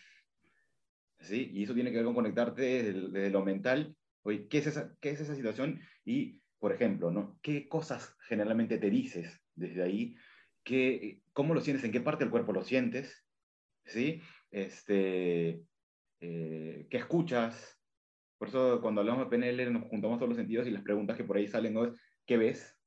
¿Sí? 1.22 1.49
Y 1.53 1.64
eso 1.64 1.74
tiene 1.74 1.91
que 1.91 1.97
ver 1.97 2.05
con 2.05 2.16
conectarte 2.16 2.91
desde, 2.91 3.30
lo 3.30 3.45
mental. 3.45 3.95
Oye, 4.24 4.49
¿qué 4.49 4.57
es, 4.57 4.68
esa, 4.68 4.93
¿qué 4.99 5.12
es 5.12 5.22
esa 5.22 5.34
situación? 5.34 5.80
Y, 6.03 6.41
por 6.59 6.74
ejemplo, 6.74 7.09
¿no? 7.09 7.39
¿qué 7.41 7.70
cosas 7.70 8.18
generalmente 8.28 8.78
te 8.78 8.89
dices 8.89 9.41
desde 9.55 9.82
ahí? 9.82 10.18
¿Qué, 10.64 11.22
¿Cómo 11.32 11.53
lo 11.53 11.62
sientes? 11.62 11.86
¿En 11.86 11.93
qué 11.93 12.01
parte 12.01 12.26
del 12.26 12.32
cuerpo 12.32 12.51
lo 12.51 12.66
sientes? 12.66 13.26
¿Sí? 13.86 14.22
Este, 14.49 15.64
eh, 16.22 16.88
qué 16.89 16.97
escuchas. 16.97 17.80
Por 18.38 18.47
eso 18.47 18.80
cuando 18.82 19.01
hablamos 19.01 19.30
de 19.30 19.38
PNL 19.38 19.74
nos 19.74 19.84
juntamos 19.84 20.17
todos 20.17 20.30
los 20.30 20.38
sentidos 20.38 20.67
y 20.67 20.72
las 20.72 20.84
preguntas 20.84 21.17
que 21.17 21.24
por 21.24 21.38
ahí 21.38 21.47
salen 21.47 21.78
es, 21.78 21.89
¿qué 22.26 22.38
ves? 22.38 22.78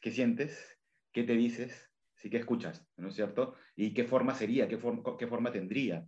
¿Qué 0.00 0.10
sientes? 0.10 0.78
¿Qué 1.12 1.24
te 1.24 1.34
dices? 1.34 1.90
¿Sí 2.14 2.30
qué 2.30 2.38
escuchas? 2.38 2.86
¿No 2.96 3.08
es 3.08 3.14
cierto? 3.14 3.54
¿Y 3.74 3.94
qué 3.94 4.04
forma 4.04 4.34
sería? 4.34 4.68
¿Qué, 4.68 4.78
forma, 4.78 5.02
qué 5.18 5.26
forma 5.26 5.50
tendría? 5.50 6.06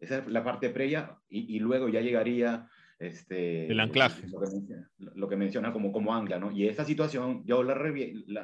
Esa 0.00 0.18
es 0.18 0.28
la 0.28 0.44
parte 0.44 0.70
previa 0.70 1.18
y, 1.28 1.58
luego 1.58 1.88
ya 1.88 2.00
llegaría 2.00 2.68
Este, 2.98 3.66
el 3.66 3.80
anclaje. 3.80 4.26
Lo 4.98 5.28
que, 5.28 5.36
menciona, 5.36 5.72
como, 5.72 5.92
como 5.92 6.14
ancla, 6.14 6.38
¿no? 6.38 6.50
Y 6.50 6.66
esa 6.66 6.84
situación 6.84 7.44
yo 7.44 7.62
la, 7.62 7.76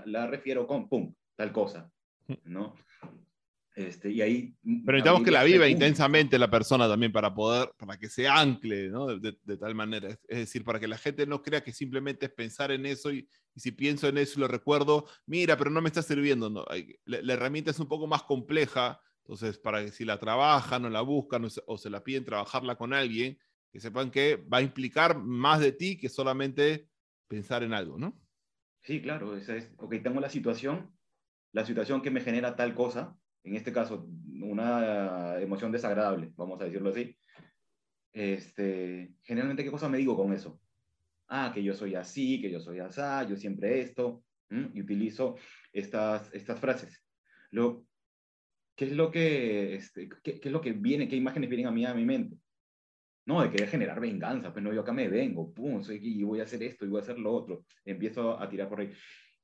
la, 0.06 0.26
refiero 0.26 0.66
con, 0.66 0.88
pum, 0.88 1.14
tal 1.36 1.52
cosa, 1.52 1.90
mm. 2.28 2.34
¿no? 2.44 2.74
Este, 3.74 4.08
y 4.10 4.22
ahí, 4.22 4.56
Pero 4.62 4.98
necesitamos 4.98 5.24
que 5.24 5.32
la 5.32 5.42
viva 5.42 5.66
intensamente 5.66 6.38
la 6.38 6.48
persona 6.48 6.86
también 6.86 7.10
para 7.10 7.34
poder, 7.34 7.72
para 7.76 7.98
que 7.98 8.08
se 8.08 8.28
ancle, 8.28 8.88
¿no? 8.88 9.18
De, 9.18 9.36
de, 9.42 9.56
tal 9.56 9.74
manera. 9.74 10.10
Es, 10.28 10.38
decir, 10.38 10.62
para 10.62 10.78
que 10.78 10.86
la 10.86 10.96
gente 10.96 11.26
no 11.26 11.42
crea 11.42 11.64
que 11.64 11.72
simplemente 11.72 12.26
es 12.26 12.32
pensar 12.32 12.70
en 12.70 12.86
eso 12.86 13.10
y, 13.10 13.28
y 13.52 13.60
si 13.60 13.72
pienso 13.72 14.06
en 14.06 14.18
eso 14.18 14.38
y 14.38 14.42
lo 14.42 14.48
recuerdo, 14.48 15.06
mira, 15.26 15.56
pero 15.56 15.70
no 15.70 15.80
me 15.80 15.88
está 15.88 16.02
sirviendo. 16.02 16.48
No, 16.48 16.64
la, 17.04 17.20
la, 17.20 17.32
herramienta 17.32 17.72
es 17.72 17.80
un 17.80 17.88
poco 17.88 18.06
más 18.06 18.22
compleja, 18.22 19.00
entonces 19.24 19.58
para 19.58 19.84
que 19.84 19.90
si 19.90 20.04
la 20.04 20.20
trabajan 20.20 20.84
o 20.84 20.90
la 20.90 21.00
buscan 21.00 21.44
o 21.44 21.50
se, 21.50 21.60
o 21.66 21.76
se 21.76 21.90
la 21.90 22.04
piden 22.04 22.24
trabajarla 22.24 22.76
con 22.76 22.92
alguien, 22.92 23.36
que 23.72 23.80
sepan 23.80 24.12
que 24.12 24.36
va 24.36 24.58
a 24.58 24.62
implicar 24.62 25.18
más 25.18 25.58
de 25.58 25.72
ti 25.72 25.98
que 25.98 26.08
solamente 26.08 26.88
pensar 27.26 27.64
en 27.64 27.74
algo, 27.74 27.98
¿no? 27.98 28.16
Sí, 28.82 29.02
claro, 29.02 29.36
esa 29.36 29.56
es, 29.56 29.72
ok, 29.78 29.96
tengo 30.00 30.20
la 30.20 30.30
situación, 30.30 30.94
la 31.52 31.64
situación 31.64 32.02
que 32.02 32.12
me 32.12 32.20
genera 32.20 32.54
tal 32.54 32.72
cosa, 32.74 33.18
en 33.44 33.56
este 33.56 33.72
caso, 33.72 34.08
una 34.42 35.40
emoción 35.40 35.70
desagradable, 35.70 36.32
vamos 36.36 36.60
a 36.60 36.64
decirlo 36.64 36.90
así. 36.90 37.16
Este, 38.12 39.14
generalmente, 39.22 39.64
¿qué 39.64 39.70
cosa 39.70 39.88
me 39.88 39.98
digo 39.98 40.16
con 40.16 40.32
eso? 40.32 40.60
Ah, 41.28 41.52
que 41.54 41.62
yo 41.62 41.74
soy 41.74 41.94
así, 41.94 42.40
que 42.40 42.50
yo 42.50 42.60
soy 42.60 42.78
así, 42.80 43.00
yo 43.28 43.36
siempre 43.36 43.80
esto, 43.80 44.24
y 44.50 44.80
utilizo 44.80 45.36
estas, 45.72 46.32
estas 46.32 46.58
frases. 46.58 47.04
Lo, 47.50 47.86
¿qué, 48.76 48.86
es 48.86 48.92
lo 48.92 49.10
que, 49.10 49.74
este, 49.74 50.08
qué, 50.22 50.40
qué, 50.40 50.48
es 50.48 50.52
lo 50.52 50.60
que 50.60 50.72
viene, 50.72 51.08
qué 51.08 51.16
imágenes 51.16 51.50
vienen 51.50 51.66
a 51.66 51.70
mí 51.70 51.84
a 51.84 51.94
mi 51.94 52.04
mente? 52.04 52.38
No, 53.26 53.42
de 53.42 53.50
querer 53.50 53.68
generar 53.68 54.00
venganza, 54.00 54.52
pues 54.52 54.62
no, 54.62 54.72
yo 54.72 54.82
acá 54.82 54.92
me 54.92 55.08
vengo, 55.08 55.52
pum, 55.52 55.82
soy, 55.82 55.98
y 56.02 56.22
voy 56.22 56.40
a 56.40 56.44
hacer 56.44 56.62
esto 56.62 56.84
y 56.84 56.88
voy 56.88 57.00
a 57.00 57.02
hacer 57.02 57.18
lo 57.18 57.32
otro. 57.32 57.64
Empiezo 57.84 58.38
a 58.38 58.48
tirar 58.48 58.68
por 58.68 58.80
ahí. 58.80 58.92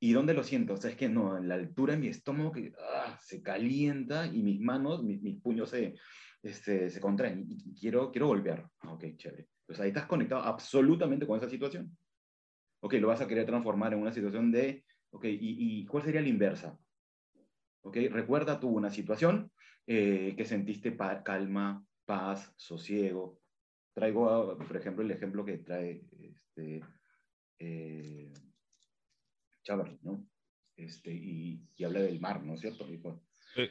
¿Y 0.03 0.13
dónde 0.13 0.33
lo 0.33 0.43
siento? 0.43 0.73
O 0.73 0.77
sea, 0.77 0.89
es 0.89 0.97
que 0.97 1.07
no, 1.07 1.37
en 1.37 1.47
la 1.47 1.53
altura 1.53 1.93
de 1.93 1.99
mi 1.99 2.07
estómago 2.07 2.51
que 2.51 2.73
ah, 2.79 3.15
se 3.21 3.43
calienta 3.43 4.25
y 4.25 4.41
mis 4.41 4.59
manos, 4.59 5.03
mis, 5.03 5.21
mis 5.21 5.39
puños 5.39 5.69
se, 5.69 5.93
este, 6.41 6.89
se 6.89 6.99
contraen 6.99 7.45
y, 7.47 7.75
quiero, 7.79 8.11
quiero 8.11 8.27
golpear. 8.27 8.67
Ah, 8.79 8.93
ok, 8.93 9.05
chévere. 9.15 9.47
Pues 9.65 9.79
ahí 9.79 9.89
estás 9.89 10.07
conectado 10.07 10.41
absolutamente 10.41 11.27
con 11.27 11.37
esa 11.37 11.47
situación. 11.47 11.95
Ok, 12.79 12.93
lo 12.95 13.09
vas 13.09 13.21
a 13.21 13.27
querer 13.27 13.45
transformar 13.45 13.93
en 13.93 13.99
una 13.99 14.11
situación 14.11 14.51
de, 14.51 14.83
ok, 15.11 15.25
¿y, 15.25 15.81
y 15.81 15.85
cuál 15.85 16.03
sería 16.03 16.21
la 16.21 16.29
inversa? 16.29 16.75
Ok, 17.83 17.97
recuerda 18.09 18.59
tú 18.59 18.69
una 18.69 18.89
situación 18.89 19.51
eh, 19.85 20.33
que 20.35 20.45
sentiste 20.45 20.97
calma, 21.23 21.85
paz, 22.05 22.51
sosiego, 22.57 23.39
Traigo, 23.93 24.57
por 24.57 24.77
ejemplo, 24.77 25.03
el 25.03 25.11
ejemplo 25.11 25.43
que 25.43 25.57
trae 25.57 26.01
este, 26.17 26.81
eh, 27.59 28.31
¿no? 30.01 30.27
Este, 30.75 31.11
y, 31.13 31.67
y, 31.75 31.83
habla 31.83 31.99
del 32.01 32.19
mar, 32.19 32.43
¿no 32.43 32.53
es 32.53 32.61
cierto? 32.61 32.85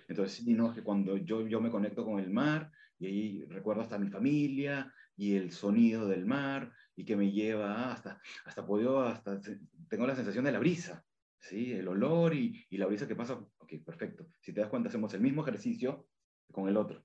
Entonces, 0.08 0.32
sí, 0.36 0.54
no, 0.54 0.74
que 0.74 0.82
cuando 0.82 1.16
yo, 1.16 1.46
yo 1.46 1.60
me 1.60 1.70
conecto 1.70 2.04
con 2.04 2.20
el 2.20 2.30
mar 2.30 2.70
y 2.98 3.06
ahí 3.06 3.44
recuerdo 3.46 3.82
hasta 3.82 3.98
mi 3.98 4.10
familia 4.10 4.92
y 5.16 5.36
el 5.36 5.52
sonido 5.52 6.06
del 6.06 6.26
mar 6.26 6.72
y 6.94 7.04
que 7.04 7.16
me 7.16 7.32
lleva 7.32 7.92
hasta, 7.92 8.20
hasta 8.44 8.66
puedo, 8.66 9.02
hasta 9.02 9.40
tengo 9.88 10.06
la 10.06 10.14
sensación 10.14 10.44
de 10.44 10.52
la 10.52 10.58
brisa, 10.58 11.04
¿sí? 11.38 11.72
El 11.72 11.88
olor 11.88 12.34
y, 12.34 12.66
y 12.68 12.76
la 12.76 12.86
brisa 12.86 13.08
que 13.08 13.16
pasa. 13.16 13.34
Ok, 13.58 13.72
perfecto. 13.84 14.26
Si 14.40 14.52
te 14.52 14.60
das 14.60 14.68
cuenta, 14.68 14.88
hacemos 14.88 15.12
el 15.14 15.20
mismo 15.20 15.42
ejercicio 15.42 16.08
con 16.52 16.68
el 16.68 16.76
otro. 16.76 17.04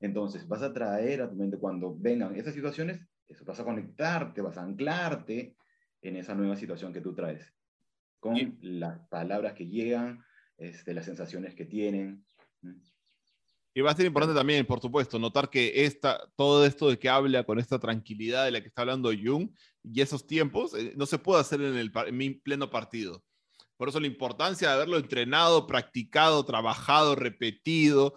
Entonces, 0.00 0.48
vas 0.48 0.62
a 0.62 0.72
traer 0.72 1.22
a 1.22 1.30
tu 1.30 1.36
mente 1.36 1.58
cuando 1.58 1.94
vengan 1.96 2.34
esas 2.34 2.54
situaciones, 2.54 3.06
eso, 3.28 3.44
vas 3.44 3.60
a 3.60 3.64
conectarte, 3.64 4.40
vas 4.40 4.56
a 4.56 4.62
anclarte 4.62 5.56
en 6.02 6.16
esa 6.16 6.34
nueva 6.34 6.56
situación 6.56 6.92
que 6.92 7.00
tú 7.00 7.14
traes, 7.14 7.54
con 8.20 8.58
las 8.60 9.00
palabras 9.08 9.54
que 9.54 9.66
llegan, 9.66 10.24
este, 10.58 10.94
las 10.94 11.06
sensaciones 11.06 11.54
que 11.54 11.64
tienen. 11.64 12.24
Y 13.72 13.80
va 13.80 13.92
a 13.92 13.96
ser 13.96 14.06
importante 14.06 14.38
también, 14.38 14.66
por 14.66 14.80
supuesto, 14.80 15.18
notar 15.18 15.48
que 15.48 15.84
esta, 15.84 16.28
todo 16.36 16.66
esto 16.66 16.90
de 16.90 16.98
que 16.98 17.08
habla 17.08 17.44
con 17.44 17.58
esta 17.58 17.78
tranquilidad 17.78 18.44
de 18.44 18.50
la 18.50 18.60
que 18.60 18.68
está 18.68 18.82
hablando 18.82 19.10
Jung 19.10 19.50
y 19.82 20.00
esos 20.00 20.26
tiempos, 20.26 20.74
eh, 20.74 20.92
no 20.96 21.06
se 21.06 21.18
puede 21.18 21.40
hacer 21.40 21.60
en 21.60 21.76
el 21.76 21.92
en 21.94 22.40
pleno 22.40 22.68
partido. 22.68 23.24
Por 23.76 23.88
eso 23.88 24.00
la 24.00 24.08
importancia 24.08 24.68
de 24.68 24.74
haberlo 24.74 24.98
entrenado, 24.98 25.66
practicado, 25.66 26.44
trabajado, 26.44 27.14
repetido, 27.14 28.14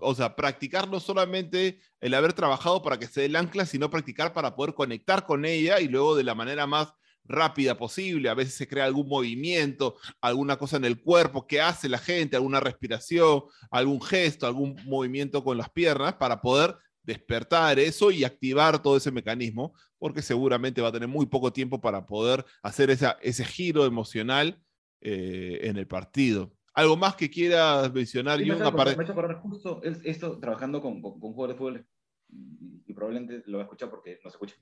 o 0.00 0.14
sea, 0.14 0.34
practicar 0.34 0.88
no 0.88 0.98
solamente 0.98 1.80
el 2.00 2.14
haber 2.14 2.32
trabajado 2.32 2.82
para 2.82 2.98
que 2.98 3.06
se 3.06 3.20
dé 3.20 3.26
el 3.26 3.36
ancla, 3.36 3.66
sino 3.66 3.90
practicar 3.90 4.32
para 4.32 4.56
poder 4.56 4.74
conectar 4.74 5.26
con 5.26 5.44
ella 5.44 5.80
y 5.80 5.88
luego 5.88 6.16
de 6.16 6.24
la 6.24 6.34
manera 6.34 6.66
más 6.66 6.92
rápida 7.28 7.76
posible. 7.76 8.28
A 8.28 8.34
veces 8.34 8.54
se 8.54 8.68
crea 8.68 8.84
algún 8.84 9.08
movimiento, 9.08 9.96
alguna 10.20 10.56
cosa 10.56 10.76
en 10.76 10.84
el 10.84 11.00
cuerpo 11.00 11.46
que 11.46 11.60
hace 11.60 11.88
la 11.88 11.98
gente, 11.98 12.36
alguna 12.36 12.60
respiración, 12.60 13.44
algún 13.70 14.00
gesto, 14.00 14.46
algún 14.46 14.76
movimiento 14.84 15.42
con 15.44 15.58
las 15.58 15.70
piernas 15.70 16.14
para 16.14 16.40
poder 16.40 16.76
despertar 17.02 17.78
eso 17.78 18.10
y 18.10 18.24
activar 18.24 18.82
todo 18.82 18.96
ese 18.96 19.12
mecanismo, 19.12 19.72
porque 19.98 20.22
seguramente 20.22 20.82
va 20.82 20.88
a 20.88 20.92
tener 20.92 21.08
muy 21.08 21.26
poco 21.26 21.52
tiempo 21.52 21.80
para 21.80 22.04
poder 22.04 22.44
hacer 22.62 22.90
esa, 22.90 23.16
ese 23.22 23.44
giro 23.44 23.86
emocional 23.86 24.60
eh, 25.00 25.60
en 25.62 25.76
el 25.76 25.86
partido. 25.86 26.52
¿Algo 26.74 26.96
más 26.96 27.14
que 27.16 27.30
quieras 27.30 27.90
mencionar, 27.92 28.38
sí, 28.38 28.44
Me 28.44 29.34
justo 29.36 29.80
esto 29.82 30.38
trabajando 30.38 30.82
con, 30.82 31.00
con, 31.00 31.18
jugadores 31.20 31.54
de 31.54 31.58
fútbol, 31.58 31.86
y, 32.28 32.92
probablemente 32.92 33.42
lo 33.46 33.58
voy 33.58 33.60
a 33.60 33.64
escuchar 33.64 33.88
porque 33.88 34.18
no 34.22 34.30
se 34.30 34.34
escucha, 34.34 34.56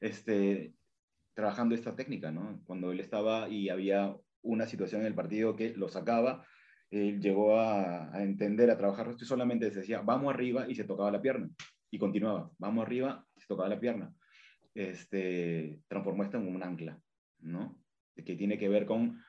este, 0.00 0.74
trabajando 1.38 1.76
esta 1.76 1.94
técnica, 1.94 2.32
¿no? 2.32 2.60
Cuando 2.64 2.90
él 2.90 2.98
estaba 2.98 3.48
y 3.48 3.68
había 3.68 4.12
una 4.42 4.66
situación 4.66 5.02
en 5.02 5.06
el 5.06 5.14
partido 5.14 5.54
que 5.54 5.72
lo 5.72 5.88
sacaba, 5.88 6.44
él 6.90 7.20
llegó 7.20 7.60
a, 7.60 8.12
a 8.12 8.24
entender, 8.24 8.68
a 8.72 8.76
trabajar 8.76 9.08
esto 9.08 9.24
solamente 9.24 9.70
se 9.70 9.78
decía, 9.78 10.00
vamos 10.00 10.34
arriba 10.34 10.68
y 10.68 10.74
se 10.74 10.82
tocaba 10.82 11.12
la 11.12 11.22
pierna. 11.22 11.48
Y 11.92 11.98
continuaba, 12.00 12.50
vamos 12.58 12.84
arriba 12.84 13.24
se 13.36 13.46
tocaba 13.46 13.68
la 13.68 13.78
pierna. 13.78 14.12
Este, 14.74 15.78
transformó 15.86 16.24
esto 16.24 16.38
en 16.38 16.48
un 16.48 16.60
ancla, 16.60 17.00
¿no? 17.38 17.78
Que 18.16 18.34
tiene 18.34 18.58
que 18.58 18.68
ver 18.68 18.84
con 18.84 19.22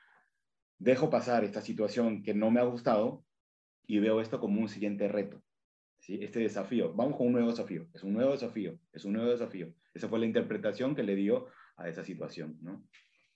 dejo 0.80 1.10
pasar 1.10 1.44
esta 1.44 1.60
situación 1.60 2.24
que 2.24 2.34
no 2.34 2.50
me 2.50 2.58
ha 2.58 2.64
gustado 2.64 3.24
y 3.86 4.00
veo 4.00 4.20
esto 4.20 4.40
como 4.40 4.60
un 4.60 4.68
siguiente 4.68 5.06
reto. 5.06 5.40
¿sí? 6.00 6.18
Este 6.20 6.40
desafío, 6.40 6.92
vamos 6.92 7.16
con 7.16 7.28
un 7.28 7.34
nuevo 7.34 7.50
desafío, 7.50 7.86
es 7.94 8.02
un 8.02 8.14
nuevo 8.14 8.32
desafío, 8.32 8.80
es 8.92 9.04
un 9.04 9.12
nuevo 9.12 9.30
desafío. 9.30 9.72
Esa 9.94 10.08
fue 10.08 10.18
la 10.18 10.26
interpretación 10.26 10.96
que 10.96 11.04
le 11.04 11.14
dio 11.14 11.46
a 11.80 11.88
esa 11.88 12.04
situación, 12.04 12.58
¿no? 12.62 12.86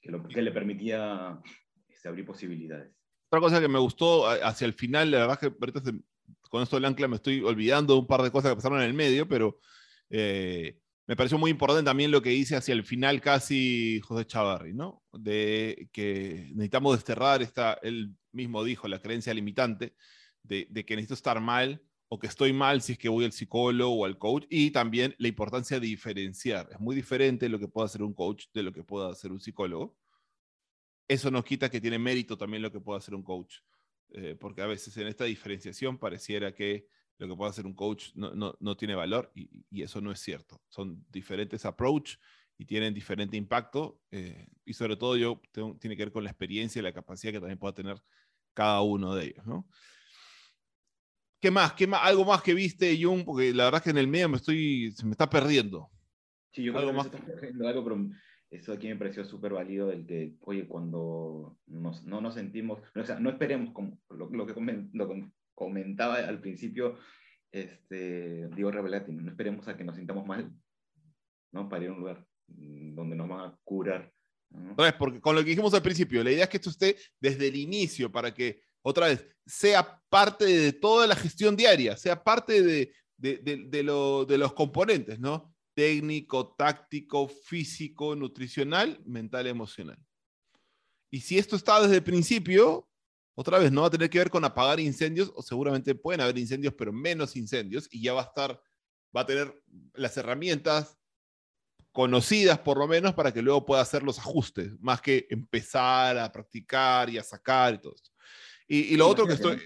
que, 0.01 0.11
lo, 0.11 0.27
que 0.29 0.43
le 0.43 0.53
permitía 0.53 1.41
este, 1.89 2.09
abrir 2.09 2.27
posibilidades. 2.27 2.93
Otra 3.29 3.41
cosa 3.41 3.61
que 3.61 3.69
me 3.69 3.79
gustó 3.79 4.29
hacia 4.29 4.67
el 4.67 4.75
final, 4.75 5.11
la 5.11 5.21
verdad 5.21 5.39
que 5.41 5.47
ahorita 5.47 5.83
con 6.43 6.63
esto 6.63 6.77
del 6.77 6.85
ancla 6.85 7.09
me 7.09 7.17
estoy 7.17 7.41
olvidando 7.41 7.95
de 7.95 8.01
un 8.01 8.07
par 8.07 8.23
de 8.23 8.31
cosas 8.31 8.53
que 8.53 8.57
pasaron 8.57 8.79
en 8.81 8.87
el 8.87 8.95
medio, 8.95 9.27
pero 9.27 9.59
eh, 10.11 10.79
me 11.07 11.17
pareció 11.17 11.37
muy 11.37 11.51
importante 11.51 11.85
también 11.85 12.11
lo 12.11 12.23
que 12.23 12.31
dice 12.31 12.57
hacia 12.57 12.73
el 12.73 12.85
final 12.85 13.21
casi 13.21 14.01
José 14.01 14.27
Chavarri, 14.27 14.73
¿no? 14.73 15.03
De 15.13 15.89
que 15.93 16.51
necesitamos 16.51 16.97
desterrar 16.97 17.43
esta, 17.43 17.75
él 17.83 18.15
mismo 18.33 18.63
dijo, 18.63 18.89
la 18.89 19.01
creencia 19.01 19.35
limitante 19.35 19.95
de, 20.43 20.67
que 20.67 20.97
necesito 20.97 21.15
estar 21.15 21.41
mal 21.41 21.83
o 22.15 22.19
que 22.21 22.29
estoy 22.29 22.53
mal 22.53 22.81
si 22.81 22.93
es 22.93 22.99
que 22.99 23.09
voy 23.09 23.25
al 23.25 23.33
psicólogo 23.33 23.93
o 23.93 24.05
al 24.05 24.19
coach 24.19 24.45
y 24.49 24.71
también 24.71 25.17
la 25.19 25.27
importancia 25.27 25.81
de 25.81 25.87
diferenciar. 25.89 26.69
Es 26.71 26.79
muy 26.79 26.95
diferente 26.95 27.49
lo 27.49 27.59
que 27.59 27.67
puede 27.67 27.87
hacer 27.87 28.05
un 28.05 28.15
coach 28.15 28.45
de 28.55 28.63
lo 28.63 28.73
que 28.73 28.85
puede 28.85 29.11
hacer 29.11 29.33
un 29.33 29.41
psicólogo. 29.41 29.97
Eso 31.09 31.33
nos 31.33 31.45
quita 31.45 31.69
que 31.69 31.81
tiene 31.81 31.99
mérito 31.99 32.39
también 32.39 32.63
lo 32.63 32.71
que 32.71 32.79
puede 32.79 32.99
hacer 32.99 33.17
un 33.17 33.25
coach, 33.25 33.57
eh, 34.11 34.37
porque 34.39 34.63
a 34.63 34.67
veces 34.67 34.97
en 34.97 35.09
esta 35.09 35.25
diferenciación 35.25 35.99
pareciera 35.99 36.55
que 36.55 36.87
lo 37.19 37.27
que 37.27 37.35
puede 37.35 37.51
hacer 37.51 37.67
un 37.67 37.75
coach 37.75 38.11
no, 38.15 38.33
no, 38.33 38.57
no 38.61 38.77
tiene 38.77 38.95
valor 38.95 39.33
y, 39.35 39.65
y, 39.69 39.83
eso 39.83 40.01
no 40.01 40.13
es 40.13 40.21
cierto. 40.21 40.63
Son 40.69 41.05
diferentes 41.11 41.65
approach 41.65 42.15
y 42.57 42.65
tienen 42.65 42.95
diferente 42.95 43.37
impacto 43.37 44.01
eh, 44.13 44.47
y 44.65 44.73
sobre 44.73 44.97
todo 44.97 45.17
yo 45.17 45.43
tiene 45.81 45.97
que 45.97 46.05
ver 46.05 46.13
con 46.13 46.23
la 46.23 46.31
experiencia 46.31 46.79
y 46.79 46.83
la 46.85 46.93
capacidad 46.93 47.33
que 47.33 47.41
también 47.41 47.59
pueda 47.59 47.75
tener 47.75 48.01
cada 48.53 48.83
uno 48.83 49.17
de 49.17 49.25
ellos, 49.25 49.45
¿no? 49.45 49.69
¿Qué 51.45 51.51
más? 51.51 51.75
¿Qué 51.75 51.87
más? 51.87 52.01
¿Algo 52.03 52.25
más 52.25 52.41
que 52.41 52.55
viste, 52.55 52.99
Jung? 52.99 53.23
Porque 53.23 53.53
la 53.53 53.65
verdad 53.65 53.81
es 53.81 53.85
que 53.85 53.91
en 53.91 53.99
el 53.99 54.09
medio 54.09 54.31
me 54.31 54.39
estoy, 54.39 54.93
se 54.93 55.05
me 55.05 55.11
está 55.11 55.29
perdiendo. 55.29 55.91
Sí, 56.51 56.63
yo 56.63 56.73
creo 56.73 56.89
¿Algo 56.89 56.93
que 56.93 56.97
más? 56.97 57.23
Está 57.43 57.69
algo, 57.69 57.85
pero 57.85 58.09
eso 58.49 58.73
aquí 58.73 58.89
me 58.89 58.97
pareció 58.97 59.27
súper 59.27 59.53
válido, 59.53 59.93
el 59.93 60.07
que, 60.07 60.37
oye, 60.41 60.67
cuando 60.67 61.59
nos, 61.67 62.03
no 62.05 62.23
nos 62.23 62.33
sentimos, 62.33 62.81
o 62.95 63.05
sea, 63.05 63.21
no 63.21 63.29
esperemos 63.29 63.75
como 63.75 64.01
lo, 64.09 64.31
lo 64.31 64.47
que 64.47 64.55
comentaba 65.55 66.15
al 66.15 66.41
principio 66.41 66.97
este, 67.53 68.49
Diego 68.49 68.71
Revelati, 68.71 69.13
no 69.13 69.31
esperemos 69.31 69.69
a 69.69 69.77
que 69.77 69.85
nos 69.85 69.97
sintamos 69.97 70.27
mal, 70.27 70.51
¿no? 71.53 71.69
Para 71.69 71.85
ir 71.85 71.91
a 71.91 71.93
un 71.93 72.01
lugar 72.01 72.27
donde 72.47 73.17
nos 73.17 73.29
van 73.29 73.41
a 73.41 73.59
curar. 73.65 74.11
Vez, 74.49 74.95
porque 74.95 75.21
con 75.21 75.37
lo 75.37 75.43
que 75.43 75.51
dijimos 75.51 75.75
al 75.75 75.83
principio, 75.83 76.25
la 76.25 76.31
idea 76.33 76.45
es 76.45 76.49
que 76.49 76.57
esto 76.57 76.71
esté 76.71 76.97
desde 77.21 77.49
el 77.49 77.57
inicio 77.57 78.11
para 78.11 78.33
que, 78.33 78.63
otra 78.85 79.07
vez, 79.07 79.27
sea 79.47 80.01
parte 80.09 80.45
de 80.45 80.73
toda 80.73 81.07
la 81.07 81.17
gestión 81.17 81.57
diaria, 81.57 81.97
sea 81.97 82.23
parte 82.23 82.63
de, 82.63 82.93
los 83.83 84.53
componentes, 84.53 85.19
¿no? 85.19 85.53
técnico, 85.75 86.55
táctico, 86.55 87.27
físico, 87.27 88.15
nutricional, 88.15 89.01
mental, 89.05 89.47
emocional. 89.49 89.99
Y 91.11 91.21
si 91.21 91.39
esto 91.39 91.57
está 91.57 91.81
desde 91.81 91.97
el 91.97 92.05
principio, 92.05 92.89
otra 93.35 93.59
vez 93.59 93.73
no 93.73 93.81
va 93.81 93.89
a 93.89 93.91
tener 93.91 94.09
que 94.09 94.19
ver 94.19 94.31
con 94.31 94.45
apagar 94.45 94.79
incendios, 94.79 95.33
o 95.35 95.43
seguramente 95.43 95.95
pueden 95.95 96.21
haber 96.21 96.39
incendios, 96.39 96.75
pero 96.75 96.93
menos 96.93 97.37
incendios, 97.37 97.89
y 97.91 98.03
ya 98.03 98.13
va 98.13 98.21
a 98.21 98.27
estar, 98.27 98.63
va 99.17 99.23
a 99.23 99.27
tener 99.27 99.63
las 99.95 100.17
herramientas 100.17 100.97
conocidas 101.91 102.59
por 102.59 102.79
lo 102.79 102.87
menos 102.87 103.15
para 103.15 103.33
que 103.33 103.43
luego 103.43 103.65
pueda 103.65 103.81
hacer 103.81 104.03
los 104.03 104.19
ajustes, 104.19 104.79
más 104.81 105.01
que 105.01 105.27
empezar 105.31 106.19
a 106.19 106.31
practicar 106.31 107.09
y 107.09 107.19
a 107.19 107.23
sacar 107.23 107.75
y 107.75 107.79
todo 107.79 107.95
esto. 107.95 108.14
Y, 108.77 108.97
lo 108.97 109.07
otro 109.09 109.27
que 109.27 109.35
estoy... 109.35 109.59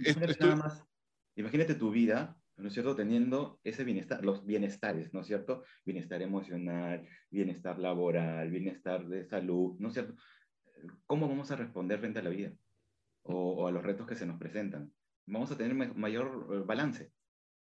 imagínate 1.37 1.75
tu 1.75 1.91
vida 1.91 2.39
¿no 2.59 2.69
es 2.69 2.75
cierto? 2.75 2.97
Teniendo 2.97 3.61
ese 3.63 3.85
bienestar, 3.85 4.25
los 4.25 4.45
bienestares, 4.45 5.15
¿no 5.15 5.21
es 5.21 5.27
cierto? 5.27 5.65
Bienestar 5.85 6.21
emocional, 6.23 7.09
bienestar 7.31 7.79
laboral, 7.79 8.51
bienestar 8.51 9.07
de 9.07 9.25
salud, 9.25 9.77
¿no 9.79 9.89
es 9.89 9.95
cierto? 9.95 10.15
¿Cómo 11.07 11.29
vamos 11.29 11.51
a 11.51 11.57
responder 11.57 12.01
frente 12.01 12.19
a 12.19 12.23
la 12.23 12.31
vida 12.31 12.53
o, 13.23 13.69
a 13.69 13.71
los 13.71 13.83
retos 13.83 14.07
que 14.07 14.17
se 14.17 14.27
nos 14.27 14.39
presentan? 14.39 14.93
Vamos 15.27 15.51
a 15.53 15.57
tener 15.57 15.75
mayor 15.95 16.49
eh, 16.53 16.63
balance, 16.67 17.13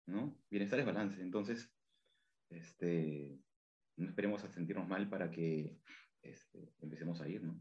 ¿no? 0.06 0.38
Bienestar 0.50 0.80
es 0.80 0.86
balance, 0.86 1.20
entonces, 1.20 1.70
este, 2.48 3.38
no 3.96 4.08
esperemos 4.08 4.44
a 4.44 4.48
sentirnos 4.48 4.88
mal 4.88 5.08
para 5.10 5.30
que 5.30 5.76
este, 6.22 6.72
empecemos 6.80 7.20
a 7.20 7.28
ir, 7.28 7.42
¿no? 7.42 7.60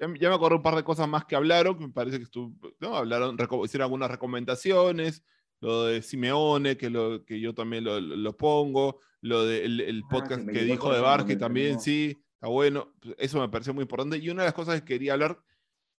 Ya, 0.00 0.28
me 0.28 0.34
acuerdo 0.34 0.58
un 0.58 0.62
par 0.62 0.76
de 0.76 0.84
cosas 0.84 1.08
más 1.08 1.24
que 1.24 1.34
hablaron, 1.34 1.76
que 1.76 1.86
me 1.86 1.92
parece 1.92 2.18
que 2.18 2.24
estuvo, 2.24 2.54
¿no? 2.78 2.96
Hablaron, 2.96 3.36
hicieron 3.64 3.84
algunas 3.84 4.10
recomendaciones, 4.10 5.24
lo 5.60 5.86
de 5.86 6.02
Simeone, 6.02 6.76
que, 6.76 6.88
lo, 6.88 7.24
que 7.24 7.40
yo 7.40 7.54
también 7.54 7.84
lo, 7.84 8.00
lo 8.00 8.36
pongo, 8.36 9.00
lo 9.20 9.44
del 9.44 9.80
el 9.80 10.02
ah, 10.04 10.08
podcast 10.08 10.48
que 10.48 10.64
dijo 10.64 10.92
de 10.92 11.00
Barque 11.00 11.36
también, 11.36 11.80
sí, 11.80 12.16
está 12.34 12.46
bueno, 12.46 12.94
eso 13.18 13.40
me 13.40 13.48
pareció 13.48 13.74
muy 13.74 13.82
importante. 13.82 14.18
Y 14.18 14.30
una 14.30 14.42
de 14.42 14.48
las 14.48 14.54
cosas 14.54 14.80
que 14.80 14.86
quería 14.86 15.14
hablar, 15.14 15.42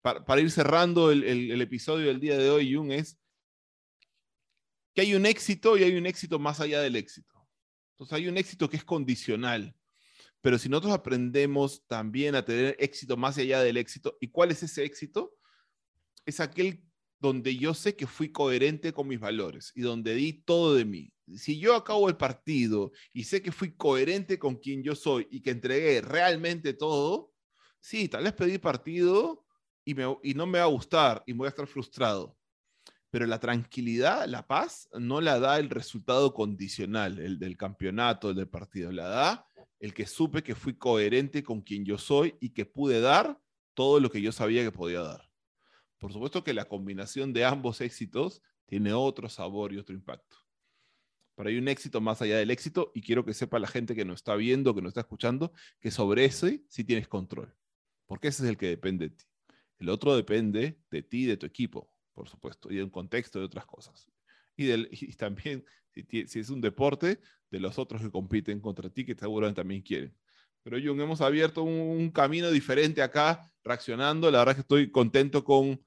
para, 0.01 0.23
para 0.23 0.39
ir 0.39 0.49
cerrando 0.49 1.11
el, 1.11 1.23
el, 1.23 1.61
episodio 1.61 2.07
del 2.07 2.21
día 2.21 2.37
de 2.37 2.49
hoy, 2.49 2.73
Jung, 2.73 2.91
es 2.91 3.19
que 4.95 5.01
hay 5.01 5.13
un 5.13 5.25
éxito 5.25 5.77
y 5.77 5.83
hay 5.83 5.97
un 5.97 6.05
éxito 6.05 6.39
más 6.39 6.61
allá 6.61 6.81
del 6.81 6.95
éxito. 6.95 7.45
Entonces 7.91 8.13
hay 8.13 8.29
un 8.29 8.37
éxito 8.37 8.69
que 8.69 8.77
es 8.77 8.85
condicional. 8.85 9.75
Pero 10.41 10.57
si 10.57 10.69
nosotros 10.69 10.93
aprendemos 10.93 11.85
también 11.87 12.35
a 12.35 12.45
tener 12.45 12.75
éxito 12.79 13.17
más 13.17 13.37
allá 13.37 13.61
del 13.61 13.77
éxito, 13.77 14.17
¿y 14.21 14.29
cuál 14.29 14.51
es 14.51 14.63
ese 14.63 14.83
éxito? 14.83 15.35
Es 16.25 16.39
aquel 16.39 16.83
donde 17.19 17.57
yo 17.57 17.73
sé 17.73 17.95
que 17.95 18.07
fui 18.07 18.31
coherente 18.31 18.93
con 18.93 19.07
mis 19.07 19.19
valores 19.19 19.71
y 19.75 19.81
donde 19.81 20.15
di 20.15 20.33
todo 20.33 20.73
de 20.73 20.85
mí. 20.85 21.11
Si 21.35 21.59
yo 21.59 21.75
acabo 21.75 22.07
el 22.07 22.15
partido 22.17 22.91
y 23.13 23.25
sé 23.25 23.41
que 23.41 23.51
fui 23.51 23.75
coherente 23.75 24.39
con 24.39 24.55
quien 24.55 24.81
yo 24.83 24.95
soy 24.95 25.27
y 25.29 25.41
que 25.41 25.51
entregué 25.51 26.01
realmente 26.01 26.73
todo, 26.73 27.33
sí, 27.81 28.07
tal 28.07 28.23
vez 28.23 28.33
pedí 28.33 28.57
partido 28.57 29.45
y, 29.83 29.93
me, 29.93 30.03
no 30.35 30.47
me 30.47 30.59
va 30.59 30.65
a 30.65 30.67
gustar 30.67 31.23
y 31.25 31.33
voy 31.33 31.47
a 31.47 31.49
estar 31.49 31.67
frustrado. 31.67 32.37
Pero 33.11 33.25
la 33.25 33.39
tranquilidad, 33.39 34.27
la 34.27 34.47
paz, 34.47 34.87
no 34.93 35.19
la 35.19 35.39
da 35.39 35.59
el 35.59 35.69
resultado 35.69 36.33
condicional, 36.33 37.19
el 37.19 37.39
del 37.39 37.57
campeonato, 37.57 38.29
el 38.29 38.35
del 38.35 38.49
partido. 38.49 38.91
La 38.91 39.07
da 39.07 39.48
el 39.79 39.93
que 39.93 40.05
supe 40.05 40.43
que 40.43 40.55
fui 40.55 40.75
coherente 40.75 41.43
con 41.43 41.61
quien 41.61 41.85
yo 41.85 41.97
soy 41.97 42.35
y 42.39 42.49
que 42.49 42.65
pude 42.65 42.99
dar 42.99 43.41
todo 43.73 43.99
lo 43.99 44.11
que 44.11 44.21
yo 44.21 44.31
sabía 44.31 44.63
que 44.63 44.71
podía 44.71 45.01
dar. 45.01 45.29
Por 45.97 46.13
supuesto 46.13 46.43
que 46.43 46.53
la 46.53 46.65
combinación 46.65 47.33
de 47.33 47.45
ambos 47.45 47.81
éxitos 47.81 48.41
tiene 48.65 48.93
otro 48.93 49.29
sabor 49.29 49.73
y 49.73 49.77
otro 49.77 49.95
impacto. 49.95 50.37
Pero 51.35 51.49
hay 51.49 51.57
un 51.57 51.69
éxito 51.69 52.01
más 52.01 52.21
allá 52.21 52.37
del 52.37 52.51
éxito 52.51 52.91
y 52.93 53.01
quiero 53.01 53.23
que 53.23 53.33
sepa 53.33 53.59
la 53.59 53.67
gente 53.67 53.95
que 53.95 54.05
nos 54.05 54.17
está 54.17 54.35
viendo, 54.35 54.75
que 54.75 54.81
nos 54.81 54.89
está 54.89 55.01
escuchando, 55.01 55.53
que 55.79 55.91
sobre 55.91 56.25
ese 56.25 56.65
sí 56.67 56.83
tienes 56.83 57.07
control. 57.07 57.55
Porque 58.05 58.27
ese 58.27 58.43
es 58.43 58.49
el 58.49 58.57
que 58.57 58.67
depende 58.67 59.09
de 59.09 59.15
ti. 59.15 59.25
El 59.77 59.89
otro 59.89 60.15
depende 60.15 60.77
de 60.91 61.01
ti 61.01 61.25
de 61.25 61.37
tu 61.37 61.45
equipo, 61.45 61.89
por 62.13 62.27
supuesto, 62.27 62.69
y 62.69 62.75
de 62.75 62.83
un 62.83 62.89
contexto 62.89 63.39
de 63.39 63.45
otras 63.45 63.65
cosas. 63.65 64.09
Y, 64.59 64.65
del, 64.65 64.89
también, 65.17 65.65
si, 65.91 66.27
si, 66.27 66.39
es 66.39 66.49
un 66.49 66.61
deporte, 66.61 67.19
de 67.49 67.59
los 67.59 67.79
otros 67.79 68.01
que 68.01 68.11
compiten 68.11 68.59
contra 68.59 68.89
ti, 68.89 69.05
que 69.05 69.15
seguramente 69.15 69.61
también 69.61 69.81
quieren. 69.81 70.13
Pero 70.63 70.77
Jung, 70.77 71.01
hemos 71.01 71.21
abierto 71.21 71.63
un, 71.63 71.71
un 71.71 72.11
camino 72.11 72.51
diferente 72.51 73.01
acá, 73.01 73.51
reaccionando. 73.63 74.29
La 74.29 74.39
verdad 74.39 74.51
es 74.51 74.55
que 74.57 74.61
estoy 74.61 74.91
contento 74.91 75.43
con 75.43 75.79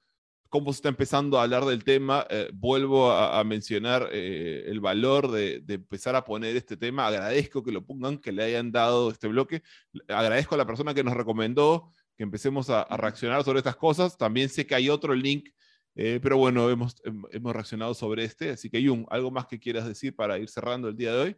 cómo 0.53 0.71
se 0.71 0.77
está 0.77 0.91
empezando 0.91 1.39
a 1.39 1.45
hablar 1.45 1.65
del 1.65 1.83
tema, 1.83 2.27
eh, 2.29 2.51
vuelvo 2.53 3.11
a, 3.11 3.43
mencionar 3.43 4.11
eh, 4.13 4.65
el 4.67 4.81
valor 4.81 5.31
de, 5.31 5.65
empezar 5.67 6.15
a 6.15 6.25
poner 6.25 6.55
este 6.55 6.77
tema. 6.77 7.07
Agradezco 7.07 7.63
que 7.63 7.73
lo 7.73 7.87
pongan, 7.87 8.19
que 8.19 8.33
le 8.33 8.43
hayan 8.43 8.71
dado 8.71 9.11
este 9.11 9.29
bloque. 9.29 9.63
Agradezco 10.09 10.55
a 10.55 10.59
la 10.59 10.67
persona 10.67 10.93
que 10.93 11.03
nos 11.03 11.15
recomendó 11.15 11.91
que 12.19 12.23
empecemos 12.23 12.69
a, 12.69 12.85
reaccionar 12.99 13.43
sobre 13.45 13.61
estas 13.61 13.77
cosas. 13.77 14.19
También 14.19 14.51
sé 14.51 14.67
que 14.67 14.75
hay 14.75 14.91
otro 14.91 15.15
link, 15.15 15.49
eh, 15.95 16.21
pero 16.23 16.37
bueno, 16.39 16.69
hemos, 16.71 16.97
hemos 17.05 17.53
reaccionado 17.53 17.95
sobre 17.95 18.25
este. 18.25 18.51
Así 18.51 18.71
que, 18.71 18.87
Jung, 18.87 19.07
¿algo 19.11 19.31
más 19.31 19.47
que 19.47 19.59
quieras 19.59 19.87
decir 19.87 20.15
para 20.15 20.39
ir 20.39 20.49
cerrando 20.49 20.89
el 20.89 20.97
día 20.97 21.13
de 21.13 21.21
hoy? 21.21 21.37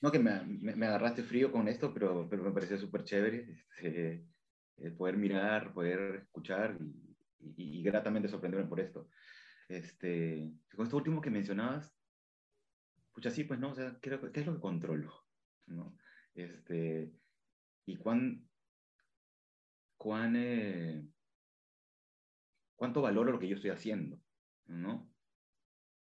No, 0.00 0.10
que 0.10 0.18
me, 0.18 0.42
me, 0.44 0.86
agarraste 0.86 1.22
frío 1.22 1.52
con 1.52 1.68
esto, 1.68 1.94
pero, 1.94 2.28
pero 2.28 2.42
me 2.42 2.50
pareció 2.50 2.76
súper 2.76 3.04
chévere 3.04 3.64
este, 3.80 4.26
poder 4.96 5.16
mirar, 5.16 5.72
poder 5.72 6.22
escuchar 6.24 6.76
y 6.80 7.12
y, 7.56 7.82
gratamente 7.82 8.28
sorprenderme 8.28 8.68
por 8.68 8.80
esto. 8.80 9.08
Este, 9.68 10.52
con 10.74 10.84
esto 10.84 10.96
último 10.96 11.20
que 11.20 11.30
mencionabas, 11.30 11.92
pucha, 13.12 13.30
sí, 13.30 13.44
pues 13.44 13.58
no, 13.58 13.70
o 13.70 13.74
sea, 13.74 13.98
¿qué, 14.00 14.18
es 14.34 14.46
lo 14.46 14.54
que 14.54 14.60
controlo? 14.60 15.12
¿No? 15.66 15.96
Este, 16.34 17.12
y 17.86 17.96
cuán, 17.96 18.48
cuán, 19.96 20.36
eh, 20.36 21.06
cuánto 22.82 23.02
valoro 23.02 23.30
lo 23.30 23.38
que 23.38 23.46
yo 23.46 23.54
estoy 23.54 23.70
haciendo, 23.70 24.20
¿no? 24.66 25.08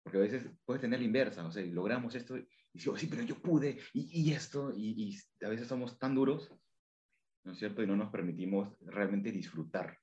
Porque 0.03 0.19
a 0.19 0.21
veces 0.21 0.51
puedes 0.67 0.83
tener 0.83 1.01
la 1.01 1.07
inversa, 1.07 1.47
o 1.47 1.51
sea, 1.51 1.65
logramos 1.65 2.15
esto 2.15 2.37
y 2.37 2.47
digo, 2.75 2.95
sí, 2.95 3.07
pero 3.07 3.23
yo 3.23 3.37
pude, 3.37 3.79
y, 3.95 4.29
y 4.29 4.33
esto, 4.35 4.75
y, 4.77 5.09
y, 5.09 5.45
a 5.47 5.49
veces 5.49 5.67
somos 5.67 5.99
tan 5.99 6.15
duros, 6.15 6.53
¿no 7.45 7.53
es 7.53 7.59
cierto? 7.59 7.83
Y 7.83 7.87
no 7.87 7.97
nos 7.97 8.11
permitimos 8.11 8.77
realmente 8.81 9.33
disfrutar 9.33 9.99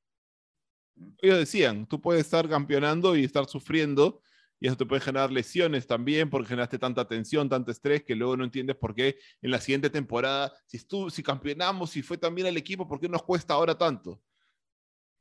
ellos 1.21 1.37
decían, 1.37 1.85
tú 1.85 2.01
puedes 2.01 2.23
estar 2.23 2.47
campeonando 2.49 3.15
y 3.15 3.23
estar 3.23 3.45
sufriendo, 3.45 4.21
y 4.59 4.67
eso 4.67 4.77
te 4.77 4.85
puede 4.85 5.01
generar 5.01 5.31
lesiones 5.31 5.85
también, 5.85 6.29
porque 6.29 6.47
generaste 6.47 6.79
tanta 6.79 7.07
tensión, 7.07 7.47
tanto 7.47 7.69
estrés, 7.69 8.03
que 8.03 8.15
luego 8.15 8.37
no 8.37 8.43
entiendes 8.43 8.75
por 8.77 8.95
qué 8.95 9.17
en 9.41 9.51
la 9.51 9.59
siguiente 9.59 9.89
temporada, 9.89 10.51
si, 10.65 10.79
tú, 10.85 11.09
si 11.09 11.21
campeonamos, 11.21 11.91
si 11.91 12.01
fue 12.01 12.17
también 12.17 12.47
el 12.47 12.57
equipo, 12.57 12.87
¿por 12.87 12.99
qué 12.99 13.09
nos 13.09 13.23
cuesta 13.23 13.53
ahora 13.53 13.77
tanto? 13.77 14.21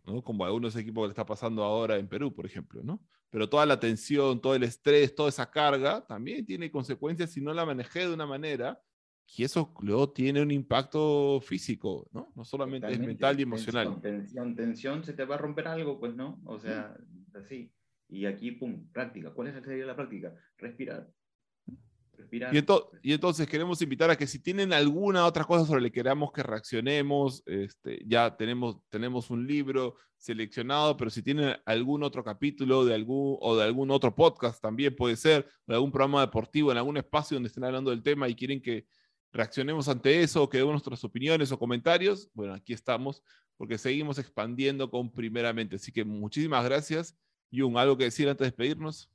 ¿No? 0.04 0.22
Como 0.22 0.44
a 0.44 0.48
algunos 0.48 0.76
equipos 0.76 1.02
que 1.02 1.08
le 1.08 1.12
está 1.12 1.26
pasando 1.26 1.62
ahora 1.62 1.96
en 1.96 2.08
Perú, 2.08 2.32
por 2.32 2.46
ejemplo, 2.46 2.82
¿no? 2.82 3.00
Pero 3.30 3.48
toda 3.48 3.66
la 3.66 3.80
tensión, 3.80 4.40
todo 4.40 4.54
el 4.54 4.62
estrés, 4.62 5.14
toda 5.14 5.28
esa 5.28 5.50
carga 5.50 6.06
también 6.06 6.46
tiene 6.46 6.70
consecuencias 6.70 7.30
si 7.30 7.40
no 7.40 7.52
la 7.52 7.66
manejé 7.66 8.00
de 8.00 8.14
una 8.14 8.26
manera 8.26 8.80
y 9.36 9.44
eso 9.44 9.74
luego 9.80 10.12
tiene 10.12 10.42
un 10.42 10.50
impacto 10.50 11.40
físico, 11.40 12.08
¿no? 12.12 12.32
No 12.36 12.44
solamente 12.44 12.92
es 12.92 12.98
mental 13.00 13.38
y 13.40 13.42
emocional. 13.42 14.00
Tensión, 14.00 14.54
tensión, 14.54 15.04
se 15.04 15.14
te 15.14 15.24
va 15.24 15.34
a 15.36 15.38
romper 15.38 15.66
algo, 15.66 15.98
pues, 15.98 16.14
¿no? 16.14 16.40
O 16.44 16.58
sea, 16.58 16.96
así. 17.34 17.72
Y 18.08 18.26
aquí, 18.26 18.52
pum, 18.52 18.86
práctica. 18.92 19.32
¿Cuál 19.32 19.48
es 19.48 19.64
sería 19.64 19.86
la 19.86 19.96
práctica? 19.96 20.34
Respirar. 20.58 21.08
Y, 23.02 23.12
entonces 23.12 23.46
queremos 23.46 23.80
invitar 23.82 24.10
a 24.10 24.16
que 24.16 24.26
si 24.26 24.38
tienen 24.38 24.72
alguna 24.72 25.26
otra 25.26 25.44
cosa 25.44 25.66
sobre 25.66 25.82
la 25.82 25.88
que 25.88 25.94
queramos 25.94 26.32
que 26.32 26.42
reaccionemos, 26.42 27.42
este, 27.46 28.02
ya 28.06 28.36
tenemos, 28.36 28.78
tenemos 28.88 29.30
un 29.30 29.46
libro 29.46 29.96
seleccionado, 30.16 30.96
pero 30.96 31.10
si 31.10 31.22
tienen 31.22 31.56
algún 31.64 32.02
otro 32.02 32.24
capítulo 32.24 32.84
de 32.84 32.94
algún, 32.94 33.36
o 33.40 33.56
de 33.56 33.64
algún 33.64 33.90
otro 33.90 34.14
podcast 34.14 34.60
también 34.60 34.96
puede 34.96 35.16
ser, 35.16 35.46
de 35.66 35.74
algún 35.74 35.92
programa 35.92 36.22
deportivo, 36.22 36.72
en 36.72 36.78
algún 36.78 36.96
espacio 36.96 37.36
donde 37.36 37.48
estén 37.48 37.64
hablando 37.64 37.90
del 37.90 38.02
tema 38.02 38.28
y 38.28 38.34
quieren 38.34 38.60
que 38.60 38.86
reaccionemos 39.32 39.88
ante 39.88 40.22
eso, 40.22 40.48
que 40.48 40.58
demos 40.58 40.72
nuestras 40.72 41.04
opiniones 41.04 41.52
o 41.52 41.58
comentarios, 41.58 42.30
bueno, 42.34 42.54
aquí 42.54 42.72
estamos 42.72 43.22
porque 43.56 43.78
seguimos 43.78 44.18
expandiendo 44.18 44.90
con 44.90 45.10
primeramente. 45.10 45.76
Así 45.76 45.92
que 45.92 46.04
muchísimas 46.04 46.64
gracias. 46.64 47.16
Jung, 47.52 47.76
¿algo 47.76 47.96
que 47.96 48.04
decir 48.04 48.28
antes 48.28 48.44
de 48.44 48.50
despedirnos? 48.50 49.10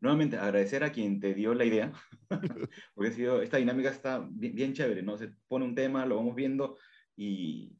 Nuevamente, 0.00 0.36
agradecer 0.36 0.82
a 0.82 0.92
quien 0.92 1.20
te 1.20 1.34
dio 1.34 1.54
la 1.54 1.64
idea, 1.64 1.92
porque 2.94 3.10
ha 3.10 3.12
sido, 3.12 3.42
esta 3.42 3.58
dinámica 3.58 3.90
está 3.90 4.26
bien, 4.30 4.72
chévere, 4.72 5.02
¿no? 5.02 5.16
Se 5.16 5.28
pone 5.48 5.64
un 5.64 5.74
tema, 5.74 6.06
lo 6.06 6.16
vamos 6.16 6.34
viendo 6.34 6.78
y, 7.16 7.76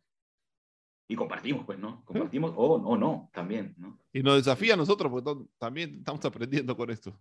y 1.08 1.16
compartimos, 1.16 1.64
pues, 1.64 1.78
¿no? 1.78 2.04
Compartimos 2.04 2.52
o, 2.56 2.74
o 2.74 2.96
no, 2.96 3.30
también, 3.32 3.74
¿no? 3.78 3.98
Y 4.12 4.22
nos 4.22 4.36
desafía 4.36 4.74
a 4.74 4.76
nosotros, 4.76 5.10
porque 5.10 5.44
también 5.58 5.96
estamos 5.96 6.24
aprendiendo 6.24 6.76
con 6.76 6.90
esto. 6.90 7.18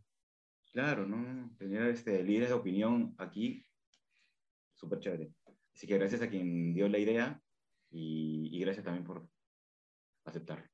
Claro, 0.71 1.07
¿no? 1.07 1.55
Tener 1.57 1.83
este, 1.87 2.23
líderes 2.23 2.49
de 2.49 2.55
opinión 2.55 3.15
aquí 3.17 3.65
súper 4.79 4.99
chévere. 4.99 5.33
Así 5.73 5.87
que 5.87 5.97
gracias 5.97 6.21
a 6.21 6.29
quien 6.29 6.73
dio 6.73 6.87
la 6.87 6.97
idea 6.97 7.41
y, 7.91 8.59
gracias 8.59 8.85
también 8.85 9.03
por 9.03 9.27
aceptar. 10.25 10.68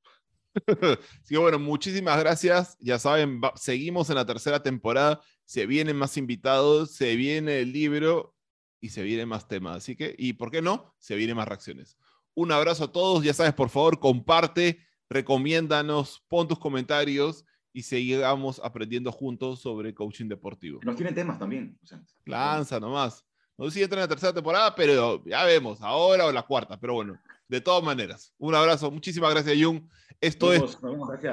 Sí, 1.24 1.36
bueno, 1.36 1.60
muchísimas 1.60 2.20
gracias. 2.20 2.78
Ya 2.80 3.00
saben, 3.00 3.42
seguimos 3.56 4.10
en 4.10 4.16
la 4.16 4.26
tercera 4.26 4.62
temporada. 4.62 5.22
Se 5.44 5.66
vienen 5.66 5.96
más 5.96 6.18
invitados, 6.18 6.92
se 6.92 7.16
viene 7.16 7.60
el 7.60 7.72
libro 7.72 8.36
y 8.82 8.90
se 8.90 9.04
vienen 9.04 9.28
más 9.28 9.48
temas. 9.48 9.78
Así 9.78 9.96
que, 9.96 10.16
y 10.18 10.34
por 10.34 10.52
qué 10.52 10.62
no, 10.62 10.96
se 10.98 11.16
vienen 11.16 11.36
más 11.36 11.48
reacciones. 11.48 11.98
Un 12.34 12.52
abrazo 12.52 12.86
a 12.86 12.92
todos. 12.92 13.24
Ya 13.24 13.34
sabes, 13.34 13.54
por 13.54 13.70
favor, 13.70 14.00
comparte, 14.00 14.80
recomiéndanos, 15.10 16.24
pon 16.28 16.48
tus 16.48 16.60
comentarios 16.60 17.46
y 17.74 17.84
sigamos 17.84 18.62
aprendiendo 18.64 19.12
juntos 19.12 19.60
sobre 19.62 19.94
coaching 19.94 20.28
deportivo. 20.28 20.80
Nos 20.84 20.96
tienen 20.96 21.14
temas 21.14 21.38
también. 21.38 21.78
Lanza 22.26 22.80
nomás. 22.80 23.26
No 23.58 23.66
sé 23.66 23.72
si 23.72 23.84
entra 23.84 24.00
en 24.00 24.04
la 24.04 24.08
tercera 24.08 24.34
temporada, 24.34 24.76
pero 24.76 25.24
ya 25.26 25.44
vemos, 25.46 25.82
ahora 25.82 26.26
o 26.26 26.32
la 26.32 26.44
cuarta. 26.44 26.78
Pero 26.80 26.94
bueno, 26.96 27.20
de 27.48 27.62
todas 27.62 27.84
maneras, 27.84 28.34
un 28.38 28.56
abrazo. 28.56 28.92
Muchísimas 28.92 29.32
gracias, 29.32 29.58
Jung. 29.60 29.84
Esto 30.22 30.54
es 30.54 30.78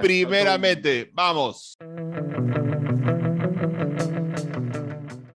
primeramente. 0.00 1.10
Vamos. 1.14 1.76